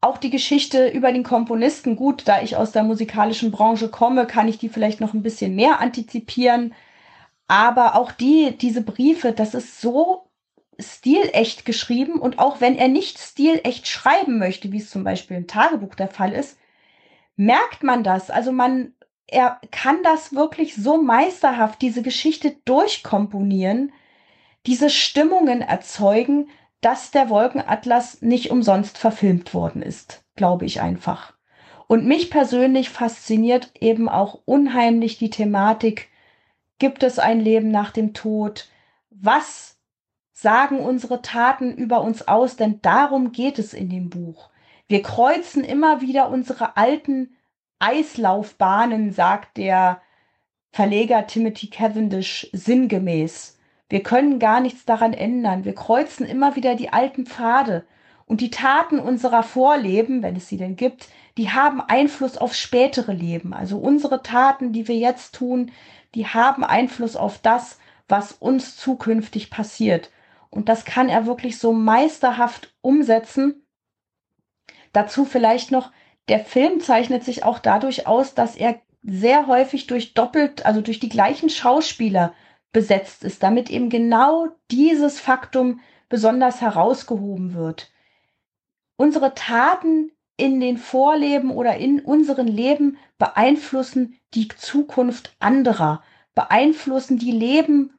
Auch 0.00 0.18
die 0.18 0.30
Geschichte 0.30 0.88
über 0.88 1.12
den 1.12 1.22
Komponisten, 1.22 1.96
gut, 1.96 2.22
da 2.26 2.42
ich 2.42 2.56
aus 2.56 2.72
der 2.72 2.82
musikalischen 2.82 3.50
Branche 3.50 3.88
komme, 3.88 4.26
kann 4.26 4.48
ich 4.48 4.58
die 4.58 4.68
vielleicht 4.68 5.00
noch 5.00 5.14
ein 5.14 5.22
bisschen 5.22 5.54
mehr 5.54 5.80
antizipieren. 5.80 6.74
Aber 7.48 7.96
auch 7.96 8.12
die, 8.12 8.56
diese 8.56 8.82
Briefe, 8.82 9.32
das 9.32 9.54
ist 9.54 9.80
so 9.80 10.28
stilecht 10.78 11.64
geschrieben 11.64 12.20
und 12.20 12.38
auch 12.38 12.60
wenn 12.60 12.76
er 12.76 12.88
nicht 12.88 13.18
stilecht 13.18 13.88
schreiben 13.88 14.38
möchte, 14.38 14.72
wie 14.72 14.78
es 14.78 14.90
zum 14.90 15.04
Beispiel 15.04 15.36
im 15.36 15.46
Tagebuch 15.46 15.94
der 15.94 16.08
Fall 16.08 16.32
ist, 16.32 16.58
merkt 17.36 17.82
man 17.82 18.02
das. 18.04 18.30
Also 18.30 18.52
man, 18.52 18.92
er 19.26 19.60
kann 19.70 20.02
das 20.02 20.34
wirklich 20.34 20.74
so 20.74 21.00
meisterhaft, 21.00 21.80
diese 21.80 22.02
Geschichte 22.02 22.56
durchkomponieren, 22.64 23.92
diese 24.66 24.90
Stimmungen 24.90 25.62
erzeugen, 25.62 26.48
dass 26.86 27.10
der 27.10 27.28
Wolkenatlas 27.30 28.22
nicht 28.22 28.52
umsonst 28.52 28.96
verfilmt 28.96 29.54
worden 29.54 29.82
ist, 29.82 30.22
glaube 30.36 30.66
ich 30.66 30.80
einfach. 30.80 31.32
Und 31.88 32.06
mich 32.06 32.30
persönlich 32.30 32.90
fasziniert 32.90 33.72
eben 33.80 34.08
auch 34.08 34.38
unheimlich 34.44 35.18
die 35.18 35.30
Thematik, 35.30 36.10
gibt 36.78 37.02
es 37.02 37.18
ein 37.18 37.40
Leben 37.40 37.72
nach 37.72 37.90
dem 37.90 38.14
Tod? 38.14 38.68
Was 39.10 39.78
sagen 40.32 40.78
unsere 40.78 41.22
Taten 41.22 41.74
über 41.74 42.02
uns 42.02 42.28
aus, 42.28 42.54
denn 42.54 42.80
darum 42.82 43.32
geht 43.32 43.58
es 43.58 43.74
in 43.74 43.88
dem 43.88 44.08
Buch. 44.08 44.50
Wir 44.86 45.02
kreuzen 45.02 45.64
immer 45.64 46.02
wieder 46.02 46.28
unsere 46.30 46.76
alten 46.76 47.34
Eislaufbahnen, 47.80 49.10
sagt 49.10 49.56
der 49.56 50.00
Verleger 50.70 51.26
Timothy 51.26 51.68
Cavendish 51.68 52.48
sinngemäß. 52.52 53.55
Wir 53.88 54.02
können 54.02 54.38
gar 54.38 54.60
nichts 54.60 54.84
daran 54.84 55.12
ändern. 55.12 55.64
Wir 55.64 55.74
kreuzen 55.74 56.26
immer 56.26 56.56
wieder 56.56 56.74
die 56.74 56.92
alten 56.92 57.26
Pfade. 57.26 57.86
Und 58.24 58.40
die 58.40 58.50
Taten 58.50 58.98
unserer 58.98 59.44
Vorleben, 59.44 60.22
wenn 60.22 60.34
es 60.34 60.48
sie 60.48 60.56
denn 60.56 60.74
gibt, 60.74 61.08
die 61.38 61.50
haben 61.50 61.80
Einfluss 61.80 62.36
aufs 62.36 62.58
spätere 62.58 63.12
Leben. 63.12 63.54
Also 63.54 63.78
unsere 63.78 64.22
Taten, 64.22 64.72
die 64.72 64.88
wir 64.88 64.96
jetzt 64.96 65.34
tun, 65.34 65.70
die 66.14 66.26
haben 66.26 66.64
Einfluss 66.64 67.14
auf 67.14 67.38
das, 67.38 67.78
was 68.08 68.32
uns 68.32 68.76
zukünftig 68.76 69.50
passiert. 69.50 70.10
Und 70.50 70.68
das 70.68 70.84
kann 70.84 71.08
er 71.08 71.26
wirklich 71.26 71.58
so 71.58 71.72
meisterhaft 71.72 72.74
umsetzen. 72.80 73.66
Dazu 74.92 75.24
vielleicht 75.24 75.70
noch, 75.70 75.92
der 76.28 76.40
Film 76.40 76.80
zeichnet 76.80 77.22
sich 77.22 77.44
auch 77.44 77.58
dadurch 77.58 78.06
aus, 78.06 78.34
dass 78.34 78.56
er 78.56 78.80
sehr 79.02 79.46
häufig 79.46 79.86
durch 79.86 80.14
doppelt, 80.14 80.66
also 80.66 80.80
durch 80.80 80.98
die 80.98 81.08
gleichen 81.08 81.50
Schauspieler 81.50 82.32
besetzt 82.76 83.24
ist, 83.24 83.42
damit 83.42 83.70
eben 83.70 83.88
genau 83.88 84.48
dieses 84.70 85.18
Faktum 85.18 85.80
besonders 86.10 86.60
herausgehoben 86.60 87.54
wird. 87.54 87.90
Unsere 88.98 89.32
Taten 89.32 90.12
in 90.36 90.60
den 90.60 90.76
Vorleben 90.76 91.50
oder 91.50 91.78
in 91.78 92.00
unseren 92.00 92.46
Leben 92.46 92.98
beeinflussen 93.16 94.18
die 94.34 94.48
Zukunft 94.48 95.34
anderer, 95.38 96.02
beeinflussen 96.34 97.16
die 97.16 97.30
Leben, 97.30 97.94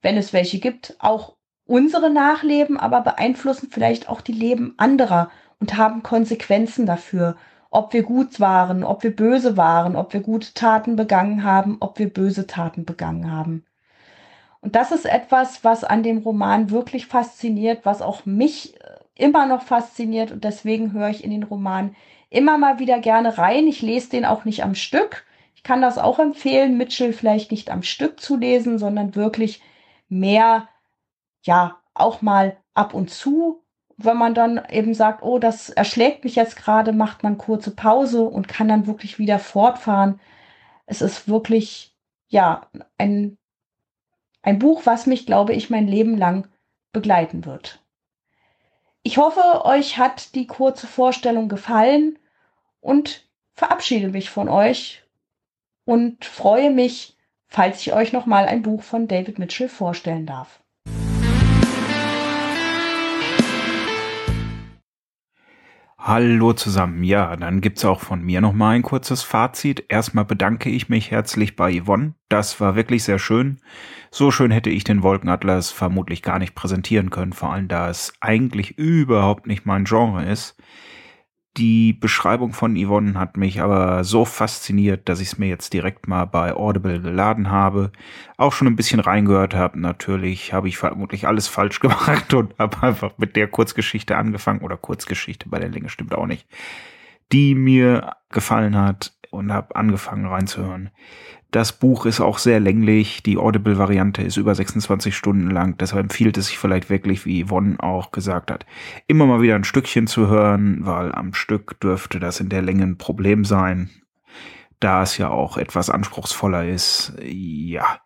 wenn 0.00 0.16
es 0.16 0.32
welche 0.32 0.58
gibt, 0.58 0.96
auch 0.98 1.36
unsere 1.64 2.10
Nachleben, 2.10 2.78
aber 2.78 3.02
beeinflussen 3.02 3.68
vielleicht 3.70 4.08
auch 4.08 4.20
die 4.20 4.32
Leben 4.32 4.74
anderer 4.78 5.30
und 5.60 5.76
haben 5.76 6.02
Konsequenzen 6.02 6.86
dafür, 6.86 7.36
ob 7.70 7.92
wir 7.92 8.02
gut 8.02 8.40
waren, 8.40 8.82
ob 8.82 9.04
wir 9.04 9.14
böse 9.14 9.56
waren, 9.56 9.94
ob 9.94 10.12
wir 10.12 10.22
gute 10.22 10.54
Taten 10.54 10.96
begangen 10.96 11.44
haben, 11.44 11.76
ob 11.78 12.00
wir 12.00 12.12
böse 12.12 12.48
Taten 12.48 12.84
begangen 12.84 13.30
haben. 13.30 13.64
Und 14.62 14.76
das 14.76 14.92
ist 14.92 15.04
etwas, 15.04 15.64
was 15.64 15.84
an 15.84 16.02
dem 16.02 16.18
Roman 16.18 16.70
wirklich 16.70 17.06
fasziniert, 17.06 17.84
was 17.84 18.00
auch 18.00 18.24
mich 18.24 18.80
äh, 18.80 18.96
immer 19.14 19.46
noch 19.46 19.62
fasziniert 19.62 20.32
und 20.32 20.44
deswegen 20.44 20.92
höre 20.92 21.10
ich 21.10 21.24
in 21.24 21.30
den 21.30 21.42
Roman 21.42 21.94
immer 22.30 22.56
mal 22.56 22.78
wieder 22.78 22.98
gerne 23.00 23.36
rein. 23.36 23.66
Ich 23.66 23.82
lese 23.82 24.10
den 24.10 24.24
auch 24.24 24.44
nicht 24.44 24.64
am 24.64 24.74
Stück. 24.74 25.26
Ich 25.54 25.62
kann 25.62 25.82
das 25.82 25.98
auch 25.98 26.18
empfehlen, 26.18 26.78
Mitchell 26.78 27.12
vielleicht 27.12 27.50
nicht 27.50 27.70
am 27.70 27.82
Stück 27.82 28.20
zu 28.20 28.36
lesen, 28.36 28.78
sondern 28.78 29.14
wirklich 29.14 29.60
mehr 30.08 30.68
ja 31.42 31.76
auch 31.94 32.22
mal 32.22 32.56
ab 32.74 32.94
und 32.94 33.10
zu, 33.10 33.62
wenn 33.96 34.16
man 34.16 34.34
dann 34.34 34.60
eben 34.70 34.94
sagt, 34.94 35.22
oh, 35.22 35.38
das 35.38 35.70
erschlägt 35.70 36.24
mich 36.24 36.36
jetzt 36.36 36.56
gerade, 36.56 36.92
macht 36.92 37.22
man 37.22 37.38
kurze 37.38 37.72
Pause 37.72 38.22
und 38.24 38.48
kann 38.48 38.68
dann 38.68 38.86
wirklich 38.86 39.18
wieder 39.18 39.38
fortfahren. 39.38 40.20
Es 40.86 41.02
ist 41.02 41.28
wirklich, 41.28 41.96
ja, 42.28 42.68
ein, 42.98 43.38
ein 44.42 44.58
Buch, 44.58 44.82
was 44.84 45.06
mich, 45.06 45.26
glaube 45.26 45.54
ich, 45.54 45.70
mein 45.70 45.86
Leben 45.86 46.18
lang 46.18 46.48
begleiten 46.92 47.44
wird. 47.44 47.80
Ich 49.02 49.18
hoffe, 49.18 49.64
euch 49.64 49.98
hat 49.98 50.34
die 50.34 50.46
kurze 50.46 50.86
Vorstellung 50.86 51.48
gefallen 51.48 52.18
und 52.80 53.26
verabschiede 53.54 54.08
mich 54.08 54.30
von 54.30 54.48
euch 54.48 55.02
und 55.84 56.24
freue 56.24 56.70
mich, 56.70 57.16
falls 57.48 57.80
ich 57.80 57.92
euch 57.92 58.12
noch 58.12 58.26
mal 58.26 58.46
ein 58.46 58.62
Buch 58.62 58.82
von 58.82 59.08
David 59.08 59.38
Mitchell 59.38 59.68
vorstellen 59.68 60.26
darf. 60.26 60.61
Hallo 66.04 66.52
zusammen. 66.52 67.04
Ja, 67.04 67.36
dann 67.36 67.60
gibt's 67.60 67.84
auch 67.84 68.00
von 68.00 68.22
mir 68.24 68.40
noch 68.40 68.52
mal 68.52 68.70
ein 68.70 68.82
kurzes 68.82 69.22
Fazit. 69.22 69.84
Erstmal 69.88 70.24
bedanke 70.24 70.68
ich 70.68 70.88
mich 70.88 71.12
herzlich 71.12 71.54
bei 71.54 71.80
Yvonne. 71.80 72.14
Das 72.28 72.60
war 72.60 72.74
wirklich 72.74 73.04
sehr 73.04 73.20
schön. 73.20 73.60
So 74.10 74.32
schön 74.32 74.50
hätte 74.50 74.68
ich 74.68 74.82
den 74.82 75.04
Wolkenatlas 75.04 75.70
vermutlich 75.70 76.22
gar 76.22 76.40
nicht 76.40 76.56
präsentieren 76.56 77.10
können, 77.10 77.32
vor 77.32 77.52
allem 77.52 77.68
da 77.68 77.88
es 77.88 78.14
eigentlich 78.20 78.76
überhaupt 78.78 79.46
nicht 79.46 79.64
mein 79.64 79.84
Genre 79.84 80.24
ist. 80.24 80.56
Die 81.58 81.92
Beschreibung 81.92 82.54
von 82.54 82.76
Yvonne 82.76 83.18
hat 83.18 83.36
mich 83.36 83.60
aber 83.60 84.04
so 84.04 84.24
fasziniert, 84.24 85.06
dass 85.10 85.20
ich 85.20 85.28
es 85.28 85.38
mir 85.38 85.48
jetzt 85.48 85.74
direkt 85.74 86.08
mal 86.08 86.24
bei 86.24 86.54
Audible 86.54 86.98
geladen 86.98 87.50
habe. 87.50 87.92
Auch 88.38 88.54
schon 88.54 88.68
ein 88.68 88.76
bisschen 88.76 89.00
reingehört 89.00 89.54
habe. 89.54 89.78
Natürlich 89.78 90.54
habe 90.54 90.68
ich 90.68 90.78
vermutlich 90.78 91.26
alles 91.26 91.48
falsch 91.48 91.80
gemacht 91.80 92.32
und 92.32 92.58
habe 92.58 92.82
einfach 92.82 93.12
mit 93.18 93.36
der 93.36 93.48
Kurzgeschichte 93.48 94.16
angefangen. 94.16 94.60
Oder 94.62 94.78
Kurzgeschichte 94.78 95.50
bei 95.50 95.58
der 95.58 95.68
Länge 95.68 95.90
stimmt 95.90 96.14
auch 96.14 96.26
nicht. 96.26 96.46
Die 97.32 97.54
mir 97.54 98.16
gefallen 98.30 98.76
hat 98.76 99.12
und 99.30 99.52
habe 99.52 99.76
angefangen 99.76 100.24
reinzuhören. 100.24 100.90
Das 101.52 101.72
Buch 101.72 102.06
ist 102.06 102.22
auch 102.22 102.38
sehr 102.38 102.60
länglich. 102.60 103.22
Die 103.22 103.36
Audible-Variante 103.36 104.22
ist 104.22 104.38
über 104.38 104.54
26 104.54 105.14
Stunden 105.14 105.50
lang. 105.50 105.76
Deshalb 105.76 106.04
empfiehlt 106.04 106.38
es 106.38 106.46
sich 106.46 106.56
vielleicht 106.56 106.88
wirklich, 106.88 107.26
wie 107.26 107.44
Yvonne 107.44 107.76
auch 107.78 108.10
gesagt 108.10 108.50
hat, 108.50 108.64
immer 109.06 109.26
mal 109.26 109.42
wieder 109.42 109.54
ein 109.54 109.64
Stückchen 109.64 110.06
zu 110.06 110.28
hören, 110.28 110.78
weil 110.86 111.12
am 111.12 111.34
Stück 111.34 111.78
dürfte 111.78 112.18
das 112.18 112.40
in 112.40 112.48
der 112.48 112.62
Länge 112.62 112.84
ein 112.84 112.96
Problem 112.96 113.44
sein. 113.44 113.90
Da 114.80 115.02
es 115.02 115.18
ja 115.18 115.28
auch 115.28 115.58
etwas 115.58 115.90
anspruchsvoller 115.90 116.66
ist. 116.66 117.12
Ja. 117.22 118.00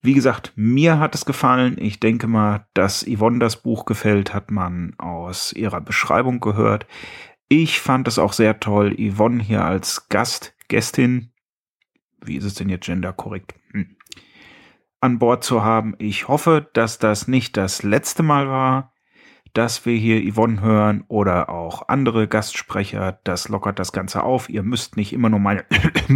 Wie 0.00 0.14
gesagt, 0.14 0.52
mir 0.54 1.00
hat 1.00 1.16
es 1.16 1.24
gefallen. 1.24 1.78
Ich 1.80 1.98
denke 1.98 2.28
mal, 2.28 2.68
dass 2.74 3.04
Yvonne 3.04 3.40
das 3.40 3.56
Buch 3.56 3.86
gefällt, 3.86 4.34
hat 4.34 4.52
man 4.52 4.94
aus 4.98 5.52
ihrer 5.52 5.80
Beschreibung 5.80 6.38
gehört. 6.38 6.86
Ich 7.48 7.80
fand 7.80 8.06
es 8.06 8.20
auch 8.20 8.32
sehr 8.32 8.60
toll, 8.60 8.94
Yvonne 8.96 9.42
hier 9.42 9.64
als 9.64 10.08
Gast, 10.08 10.54
Gästin, 10.68 11.31
wie 12.24 12.36
ist 12.36 12.44
es 12.44 12.54
denn 12.54 12.68
jetzt 12.68 12.86
genderkorrekt, 12.86 13.54
hm, 13.72 13.96
an 15.00 15.18
Bord 15.18 15.42
zu 15.42 15.64
haben. 15.64 15.94
Ich 15.98 16.28
hoffe, 16.28 16.68
dass 16.72 16.98
das 16.98 17.26
nicht 17.26 17.56
das 17.56 17.82
letzte 17.82 18.22
Mal 18.22 18.48
war, 18.48 18.92
dass 19.52 19.84
wir 19.84 19.96
hier 19.96 20.32
Yvonne 20.32 20.60
hören 20.60 21.04
oder 21.08 21.50
auch 21.50 21.88
andere 21.88 22.26
Gastsprecher. 22.26 23.18
Das 23.24 23.48
lockert 23.48 23.78
das 23.78 23.92
Ganze 23.92 24.22
auf. 24.22 24.48
Ihr 24.48 24.62
müsst 24.62 24.96
nicht 24.96 25.12
immer 25.12 25.28
nur 25.28 25.40
meine 25.40 25.64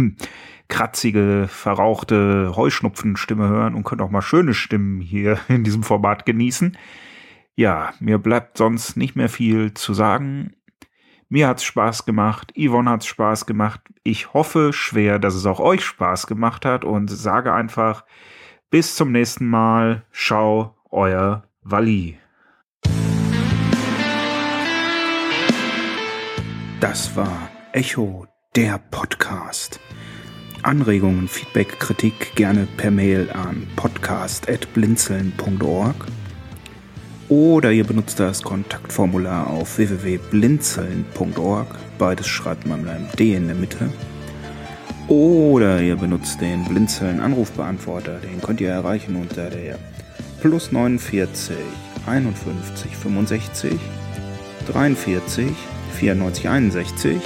kratzige, 0.69 1.47
verrauchte 1.47 2.53
Heuschnupfenstimme 2.55 3.47
hören 3.47 3.75
und 3.75 3.83
könnt 3.83 4.01
auch 4.01 4.09
mal 4.09 4.21
schöne 4.21 4.53
Stimmen 4.53 5.01
hier 5.01 5.39
in 5.49 5.63
diesem 5.63 5.83
Format 5.83 6.25
genießen. 6.25 6.77
Ja, 7.55 7.93
mir 7.99 8.17
bleibt 8.19 8.57
sonst 8.57 8.97
nicht 8.97 9.15
mehr 9.15 9.29
viel 9.29 9.73
zu 9.73 9.93
sagen. 9.93 10.53
Mir 11.29 11.49
hat's 11.49 11.65
Spaß 11.65 12.05
gemacht, 12.05 12.53
Yvonne 12.57 12.89
hat's 12.89 13.05
Spaß 13.05 13.45
gemacht. 13.45 13.81
Ich 14.03 14.33
hoffe 14.33 14.71
schwer, 14.71 15.19
dass 15.19 15.35
es 15.35 15.45
auch 15.45 15.59
euch 15.59 15.83
Spaß 15.83 16.25
gemacht 16.25 16.63
hat 16.63 16.85
und 16.85 17.09
sage 17.09 17.53
einfach 17.53 18.05
bis 18.69 18.95
zum 18.95 19.11
nächsten 19.11 19.45
Mal. 19.45 20.05
Ciao, 20.13 20.77
euer 20.89 21.43
Wally. 21.63 22.17
Das 26.79 27.13
war 27.17 27.49
Echo, 27.73 28.25
der 28.55 28.77
Podcast. 28.77 29.81
Anregungen, 30.63 31.27
Feedback, 31.27 31.77
Kritik 31.77 32.35
gerne 32.35 32.69
per 32.77 32.91
Mail 32.91 33.29
an 33.31 33.67
podcast.blinzeln.org 33.75 36.05
oder 37.29 37.71
ihr 37.71 37.83
benutzt 37.83 38.19
das 38.19 38.41
Kontaktformular 38.41 39.47
auf 39.47 39.77
www.blinzeln.org. 39.77 41.67
Beides 41.97 42.27
schreibt 42.27 42.65
man 42.65 42.81
mit 42.81 42.89
einem 42.89 43.07
D 43.19 43.35
in 43.35 43.47
der 43.47 43.55
Mitte. 43.55 43.89
Oder 45.09 45.81
ihr 45.81 45.95
benutzt 45.95 46.39
den 46.41 46.63
Blinzeln 46.65 47.19
Anrufbeantworter. 47.19 48.19
Den 48.19 48.41
könnt 48.41 48.61
ihr 48.61 48.69
erreichen 48.69 49.15
unter 49.15 49.49
der 49.49 49.77
plus 50.41 50.71
49 50.71 51.55
51 52.05 52.95
65 52.95 53.73
43 54.71 55.51
94 55.99 56.49
61. 56.49 57.17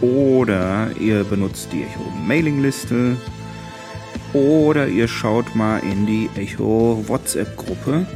Oder 0.00 0.90
ihr 1.00 1.24
benutzt 1.24 1.68
die 1.72 1.82
Echo 1.82 2.10
Mailingliste. 2.26 3.16
Oder 4.32 4.88
ihr 4.88 5.08
schaut 5.08 5.54
mal 5.54 5.78
in 5.78 6.06
die 6.06 6.30
Echo 6.36 7.02
WhatsApp 7.06 7.56
Gruppe. 7.56 8.06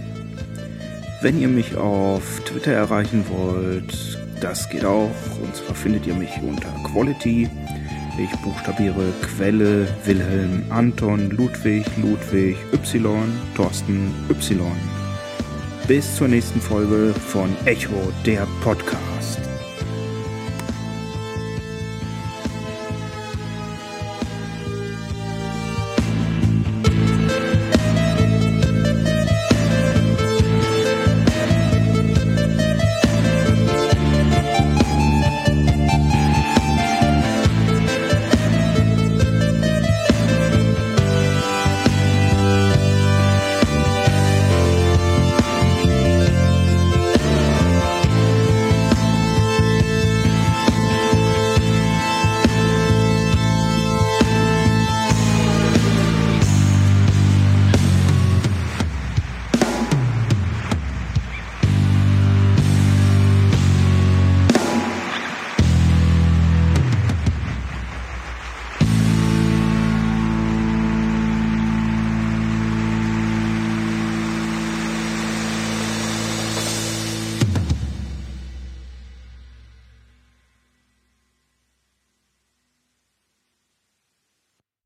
Wenn 1.22 1.40
ihr 1.40 1.46
mich 1.46 1.76
auf 1.76 2.40
Twitter 2.44 2.72
erreichen 2.72 3.24
wollt, 3.28 4.18
das 4.40 4.68
geht 4.68 4.84
auch. 4.84 5.08
Und 5.40 5.54
zwar 5.54 5.76
findet 5.76 6.04
ihr 6.04 6.14
mich 6.14 6.30
unter 6.42 6.68
Quality. 6.90 7.48
Ich 8.18 8.40
buchstabiere 8.40 9.12
Quelle, 9.22 9.86
Wilhelm, 10.04 10.64
Anton, 10.70 11.30
Ludwig, 11.30 11.86
Ludwig, 11.98 12.56
Y, 12.72 13.32
Thorsten, 13.54 14.12
Y. 14.30 14.66
Bis 15.86 16.16
zur 16.16 16.26
nächsten 16.26 16.60
Folge 16.60 17.14
von 17.14 17.54
Echo, 17.66 18.12
der 18.26 18.44
Podcast. 18.60 19.41